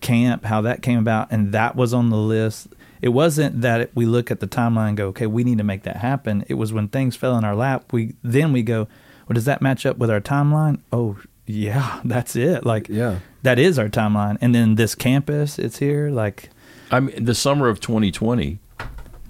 camp, 0.00 0.44
how 0.44 0.60
that 0.60 0.82
came 0.82 0.98
about, 0.98 1.28
and 1.30 1.52
that 1.52 1.76
was 1.76 1.94
on 1.94 2.10
the 2.10 2.16
list. 2.16 2.68
It 3.00 3.08
wasn't 3.08 3.62
that 3.62 3.90
we 3.94 4.04
look 4.06 4.30
at 4.30 4.40
the 4.40 4.46
timeline 4.46 4.88
and 4.88 4.96
go, 4.96 5.06
okay, 5.08 5.26
we 5.26 5.44
need 5.44 5.58
to 5.58 5.64
make 5.64 5.82
that 5.84 5.96
happen. 5.96 6.44
It 6.48 6.54
was 6.54 6.72
when 6.72 6.88
things 6.88 7.16
fell 7.16 7.36
in 7.38 7.44
our 7.44 7.54
lap, 7.56 7.92
we 7.92 8.14
then 8.22 8.52
we 8.52 8.62
go, 8.62 8.86
well, 9.26 9.34
does 9.34 9.44
that 9.46 9.62
match 9.62 9.86
up 9.86 9.96
with 9.98 10.10
our 10.10 10.20
timeline? 10.20 10.78
Oh, 10.92 11.16
yeah, 11.46 12.00
that's 12.04 12.36
it. 12.36 12.64
Like, 12.66 12.88
Yeah. 12.88 13.18
That 13.44 13.58
is 13.58 13.78
our 13.78 13.88
timeline. 13.88 14.36
And 14.40 14.54
then 14.54 14.74
this 14.74 14.94
campus, 14.94 15.58
it's 15.58 15.78
here. 15.78 16.10
Like, 16.10 16.50
I 16.90 17.00
mean, 17.00 17.24
the 17.24 17.34
summer 17.34 17.68
of 17.68 17.78
2020, 17.80 18.58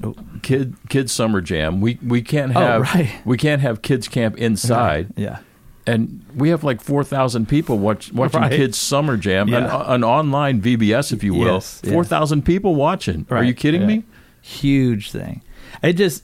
oh, 0.02 0.14
kid 0.42 0.74
kid 0.88 1.10
summer 1.10 1.40
jam. 1.40 1.80
We 1.80 1.98
we 2.04 2.22
can't 2.22 2.56
Oh, 2.56 2.60
have 2.60 2.80
right. 2.94 3.12
we 3.24 3.36
can't 3.36 3.60
have 3.62 3.82
kids 3.82 4.08
camp 4.08 4.36
inside. 4.38 5.12
yeah, 5.16 5.38
and 5.86 6.24
we 6.34 6.48
have 6.48 6.64
like 6.64 6.80
4,000 6.80 7.46
people 7.48 7.78
watch, 7.78 8.12
watching 8.12 8.40
Right. 8.40 8.50
Kids 8.52 8.78
Summer 8.78 9.16
Jam, 9.16 9.48
an, 9.48 9.64
Yeah. 9.64 9.94
an 9.94 10.02
online 10.02 10.60
VBS, 10.62 11.12
if 11.12 11.22
you 11.22 11.34
will. 11.34 11.54
Yes, 11.54 11.80
yeah. 11.84 11.92
4,000 11.92 12.42
people 12.42 12.74
watching. 12.74 13.26
Are 13.30 13.44
you 13.44 13.54
kidding 13.54 13.82
yeah. 13.82 13.86
me? 13.88 14.04
huge 14.40 15.10
thing. 15.10 15.40
It 15.82 15.94
just, 15.94 16.22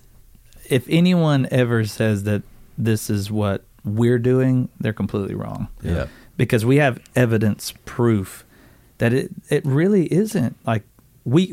if 0.68 0.86
anyone 0.90 1.48
ever 1.50 1.84
says 1.86 2.24
that 2.24 2.42
this 2.76 3.08
is 3.08 3.30
what 3.30 3.64
we're 3.82 4.18
doing, 4.18 4.68
they're 4.78 4.92
completely 4.92 5.34
wrong. 5.34 5.68
Yeah. 5.82 6.06
Because 6.40 6.64
we 6.64 6.76
have 6.76 6.98
evidence 7.14 7.74
proof 7.84 8.46
that 8.96 9.12
it 9.12 9.30
it 9.50 9.62
really 9.66 10.10
isn't 10.10 10.56
like 10.66 10.84
we 11.22 11.48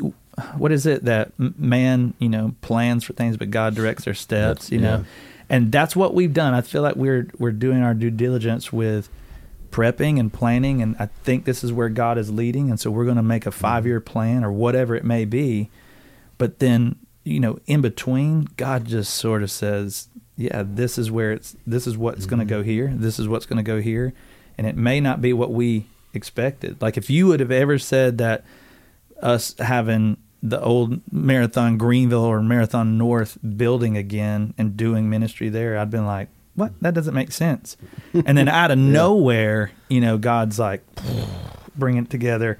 what 0.56 0.72
is 0.72 0.86
it 0.86 1.04
that 1.04 1.30
man 1.38 2.14
you 2.18 2.28
know 2.30 2.54
plans 2.62 3.04
for 3.04 3.12
things 3.12 3.36
but 3.36 3.50
God 3.50 3.74
directs 3.74 4.06
their 4.06 4.14
steps 4.14 4.70
That's- 4.70 4.72
you 4.72 4.78
know? 4.78 4.96
Yeah. 4.98 5.04
and 5.50 5.70
that's 5.70 5.94
what 5.94 6.14
we've 6.14 6.32
done. 6.32 6.54
I 6.54 6.62
feel 6.62 6.80
like 6.80 6.96
we're 6.96 7.28
we're 7.38 7.52
doing 7.52 7.82
our 7.82 7.92
due 7.92 8.10
diligence 8.10 8.72
with 8.72 9.10
prepping 9.70 10.18
and 10.18 10.32
planning 10.32 10.80
and 10.80 10.96
I 10.98 11.10
think 11.22 11.44
this 11.44 11.62
is 11.62 11.70
where 11.70 11.90
God 11.90 12.16
is 12.16 12.30
leading 12.30 12.70
and 12.70 12.80
so 12.80 12.90
we're 12.90 13.04
going 13.04 13.18
to 13.18 13.22
make 13.22 13.44
a 13.44 13.50
mm-hmm. 13.50 13.66
5-year 13.66 14.00
plan 14.00 14.42
or 14.42 14.50
whatever 14.50 14.94
it 14.94 15.04
may 15.04 15.26
be. 15.26 15.68
But 16.38 16.60
then 16.60 16.96
you 17.24 17.40
know 17.40 17.58
in 17.66 17.82
between 17.82 18.48
God 18.56 18.86
just 18.86 19.12
sort 19.12 19.42
of 19.42 19.50
says 19.50 20.08
yeah 20.38 20.62
this 20.64 20.96
is 20.96 21.10
where 21.10 21.32
it's 21.32 21.56
this 21.66 21.86
is 21.86 21.98
what's 21.98 22.24
going 22.24 22.38
to 22.38 22.46
mm-hmm. 22.46 22.60
go 22.60 22.62
here 22.62 22.90
this 22.94 23.18
is 23.18 23.28
what's 23.28 23.44
going 23.44 23.58
to 23.58 23.62
go 23.62 23.82
here 23.82 24.14
and 24.58 24.66
it 24.66 24.76
may 24.76 25.00
not 25.00 25.22
be 25.22 25.32
what 25.32 25.50
we 25.50 25.86
expected 26.12 26.80
like 26.82 26.96
if 26.96 27.08
you 27.08 27.26
would 27.26 27.40
have 27.40 27.50
ever 27.50 27.78
said 27.78 28.18
that 28.18 28.44
us 29.22 29.54
having 29.58 30.16
the 30.42 30.60
old 30.60 31.00
marathon 31.12 31.78
greenville 31.78 32.24
or 32.24 32.42
marathon 32.42 32.98
north 32.98 33.38
building 33.56 33.96
again 33.96 34.52
and 34.58 34.76
doing 34.76 35.08
ministry 35.08 35.48
there 35.48 35.78
i'd 35.78 35.90
been 35.90 36.06
like 36.06 36.28
what? 36.58 36.72
That 36.80 36.92
doesn't 36.92 37.14
make 37.14 37.30
sense. 37.30 37.76
And 38.12 38.36
then 38.36 38.48
out 38.48 38.72
of 38.72 38.78
nowhere, 38.78 39.70
you 39.88 40.00
know, 40.00 40.18
God's 40.18 40.58
like, 40.58 40.82
bring 41.76 41.96
it 41.96 42.10
together. 42.10 42.58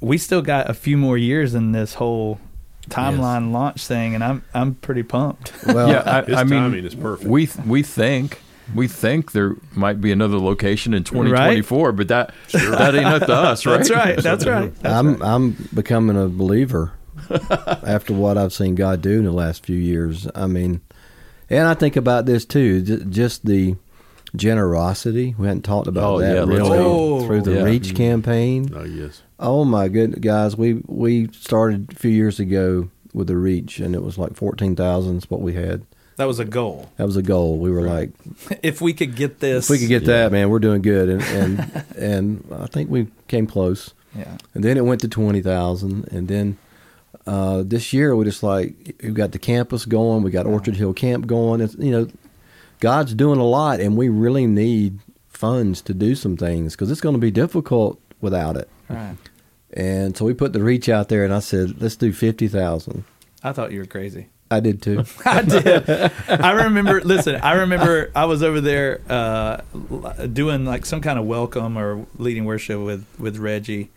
We 0.00 0.18
still 0.18 0.42
got 0.42 0.68
a 0.68 0.74
few 0.74 0.98
more 0.98 1.16
years 1.16 1.54
in 1.54 1.72
this 1.72 1.94
whole 1.94 2.38
timeline 2.90 3.52
launch 3.52 3.86
thing, 3.86 4.14
and 4.14 4.22
I'm 4.22 4.42
I'm 4.52 4.74
pretty 4.74 5.02
pumped. 5.02 5.52
Well, 5.66 5.88
yeah, 5.88 6.24
His 6.26 6.36
I, 6.36 6.40
I 6.40 6.44
mean, 6.44 6.60
timing 6.60 6.84
is 6.84 6.94
perfect. 6.94 7.30
We 7.30 7.48
we 7.66 7.82
think 7.82 8.40
we 8.74 8.88
think 8.88 9.32
there 9.32 9.56
might 9.74 10.00
be 10.00 10.12
another 10.12 10.38
location 10.38 10.94
in 10.94 11.04
2024, 11.04 11.92
but 11.92 12.08
that 12.08 12.34
that 12.52 12.94
ain't 12.94 13.06
up 13.06 13.26
to 13.26 13.34
us, 13.34 13.66
right? 13.66 13.76
That's 13.78 13.90
right. 13.90 14.16
That's 14.18 14.46
right. 14.46 14.74
That's 14.76 14.94
I'm 14.94 15.14
right. 15.16 15.28
I'm 15.28 15.50
becoming 15.74 16.16
a 16.16 16.28
believer 16.28 16.92
after 17.86 18.12
what 18.14 18.38
I've 18.38 18.52
seen 18.52 18.74
God 18.74 19.02
do 19.02 19.18
in 19.18 19.24
the 19.24 19.32
last 19.32 19.64
few 19.64 19.76
years. 19.76 20.26
I 20.34 20.46
mean, 20.46 20.80
and 21.48 21.66
I 21.68 21.74
think 21.74 21.96
about 21.96 22.26
this 22.26 22.44
too, 22.44 22.82
just 22.82 23.44
the 23.46 23.76
generosity. 24.36 25.34
We 25.38 25.46
hadn't 25.46 25.62
talked 25.62 25.88
about 25.88 26.04
Oh, 26.14 26.18
that 26.20 26.34
yeah, 26.34 26.40
really 26.44 26.68
go. 26.68 27.26
through 27.26 27.42
the 27.42 27.54
Yeah. 27.54 27.62
Reach 27.64 27.88
mm-hmm. 27.88 27.96
campaign. 27.96 28.70
oh 28.74 28.84
yes, 28.84 29.22
Oh 29.38 29.64
my 29.64 29.88
goodness, 29.88 30.20
guys, 30.20 30.56
we 30.56 30.82
we 30.86 31.28
started 31.32 31.92
a 31.92 31.94
few 31.96 32.10
years 32.10 32.38
ago 32.40 32.88
with 33.12 33.26
the 33.26 33.36
Reach, 33.36 33.80
and 33.80 33.94
it 33.94 34.02
was 34.02 34.18
like 34.18 34.34
fourteen 34.34 34.76
thousand 34.76 35.18
is 35.18 35.30
what 35.30 35.40
we 35.40 35.54
had. 35.54 35.84
That 36.20 36.26
was 36.26 36.38
a 36.38 36.44
goal. 36.44 36.86
That 36.98 37.06
was 37.06 37.16
a 37.16 37.22
goal. 37.22 37.56
We 37.56 37.70
were 37.70 37.80
like, 37.80 38.10
If 38.62 38.82
we 38.82 38.92
could 38.92 39.16
get 39.16 39.40
this, 39.40 39.64
if 39.64 39.70
we 39.70 39.78
could 39.78 39.88
get 39.88 40.04
that, 40.04 40.30
man, 40.30 40.50
we're 40.50 40.58
doing 40.58 40.82
good, 40.82 41.08
and 41.08 41.22
and 41.22 41.84
and 41.96 42.44
I 42.52 42.66
think 42.66 42.90
we 42.90 43.06
came 43.26 43.46
close. 43.46 43.94
yeah, 44.14 44.36
And 44.54 44.62
then 44.62 44.76
it 44.76 44.84
went 44.84 45.00
to 45.00 45.08
twenty 45.08 45.40
thousand, 45.40 46.08
and 46.12 46.28
then 46.28 46.58
uh, 47.26 47.62
this 47.64 47.94
year 47.94 48.14
we 48.14 48.26
just 48.26 48.42
like 48.42 48.96
we 49.02 49.12
got 49.12 49.32
the 49.32 49.38
campus 49.38 49.86
going, 49.86 50.22
we 50.22 50.30
got 50.30 50.44
Orchard 50.44 50.76
Hill 50.76 50.92
Camp 50.92 51.26
going. 51.26 51.62
It's 51.62 51.74
you 51.76 51.90
know, 51.90 52.06
God's 52.80 53.14
doing 53.14 53.40
a 53.40 53.46
lot, 53.46 53.80
and 53.80 53.96
we 53.96 54.10
really 54.10 54.46
need 54.46 54.98
funds 55.26 55.80
to 55.80 55.94
do 55.94 56.14
some 56.14 56.36
things 56.36 56.76
because 56.76 56.90
it's 56.90 57.00
going 57.00 57.14
to 57.14 57.18
be 57.18 57.30
difficult 57.30 57.98
without 58.20 58.58
it. 58.58 58.68
right. 58.90 59.16
And 59.72 60.14
so 60.18 60.26
we 60.26 60.34
put 60.34 60.52
the 60.52 60.62
reach 60.62 60.90
out 60.90 61.08
there, 61.08 61.24
and 61.24 61.32
I 61.32 61.38
said, 61.40 61.80
let's 61.80 61.96
do 61.96 62.12
fifty 62.12 62.46
thousand. 62.46 63.04
I 63.42 63.52
thought 63.52 63.72
you 63.72 63.78
were 63.78 63.86
crazy. 63.86 64.26
I 64.50 64.60
did 64.60 64.82
too. 64.82 65.04
I 65.24 65.42
did. 65.42 65.88
I 66.28 66.64
remember. 66.64 67.00
Listen, 67.02 67.36
I 67.36 67.52
remember 67.52 68.10
I 68.16 68.24
was 68.24 68.42
over 68.42 68.60
there 68.60 69.00
uh, 69.08 69.58
doing 70.32 70.64
like 70.64 70.84
some 70.86 71.00
kind 71.00 71.18
of 71.18 71.24
welcome 71.26 71.78
or 71.78 72.04
leading 72.18 72.44
worship 72.44 72.80
with 72.80 73.06
with 73.18 73.36
Reggie, 73.36 73.90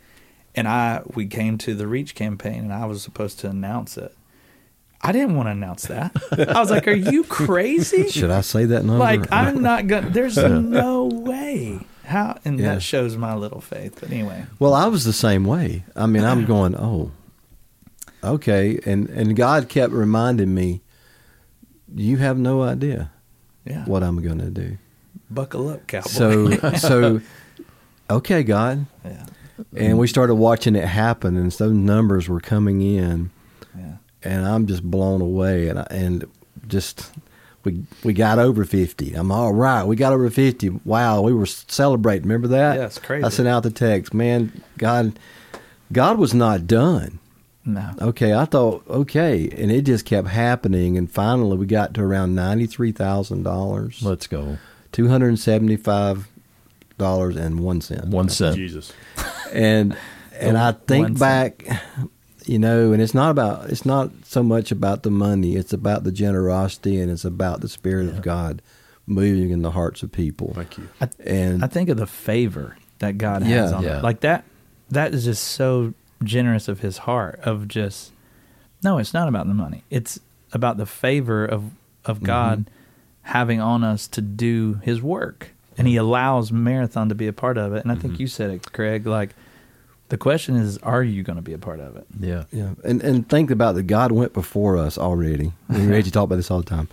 and 0.56 0.68
I 0.68 1.02
we 1.16 1.26
came 1.28 1.58
to 1.60 1.74
the 1.74 1.88
Reach 1.88 2.14
campaign, 2.16 2.60
and 2.66 2.74
I 2.74 2.86
was 2.86 3.02
supposed 3.02 3.40
to 3.40 3.50
announce 3.50 3.98
it. 3.98 4.16
I 5.02 5.12
didn't 5.12 5.36
want 5.36 5.48
to 5.48 5.52
announce 5.52 5.88
that. 5.88 6.12
I 6.32 6.60
was 6.60 6.70
like, 6.72 6.88
"Are 6.88 6.92
you 6.92 7.24
crazy? 7.40 8.10
Should 8.10 8.32
I 8.32 8.42
say 8.42 8.66
that 8.66 8.86
number? 8.86 9.00
Like, 9.00 9.32
I'm 9.32 9.62
not 9.64 9.88
gonna. 9.88 10.10
There's 10.12 10.38
no 10.38 11.06
way." 11.06 11.80
How 12.06 12.38
and 12.44 12.60
Yeah. 12.60 12.76
that 12.76 12.84
shows 12.84 13.16
my 13.16 13.34
little 13.34 13.62
faith. 13.62 13.98
But 14.02 14.12
anyway, 14.12 14.46
Well, 14.60 14.74
I 14.74 14.88
was 14.88 15.06
the 15.06 15.14
same 15.14 15.46
way. 15.46 15.84
I 15.96 16.06
mean, 16.06 16.26
I'm 16.26 16.44
going, 16.46 16.76
oh, 16.76 17.12
okay, 18.24 18.80
and 18.86 19.10
and 19.10 19.36
God 19.36 19.70
kept 19.70 19.94
reminding 19.94 20.54
me, 20.54 20.82
you 21.94 22.18
have 22.18 22.38
no 22.38 22.62
idea 22.64 23.12
yeah. 23.66 23.86
what 23.86 24.04
I'm 24.04 24.22
going 24.22 24.40
to 24.40 24.50
do. 24.50 24.78
Buckle 25.30 25.70
up, 25.70 25.88
cowboy. 25.88 26.10
So, 26.10 26.50
so, 26.78 27.22
okay, 28.10 28.44
God, 28.44 28.86
yeah, 29.04 29.26
and 29.76 29.98
we 29.98 30.08
started 30.08 30.36
watching 30.36 30.76
it 30.76 30.86
happen, 30.86 31.38
and 31.38 31.52
those 31.52 31.74
numbers 31.74 32.30
were 32.30 32.40
coming 32.40 32.82
in, 32.82 33.32
yeah. 33.78 33.96
and 34.24 34.46
I'm 34.46 34.68
just 34.68 34.84
blown 34.84 35.22
away, 35.22 35.68
and 35.70 35.80
I, 35.80 35.88
and 35.90 36.26
just. 36.68 37.12
We, 37.66 37.86
we 38.04 38.12
got 38.12 38.40
over 38.40 38.66
50. 38.66 39.14
I'm 39.14 39.32
all 39.32 39.54
right. 39.54 39.86
We 39.86 39.96
got 39.96 40.12
over 40.12 40.30
50. 40.30 40.68
Wow. 40.84 41.22
We 41.22 41.32
were 41.32 41.46
celebrating. 41.46 42.24
Remember 42.24 42.50
that? 42.50 42.76
Yeah, 42.76 42.88
it's 42.88 43.00
crazy. 43.00 43.24
I 43.24 43.30
sent 43.30 43.48
out 43.48 43.64
the 43.64 43.72
text. 43.72 44.14
Man, 44.14 44.62
God, 44.78 45.18
God 45.90 46.18
was 46.18 46.34
not 46.34 46.68
done. 46.68 47.20
No. 47.66 47.92
Okay, 48.02 48.34
I 48.34 48.44
thought 48.46 48.84
okay, 48.90 49.50
and 49.58 49.72
it 49.72 49.84
just 49.84 50.06
kept 50.06 50.28
happening, 50.28 50.98
and 50.98 51.10
finally 51.10 51.58
we 51.58 51.66
got 51.66 51.94
to 51.94 52.02
around 52.02 52.36
ninety 52.36 52.66
three 52.66 52.92
thousand 52.92 53.44
dollars, 53.44 54.02
Let's 54.04 54.28
go. 54.28 54.58
two 54.92 55.08
hundred 55.08 55.30
and 55.30 55.40
seventy 55.40 55.78
five 55.78 56.28
dollars 56.98 57.36
and 57.38 57.60
one 57.62 57.80
cent, 57.82 58.08
One 58.10 58.28
cent. 58.30 58.56
Jesus. 58.58 58.92
and 59.54 59.96
and 60.40 60.58
I 60.58 60.72
One 60.72 60.80
think 60.88 61.08
cent. 61.08 61.20
back, 61.20 61.66
you 62.46 62.60
know, 62.60 62.92
and 62.92 63.02
it's 63.02 63.14
not 63.14 63.32
about 63.32 63.70
it's 63.70 63.86
not 63.86 64.12
so 64.26 64.44
much 64.44 64.72
about 64.72 65.04
the 65.04 65.12
money, 65.12 65.56
it's 65.56 65.72
about 65.72 66.04
the 66.04 66.12
generosity, 66.12 67.00
and 67.00 67.10
it's 67.10 67.24
about 67.26 67.62
the 67.62 67.70
spirit 67.70 68.10
of 68.10 68.22
God 68.22 68.62
moving 69.08 69.52
in 69.52 69.62
the 69.62 69.72
hearts 69.72 70.04
of 70.04 70.12
people, 70.12 70.54
Thank 70.54 70.78
you. 70.78 70.88
I, 71.02 71.10
and 71.26 71.64
I 71.64 71.68
think 71.68 71.88
of 71.90 71.98
the 71.98 72.08
favor 72.08 72.78
that 73.00 73.18
God 73.18 73.42
has 73.44 73.72
Yeah. 73.72 73.78
on 73.78 73.84
Yeah. 73.84 73.98
it. 74.00 74.04
Like 74.04 74.20
that 74.22 74.44
that 74.90 75.14
is 75.14 75.24
just 75.26 75.44
so 75.46 75.94
generous 76.24 76.68
of 76.68 76.80
his 76.82 77.00
heart 77.00 77.40
of 77.44 77.68
just 77.68 78.12
no, 78.84 78.98
it's 78.98 79.14
not 79.14 79.30
about 79.30 79.48
the 79.48 79.54
money. 79.54 79.84
It's 79.90 80.20
about 80.52 80.78
the 80.78 80.86
favor 80.86 81.46
of 81.46 81.72
of 82.06 82.18
Mm-hmm. 82.18 82.26
God 82.26 82.70
having 83.24 83.62
on 83.62 83.84
us 83.86 84.08
to 84.10 84.22
do 84.22 84.80
his 84.84 85.02
work. 85.02 85.52
And 85.78 85.88
he 85.88 85.96
allows 85.96 86.52
Marathon 86.52 87.08
to 87.10 87.16
be 87.16 87.26
a 87.28 87.34
part 87.34 87.58
of 87.58 87.74
it. 87.74 87.84
And 87.84 87.92
I 87.92 87.96
Mm-hmm. 87.96 88.02
think 88.08 88.20
you 88.20 88.28
said 88.28 88.50
it, 88.52 88.72
Craig, 88.74 89.08
like 89.08 89.30
the 90.10 90.18
question 90.18 90.56
is, 90.58 90.78
are 90.80 91.02
you 91.02 91.24
going 91.24 91.38
to 91.38 91.42
be 91.42 91.54
a 91.54 91.58
part 91.58 91.80
of 91.80 91.96
it? 91.96 92.06
Yeah. 92.20 92.44
Yeah, 92.52 92.72
and 92.84 93.02
and 93.02 93.28
think 93.28 93.50
about 93.50 93.76
that. 93.76 93.84
God 93.84 94.12
went 94.12 94.34
before 94.34 94.78
us 94.78 94.98
already. 94.98 95.54
We 95.70 95.88
Reggie 95.88 96.12
talk 96.12 96.26
about 96.26 96.36
this 96.36 96.52
all 96.52 96.60
the 96.60 96.66
time. 96.70 96.90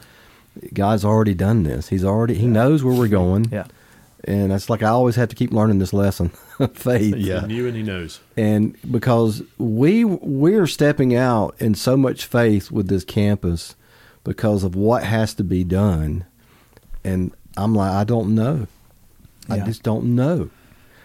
God's 0.73 1.05
already 1.05 1.35
done 1.35 1.64
this. 1.64 1.89
He's 1.89 2.05
already 2.05 2.35
He 2.35 2.47
knows 2.47 2.83
where 2.85 2.95
we're 2.95 3.09
going. 3.09 3.47
Yeah. 3.53 3.66
and 4.25 4.53
it's 4.53 4.71
like 4.71 4.83
I 4.83 4.89
always 4.89 5.16
have 5.16 5.29
to 5.31 5.37
keep 5.37 5.53
learning 5.53 5.79
this 5.81 5.93
lesson, 5.93 6.31
faith. 6.74 7.16
Yeah. 7.16 7.40
He 7.42 7.46
knew 7.48 7.66
and 7.66 7.76
he 7.76 7.82
knows. 7.82 8.20
and 8.36 8.76
because 8.90 9.42
we 9.58 10.04
we're 10.04 10.66
stepping 10.66 11.14
out 11.14 11.54
in 11.58 11.74
so 11.74 11.96
much 11.96 12.26
faith 12.26 12.70
with 12.70 12.88
this 12.88 13.04
campus 13.04 13.74
because 14.24 14.64
of 14.64 14.74
what 14.74 15.02
has 15.04 15.34
to 15.34 15.44
be 15.44 15.64
done, 15.64 16.24
and 17.04 17.32
I'm 17.56 17.74
like 17.74 17.90
I 17.92 18.04
don't 18.04 18.34
know. 18.34 18.66
I 19.48 19.58
just 19.61 19.82
don't 19.82 20.14
know. 20.14 20.50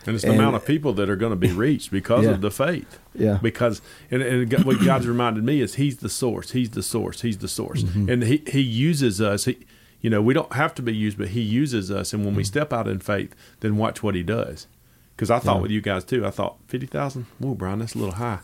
And 0.06 0.14
it's 0.14 0.24
the 0.24 0.30
And- 0.30 0.40
amount 0.40 0.56
of 0.56 0.66
people 0.66 0.94
that 0.94 1.10
are 1.10 1.16
going 1.16 1.32
to 1.32 1.36
be 1.36 1.52
reached 1.66 1.90
because 1.90 2.26
Yeah. 2.26 2.32
of 2.32 2.42
the 2.42 2.52
faith. 2.52 3.00
Yeah. 3.16 3.40
Because 3.42 3.82
and, 4.12 4.22
and 4.22 4.64
what 4.66 4.80
God's 4.86 5.08
reminded 5.08 5.44
me 5.44 5.62
is 5.62 5.76
He's 5.76 5.98
the 5.98 6.10
source. 6.10 6.52
He's 6.52 6.70
the 6.70 6.84
source. 6.84 7.22
He's 7.22 7.40
the 7.40 7.48
source. 7.48 7.82
Mm-hmm. 7.82 8.10
And 8.10 8.24
He 8.24 8.44
He 8.46 8.62
uses 8.62 9.20
us. 9.20 9.46
He, 9.46 9.58
you 10.02 10.12
know, 10.12 10.22
we 10.22 10.36
don't 10.36 10.54
have 10.54 10.76
to 10.76 10.84
be 10.84 10.94
used, 10.94 11.18
but 11.18 11.30
He 11.30 11.42
uses 11.42 11.90
us. 11.90 12.14
And 12.14 12.24
when 12.24 12.36
we 12.36 12.44
step 12.44 12.72
out 12.72 12.88
in 12.88 13.00
faith, 13.00 13.34
then 13.62 13.78
watch 13.78 14.04
what 14.04 14.14
He 14.14 14.22
does. 14.22 14.68
Because 15.16 15.32
I 15.32 15.40
thought 15.40 15.44
Mm-hmm. 15.44 15.56
Yeah. 15.58 15.62
with 15.62 15.72
you 15.72 15.82
guys 15.82 16.04
too. 16.04 16.26
I 16.26 16.30
thought 16.32 16.58
fifty 16.68 16.88
thousand. 16.88 17.26
Whoa, 17.40 17.54
Brian, 17.56 17.80
that's 17.80 17.96
a 17.96 17.98
little 17.98 18.16
high. 18.16 18.40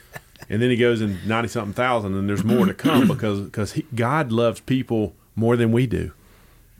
and 0.48 0.60
then 0.60 0.70
He 0.70 0.76
goes 0.76 1.00
in 1.00 1.18
ninety 1.26 1.48
something 1.48 1.72
thousand, 1.74 2.14
and 2.14 2.28
there's 2.28 2.44
more 2.44 2.66
to 2.66 2.74
come 2.74 3.06
because 3.14 3.40
because 3.42 3.72
he, 3.72 3.86
God 3.94 4.32
loves 4.32 4.60
people 4.60 5.14
more 5.34 5.56
than 5.56 5.70
we 5.72 5.86
do. 5.86 6.12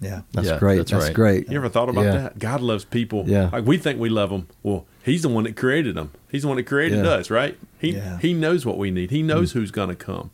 Yeah. 0.00 0.22
That's 0.32 0.48
Yeah, 0.48 0.58
great. 0.58 0.76
that's 0.78 0.90
That's, 0.90 1.04
right. 1.06 1.14
great. 1.14 1.48
You 1.50 1.56
ever 1.56 1.68
thought 1.70 1.88
about 1.88 2.04
Yeah. 2.04 2.12
that? 2.12 2.38
God 2.38 2.60
loves 2.60 2.84
people. 2.84 3.24
Yeah. 3.26 3.48
Like 3.52 3.64
we 3.64 3.78
think 3.78 3.98
we 3.98 4.08
love 4.10 4.30
them. 4.30 4.48
Well, 4.62 4.84
He's 5.02 5.22
the 5.22 5.28
one 5.28 5.44
that 5.44 5.56
created 5.56 5.94
them. 5.94 6.10
He's 6.30 6.42
the 6.42 6.48
one 6.48 6.56
that 6.56 6.64
created 6.66 7.04
Yeah. 7.04 7.12
us, 7.12 7.30
right? 7.30 7.56
He 7.78 7.92
Yeah. 7.92 8.18
He 8.18 8.34
knows 8.34 8.66
what 8.66 8.76
we 8.76 8.90
need. 8.90 9.10
He 9.10 9.22
knows 9.22 9.52
who's 9.52 9.70
going 9.70 9.88
to 9.88 9.94
come. 9.94 10.32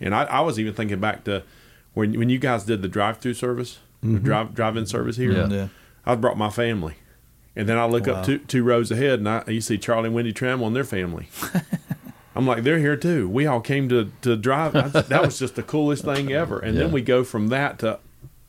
And 0.00 0.14
I, 0.14 0.22
I 0.24 0.40
was 0.40 0.58
even 0.60 0.72
thinking 0.74 1.00
back 1.00 1.24
to 1.24 1.42
when 1.94 2.18
when 2.18 2.28
you 2.30 2.38
guys 2.38 2.64
did 2.64 2.80
the 2.82 2.88
drive-through 2.88 3.34
service, 3.34 3.78
the 4.02 4.18
drive 4.18 4.54
drive-in 4.54 4.86
service 4.86 5.16
here. 5.16 5.32
Yeah. 5.32 5.48
Yeah. 5.48 5.68
I 6.06 6.14
brought 6.14 6.38
my 6.38 6.50
family, 6.50 6.94
and 7.56 7.68
then 7.68 7.78
I 7.78 7.86
look 7.86 8.06
Wow. 8.06 8.14
up 8.14 8.26
two 8.26 8.38
two 8.38 8.62
rows 8.62 8.90
ahead, 8.90 9.18
and 9.18 9.28
I 9.28 9.42
you 9.48 9.60
see 9.60 9.78
Charlie 9.78 10.06
and 10.06 10.14
Wendy 10.14 10.32
Trammell 10.32 10.66
and 10.66 10.76
their 10.76 10.84
family. 10.84 11.28
I'm 12.36 12.46
like, 12.46 12.64
they're 12.64 12.78
here 12.78 12.96
too. 12.96 13.28
We 13.28 13.46
all 13.46 13.60
came 13.60 13.88
to 13.88 14.10
to 14.22 14.36
drive. 14.36 14.76
I, 14.76 14.88
that 14.88 15.22
was 15.22 15.38
just 15.38 15.54
the 15.56 15.62
coolest 15.62 16.04
thing 16.04 16.32
ever. 16.32 16.58
And 16.58 16.74
Yeah. 16.76 16.84
then 16.84 16.92
we 16.92 17.00
go 17.00 17.24
from 17.24 17.48
that 17.48 17.78
to, 17.78 17.98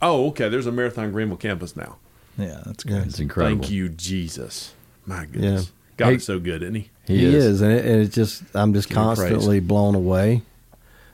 oh, 0.02 0.28
okay, 0.28 0.50
there's 0.50 0.68
a 0.68 0.72
Marathon 0.72 1.12
Greenville 1.12 1.38
campus 1.38 1.76
now. 1.76 1.96
Yeah. 2.38 2.62
That's 2.66 2.84
good. 2.84 2.94
great. 2.98 3.06
It's 3.08 3.20
incredible. 3.20 3.62
Thank 3.62 3.72
you, 3.72 3.88
Jesus. 3.90 4.74
My 5.06 5.26
goodness. 5.26 5.64
Yeah. 5.66 5.70
God 5.96 6.10
Hey- 6.10 6.16
is 6.16 6.26
so 6.26 6.38
good, 6.40 6.62
isn't 6.64 6.76
he? 6.76 6.90
He, 7.06 7.20
He, 7.20 7.26
is. 7.28 7.46
is, 7.46 7.62
and, 7.62 7.72
it, 7.72 7.86
and 7.86 8.02
it's 8.02 8.14
just 8.14 8.44
I'm 8.54 8.74
just 8.74 8.90
Give 8.90 8.98
him 8.98 9.04
praise. 9.06 9.18
constantly 9.20 9.62
blown 9.62 9.96
away. 9.96 10.42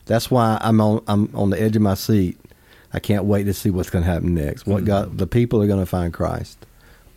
That's 0.08 0.32
why 0.32 0.58
I'm 0.60 0.82
on 0.82 1.04
I'm 1.08 1.30
on 1.36 1.52
the 1.52 1.62
edge 1.62 1.76
of 1.76 1.84
my 1.84 1.94
seat. 1.94 2.39
I 2.91 3.00
can't 3.00 3.26
wait 3.26 3.44
to 3.44 3.54
see 3.54 3.70
what's 3.70 3.89
going 3.91 4.04
to 4.04 4.10
happen 4.10 4.34
next. 4.34 4.66
What 4.68 4.78
mm-hmm. 4.78 4.86
God, 4.88 5.18
the 5.20 5.28
people 5.28 5.62
are 5.62 5.68
going 5.68 5.80
to 5.80 5.86
find 5.86 6.12
Christ. 6.12 6.58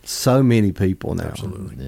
So 0.07 0.41
many 0.41 0.71
people 0.71 1.15
now, 1.15 1.25
Absolutely. 1.25 1.85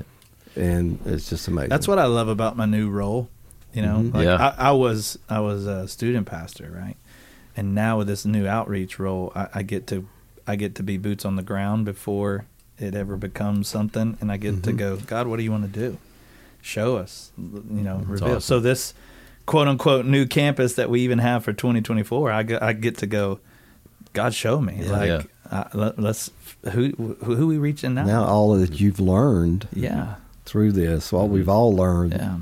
Yeah. 0.58 0.64
and 0.64 1.00
it's 1.06 1.30
just 1.30 1.48
amazing. 1.48 1.70
That's 1.70 1.88
what 1.88 2.00
I 2.00 2.06
love 2.06 2.28
about 2.28 2.58
my 2.58 2.66
new 2.66 2.90
role. 2.90 3.30
You 3.74 3.82
know, 3.84 4.00
Mhm. 4.00 4.14
like 4.14 4.26
Yeah. 4.26 4.54
I, 4.58 4.70
I 4.70 4.72
was 4.72 5.18
I 5.30 5.40
was 5.40 5.66
a 5.66 5.88
student 5.88 6.26
pastor, 6.28 6.70
right? 6.76 6.98
And 7.56 7.74
now 7.74 7.98
with 8.00 8.08
this 8.08 8.26
new 8.26 8.46
outreach 8.48 9.00
role, 9.00 9.32
I, 9.36 9.48
I 9.56 9.64
get 9.64 9.88
to 9.88 10.06
I 10.48 10.56
get 10.58 10.76
to 10.76 10.84
be 10.84 10.98
boots 10.98 11.24
on 11.26 11.36
the 11.38 11.44
ground 11.44 11.86
before 11.86 12.46
it 12.78 12.94
ever 12.96 13.16
becomes 13.16 13.68
something, 13.68 14.18
and 14.20 14.32
I 14.32 14.38
get 14.38 14.64
to 14.64 14.72
Mhm. 14.74 14.78
go, 14.78 14.98
God, 14.98 15.28
what 15.28 15.38
do 15.38 15.44
you 15.44 15.52
want 15.52 15.72
to 15.72 15.80
do? 15.80 15.98
Show 16.62 16.98
us, 16.98 17.32
you 17.38 17.62
know, 17.70 18.00
That's 18.00 18.10
reveal. 18.10 18.28
awesome. 18.30 18.42
So 18.42 18.60
this 18.60 18.94
quote 19.46 19.68
unquote 19.70 20.06
new 20.06 20.26
campus 20.26 20.74
that 20.74 20.90
we 20.90 21.02
even 21.02 21.20
have 21.20 21.44
for 21.46 21.54
2024, 21.54 22.32
I 22.32 22.44
get, 22.44 22.62
I 22.62 22.74
get 22.74 22.98
to 22.98 23.08
go. 23.08 23.40
God 24.14 24.34
show 24.34 24.60
me. 24.62 24.80
Yeah. 24.82 24.92
like, 24.92 25.08
Yeah. 25.08 25.22
Uh, 25.52 25.64
let, 25.74 25.98
us 26.00 26.30
who 26.74 26.90
who 27.24 27.36
who 27.36 27.48
we 27.48 27.58
reaching 27.58 27.96
now? 27.96 28.04
Now 28.06 28.24
all 28.26 28.56
that 28.56 28.80
you've 28.80 29.00
learned 29.00 29.68
yeah, 29.74 30.16
through 30.46 30.74
this, 30.74 31.12
what 31.12 31.30
we've 31.30 31.50
all 31.50 31.76
learned. 31.76 32.14
yeah. 32.14 32.38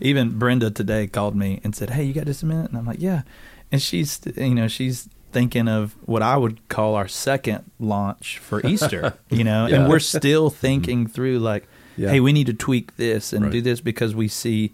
Even 0.00 0.38
Brenda 0.38 0.70
today 0.70 1.06
called 1.06 1.34
me 1.36 1.60
and 1.64 1.74
said, 1.76 1.90
"Hey, 1.90 2.04
you 2.04 2.12
got 2.12 2.26
just 2.26 2.42
a 2.42 2.46
minute?" 2.46 2.70
And 2.70 2.78
I'm 2.78 2.86
like, 2.86 3.00
"Yeah." 3.00 3.22
And 3.70 3.80
she's 3.82 4.20
you 4.36 4.54
know 4.54 4.66
she's 4.68 5.08
thinking 5.32 5.68
of 5.68 5.94
what 6.06 6.22
I 6.22 6.36
would 6.36 6.66
call 6.68 6.94
our 6.94 7.06
second 7.08 7.70
launch 7.78 8.38
for 8.38 8.66
Easter. 8.66 9.14
you 9.30 9.44
know, 9.44 9.66
Yeah. 9.66 9.76
and 9.76 9.88
we're 9.88 9.98
still 10.00 10.48
thinking 10.50 11.06
through 11.06 11.38
like, 11.40 11.68
Yeah. 11.96 12.10
hey, 12.10 12.20
we 12.20 12.32
need 12.32 12.46
to 12.46 12.54
tweak 12.54 12.96
this 12.96 13.32
and 13.34 13.44
Right. 13.44 13.52
do 13.52 13.60
this 13.60 13.80
because 13.80 14.14
we 14.14 14.26
see 14.28 14.72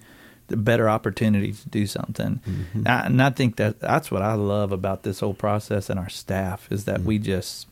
the 0.49 0.57
better 0.57 0.89
opportunity 0.89 1.53
to 1.53 1.69
do 1.71 1.87
something. 1.87 2.41
Mm-hmm. 2.47 2.83
I, 2.87 3.07
and 3.07 3.23
I 3.23 3.31
think 3.31 3.57
that 3.57 3.81
that's 3.81 4.11
what 4.11 4.23
I 4.23 4.35
love 4.35 4.73
about 4.73 5.03
this 5.03 5.21
whole 5.21 5.35
process 5.35 5.89
and 5.91 5.99
our 5.99 6.09
staff 6.11 6.71
is 6.71 6.83
Mm-hmm. 6.85 6.91
that 6.93 7.01
we 7.03 7.19
just 7.19 7.67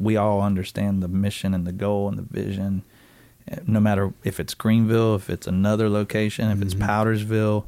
we 0.00 0.16
all 0.16 0.40
understand 0.42 1.02
the 1.02 1.08
mission 1.08 1.54
and 1.54 1.66
the 1.66 1.72
goal 1.72 2.08
and 2.08 2.16
the 2.18 2.22
vision. 2.22 2.82
eh, 3.48 3.56
No 3.66 3.80
matter 3.80 4.12
if 4.24 4.38
it's 4.40 4.54
Greenville, 4.54 5.14
if 5.16 5.28
it's 5.30 5.46
another 5.46 5.88
location, 5.88 6.50
if 6.50 6.62
it's 6.62 6.74
Mhm. 6.74 6.86
Powdersville, 6.86 7.64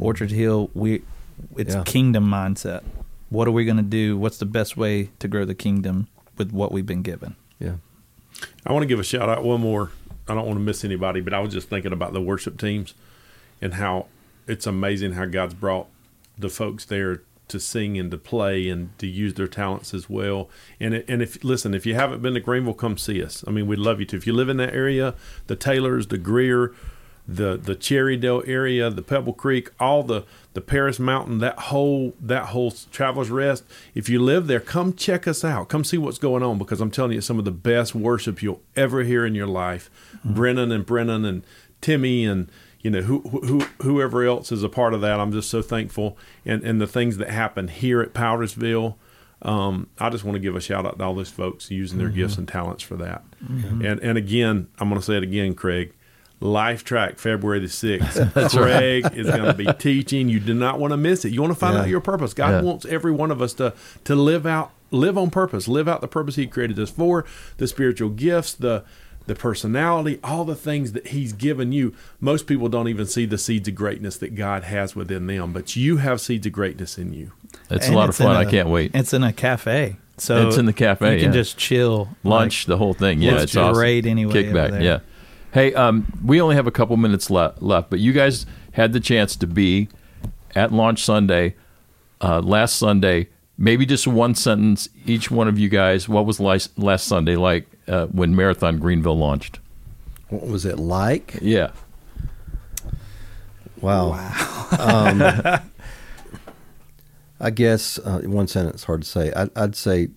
Orchard 0.00 0.30
Hill, 0.30 0.70
we 0.74 1.02
it's 1.56 1.74
Yeah. 1.74 1.82
kingdom 1.84 2.28
mindset. 2.30 2.82
What 3.30 3.48
are 3.48 3.52
we 3.52 3.64
going 3.64 3.76
to 3.78 3.82
do? 3.82 4.16
What's 4.16 4.38
the 4.38 4.46
best 4.46 4.76
way 4.76 5.10
to 5.18 5.26
grow 5.28 5.44
the 5.44 5.54
kingdom 5.56 6.06
with 6.38 6.52
what 6.52 6.70
we've 6.72 6.86
been 6.86 7.02
given? 7.02 7.34
Yeah. 7.58 7.74
I 8.64 8.72
want 8.72 8.82
to 8.84 8.86
give 8.86 9.00
a 9.00 9.04
shout 9.04 9.28
out 9.28 9.42
one 9.44 9.60
more. 9.60 9.90
I 10.28 10.34
don't 10.34 10.46
want 10.46 10.58
to 10.58 10.64
miss 10.64 10.84
anybody, 10.84 11.20
but 11.20 11.32
I 11.34 11.40
was 11.40 11.52
just 11.52 11.68
thinking 11.68 11.92
about 11.92 12.12
the 12.12 12.20
worship 12.20 12.58
teams 12.60 12.94
and 13.60 13.74
how 13.74 14.06
it's 14.46 14.66
amazing 14.66 15.12
how 15.12 15.24
God's 15.24 15.54
brought 15.54 15.88
the 16.38 16.48
folks 16.48 16.84
there 16.84 17.22
to 17.48 17.60
sing 17.60 17.96
and 17.98 18.10
to 18.10 18.18
play 18.18 18.68
and 18.68 18.96
to 18.98 19.06
use 19.06 19.34
their 19.34 19.46
talents 19.46 19.94
as 19.94 20.10
well. 20.10 20.48
And 20.80 20.94
it, 20.94 21.04
and 21.08 21.22
if 21.22 21.42
listen, 21.44 21.74
if 21.74 21.86
you 21.86 21.94
haven't 21.94 22.22
been 22.22 22.34
to 22.34 22.40
Greenville, 22.40 22.74
come 22.74 22.98
see 22.98 23.22
us. 23.22 23.44
I 23.46 23.50
mean, 23.50 23.66
we'd 23.66 23.78
love 23.78 24.00
you 24.00 24.06
to. 24.06 24.16
If 24.16 24.26
you 24.26 24.32
live 24.32 24.48
in 24.48 24.56
that 24.56 24.74
area, 24.74 25.14
the 25.46 25.56
Taylors, 25.56 26.08
the 26.08 26.18
Greer, 26.18 26.74
the 27.28 27.56
the 27.56 27.76
Cherrydale 27.76 28.46
area, 28.46 28.90
the 28.90 29.02
Pebble 29.02 29.32
Creek, 29.32 29.70
all 29.78 30.02
the 30.02 30.24
the 30.54 30.60
Paris 30.60 30.98
Mountain, 30.98 31.38
that 31.38 31.58
whole 31.58 32.14
that 32.20 32.46
whole 32.46 32.72
Travelers 32.90 33.30
Rest. 33.30 33.64
If 33.94 34.08
you 34.08 34.20
live 34.20 34.46
there, 34.46 34.60
come 34.60 34.94
check 34.94 35.28
us 35.28 35.44
out. 35.44 35.68
Come 35.68 35.84
see 35.84 35.98
what's 35.98 36.18
going 36.18 36.42
on 36.42 36.58
because 36.58 36.80
I'm 36.80 36.90
telling 36.90 37.12
you, 37.12 37.20
some 37.20 37.38
of 37.38 37.44
the 37.44 37.52
best 37.52 37.94
worship 37.94 38.42
you'll 38.42 38.62
ever 38.74 39.02
hear 39.02 39.24
in 39.24 39.34
your 39.34 39.46
life. 39.46 39.90
Mm-hmm. 40.18 40.34
Brennan 40.34 40.72
and 40.72 40.86
Brennan 40.86 41.24
and 41.24 41.42
Timmy 41.80 42.24
and 42.24 42.50
you 42.86 42.90
know 42.92 43.02
who, 43.02 43.18
who 43.20 43.60
whoever 43.82 44.22
else 44.24 44.52
is 44.52 44.62
a 44.62 44.68
part 44.68 44.94
of 44.94 45.00
that. 45.00 45.18
I'm 45.18 45.32
just 45.32 45.50
so 45.50 45.60
thankful 45.60 46.16
and 46.44 46.62
and 46.62 46.80
the 46.80 46.86
things 46.86 47.16
that 47.16 47.28
happen 47.30 47.66
here 47.66 48.00
at 48.00 48.14
Powdersville. 48.14 48.94
Um, 49.42 49.88
I 49.98 50.08
just 50.08 50.24
want 50.24 50.36
to 50.36 50.40
give 50.40 50.54
a 50.56 50.60
shout 50.60 50.86
out 50.86 50.98
to 50.98 51.04
all 51.04 51.14
those 51.14 51.28
folks 51.28 51.68
using 51.70 51.98
their 51.98 52.08
gifts 52.08 52.38
and 52.38 52.46
talents 52.46 52.82
for 52.84 52.96
that. 52.96 53.24
And 53.48 53.82
and 54.00 54.16
again, 54.16 54.68
I'm 54.78 54.88
going 54.88 55.00
to 55.00 55.04
say 55.04 55.16
it 55.16 55.22
again, 55.24 55.54
Craig. 55.54 55.92
Life 56.38 56.84
Track, 56.84 57.18
February 57.18 57.60
the 57.60 57.66
6th. 57.66 58.50
Craig 58.62 59.08
is 59.14 59.26
going 59.26 59.44
to 59.44 59.54
be 59.54 59.64
teaching. 59.78 60.28
You 60.28 60.38
do 60.38 60.52
not 60.52 60.78
want 60.78 60.90
to 60.92 60.98
miss 60.98 61.24
it. 61.24 61.32
You 61.32 61.40
want 61.40 61.54
to 61.54 61.58
find 61.58 61.74
Yeah. 61.74 61.80
out 61.82 61.88
your 61.88 62.00
purpose. 62.02 62.34
God 62.34 62.50
Yeah. 62.50 62.60
wants 62.60 62.84
every 62.86 63.10
one 63.12 63.30
of 63.30 63.40
us 63.40 63.54
to 63.54 63.72
to 64.04 64.14
live 64.14 64.44
out, 64.46 64.70
live 64.90 65.16
on 65.16 65.30
purpose, 65.30 65.66
live 65.66 65.88
out 65.88 66.02
the 66.02 66.08
purpose 66.08 66.36
He 66.36 66.46
created 66.46 66.78
us 66.78 66.90
for, 66.90 67.24
the 67.56 67.66
spiritual 67.66 68.10
gifts, 68.10 68.52
the 68.52 68.84
the 69.26 69.34
personality, 69.34 70.18
all 70.24 70.44
the 70.44 70.54
things 70.54 70.92
that 70.92 71.08
He's 71.08 71.32
given 71.32 71.72
you. 71.72 71.94
Most 72.20 72.46
people 72.46 72.68
don't 72.68 72.88
even 72.88 73.06
see 73.06 73.26
the 73.26 73.38
seeds 73.38 73.68
of 73.68 73.74
greatness 73.74 74.16
that 74.18 74.34
God 74.34 74.64
has 74.64 74.94
within 74.96 75.26
them, 75.26 75.52
but 75.52 75.76
you 75.76 75.98
have 75.98 76.20
seeds 76.20 76.46
of 76.46 76.52
greatness 76.52 76.96
in 76.98 77.12
you. 77.12 77.32
It's 77.70 77.86
And 77.86 77.94
a 77.94 77.98
lot 77.98 78.04
of 78.04 78.10
it's 78.10 78.20
in 78.20 78.26
fun. 78.26 78.36
I 78.36 78.42
a- 78.42 78.50
can't 78.50 78.68
wait. 78.68 78.92
It's 78.94 79.12
in 79.12 79.22
a 79.24 79.32
cafe, 79.32 79.96
so 80.16 80.46
It's 80.48 80.56
in 80.56 80.66
the 80.66 80.72
cafe, 80.72 81.14
You 81.14 81.20
can 81.20 81.32
yeah. 81.32 81.40
just 81.40 81.56
chill, 81.58 82.08
Lunch, 82.24 82.66
the 82.66 82.76
whole 82.76 82.94
thing. 82.94 83.20
Yeah, 83.20 83.40
it's 83.42 83.56
awesome. 83.56 83.74
parade 83.74 84.06
anyway 84.06 84.30
over 84.48 84.52
Kickback. 84.70 84.82
Yeah. 84.82 85.00
Hey, 85.52 85.72
um, 85.74 86.06
we 86.24 86.40
only 86.40 86.54
have 86.56 86.66
a 86.66 86.70
couple 86.72 86.96
minutes 86.96 87.30
le- 87.30 87.54
left, 87.60 87.90
but 87.90 87.98
you 87.98 88.12
guys 88.12 88.46
had 88.72 88.92
the 88.92 89.00
chance 89.00 89.34
to 89.36 89.46
be 89.46 89.88
at 90.54 90.72
Launch 90.72 91.02
Sunday 91.04 91.54
uh, 92.20 92.40
last 92.40 92.76
Sunday. 92.76 93.28
Maybe 93.58 93.86
just 93.86 94.06
one 94.06 94.34
sentence, 94.34 94.88
each 95.06 95.30
one 95.30 95.48
of 95.48 95.58
you 95.58 95.70
guys. 95.70 96.08
What 96.10 96.26
was 96.26 96.38
last, 96.40 96.78
last 96.78 97.06
Sunday 97.06 97.36
like 97.36 97.66
uh, 97.88 98.06
when 98.06 98.34
Marathon 98.34 98.78
Greenville 98.78 99.18
launched? 99.18 99.60
What 100.28 100.46
was 100.46 100.64
it 100.64 100.78
like? 100.78 101.38
Yeah. 101.40 101.70
Wow. 103.80 104.12
um, 104.78 105.60
I 107.38 107.50
guess 107.50 107.98
uh, 107.98 108.20
one 108.24 108.46
sentence, 108.48 108.84
hard 108.84 109.02
to 109.02 109.08
say. 109.08 109.32
I, 109.34 109.48
I'd 109.54 109.76
say 109.76 110.08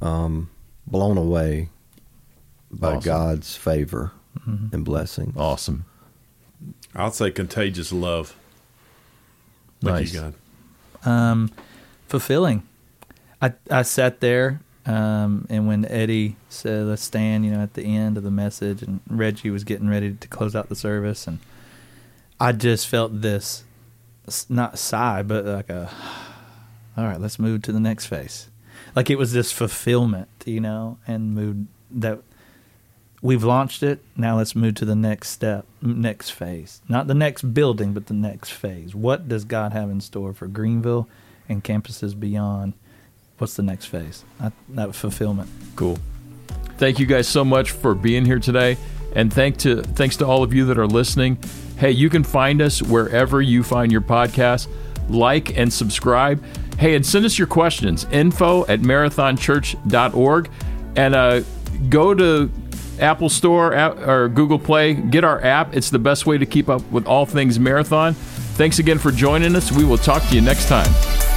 um, 0.00 0.50
blown 0.86 1.18
away 1.18 1.68
by 2.70 2.94
Awesome. 2.94 3.00
God's 3.02 3.56
favor 3.56 4.12
and 4.46 4.84
blessing. 4.84 5.34
Awesome. 5.36 5.84
I'll 6.94 7.10
say 7.12 7.30
contagious 7.30 7.92
love. 7.92 8.36
Thank 9.82 9.94
Nice. 9.96 10.14
you, 10.14 10.20
God. 10.20 10.34
um, 11.04 11.50
fulfilling. 12.08 12.62
I 13.40 13.52
I 13.70 13.82
sat 13.82 14.20
there, 14.20 14.60
um, 14.84 15.46
and 15.48 15.66
when 15.66 15.84
Eddie 15.84 16.36
said, 16.48 16.86
"Let's 16.86 17.02
stand," 17.02 17.44
you 17.44 17.52
know, 17.52 17.60
at 17.60 17.74
the 17.74 17.84
end 17.84 18.16
of 18.16 18.22
the 18.22 18.30
message, 18.30 18.82
and 18.82 19.00
Reggie 19.08 19.50
was 19.50 19.64
getting 19.64 19.88
ready 19.88 20.14
to 20.14 20.28
close 20.28 20.56
out 20.56 20.68
the 20.68 20.76
service, 20.76 21.26
and 21.26 21.38
I 22.40 22.52
just 22.52 22.88
felt 22.88 23.20
this 23.22 23.64
not 24.48 24.78
sigh, 24.78 25.22
but 25.22 25.44
like 25.44 25.70
a, 25.70 25.90
all 26.96 27.04
right, 27.04 27.20
let's 27.20 27.38
move 27.38 27.62
to 27.62 27.72
the 27.72 27.80
next 27.80 28.06
phase. 28.06 28.48
Like 28.94 29.10
it 29.10 29.18
was 29.18 29.32
this 29.32 29.52
fulfillment, 29.52 30.28
you 30.44 30.60
know, 30.60 30.98
and 31.06 31.34
move 31.34 31.66
that 31.90 32.20
we've 33.20 33.44
launched 33.44 33.82
it. 33.82 34.00
Now 34.16 34.36
let's 34.36 34.54
move 34.54 34.74
to 34.76 34.84
the 34.84 34.96
next 34.96 35.30
step, 35.30 35.66
next 35.80 36.30
phase. 36.30 36.82
Not 36.88 37.06
the 37.06 37.14
next 37.14 37.54
building, 37.54 37.92
but 37.92 38.06
the 38.06 38.14
next 38.14 38.50
phase. 38.50 38.94
What 38.94 39.28
does 39.28 39.44
God 39.44 39.72
have 39.72 39.90
in 39.90 40.00
store 40.00 40.32
for 40.32 40.46
Greenville 40.46 41.08
and 41.48 41.64
campuses 41.64 42.18
beyond? 42.18 42.74
What's 43.42 43.54
the 43.54 43.62
next 43.64 43.86
phase? 43.86 44.24
That, 44.38 44.52
that 44.68 44.94
fulfillment. 44.94 45.50
Cool. 45.74 45.98
Thank 46.76 47.00
you 47.00 47.06
guys 47.06 47.26
so 47.26 47.44
much 47.44 47.72
for 47.72 47.92
being 47.92 48.24
here 48.24 48.38
today, 48.38 48.76
and 49.16 49.32
thank 49.32 49.56
to 49.58 49.82
thanks 49.82 50.16
to 50.18 50.26
all 50.26 50.44
of 50.44 50.54
you 50.54 50.64
that 50.66 50.78
are 50.78 50.86
listening. 50.86 51.38
Hey, 51.76 51.90
you 51.90 52.08
can 52.08 52.22
find 52.22 52.62
us 52.62 52.80
wherever 52.80 53.42
you 53.42 53.64
find 53.64 53.90
your 53.90 54.00
podcast. 54.00 54.68
Like 55.08 55.58
and 55.58 55.72
subscribe. 55.72 56.40
Hey, 56.78 56.94
and 56.94 57.04
send 57.04 57.24
us 57.24 57.36
your 57.36 57.48
questions. 57.48 58.06
Info 58.12 58.64
at 58.66 58.78
marathonchurch.org, 58.82 60.50
and 60.94 61.14
uh, 61.16 61.40
go 61.88 62.14
to 62.14 62.48
Apple 63.00 63.28
Store 63.28 63.74
or 63.74 64.28
Google 64.28 64.60
Play. 64.60 64.94
Get 64.94 65.24
our 65.24 65.42
app. 65.42 65.74
It's 65.74 65.90
the 65.90 65.98
best 65.98 66.26
way 66.26 66.38
to 66.38 66.46
keep 66.46 66.68
up 66.68 66.88
with 66.92 67.08
all 67.08 67.26
things 67.26 67.58
marathon. 67.58 68.14
Thanks 68.14 68.78
again 68.78 68.98
for 68.98 69.10
joining 69.10 69.56
us. 69.56 69.72
We 69.72 69.84
will 69.84 69.98
talk 69.98 70.22
to 70.28 70.34
you 70.36 70.42
next 70.42 70.68
time. 70.68 71.31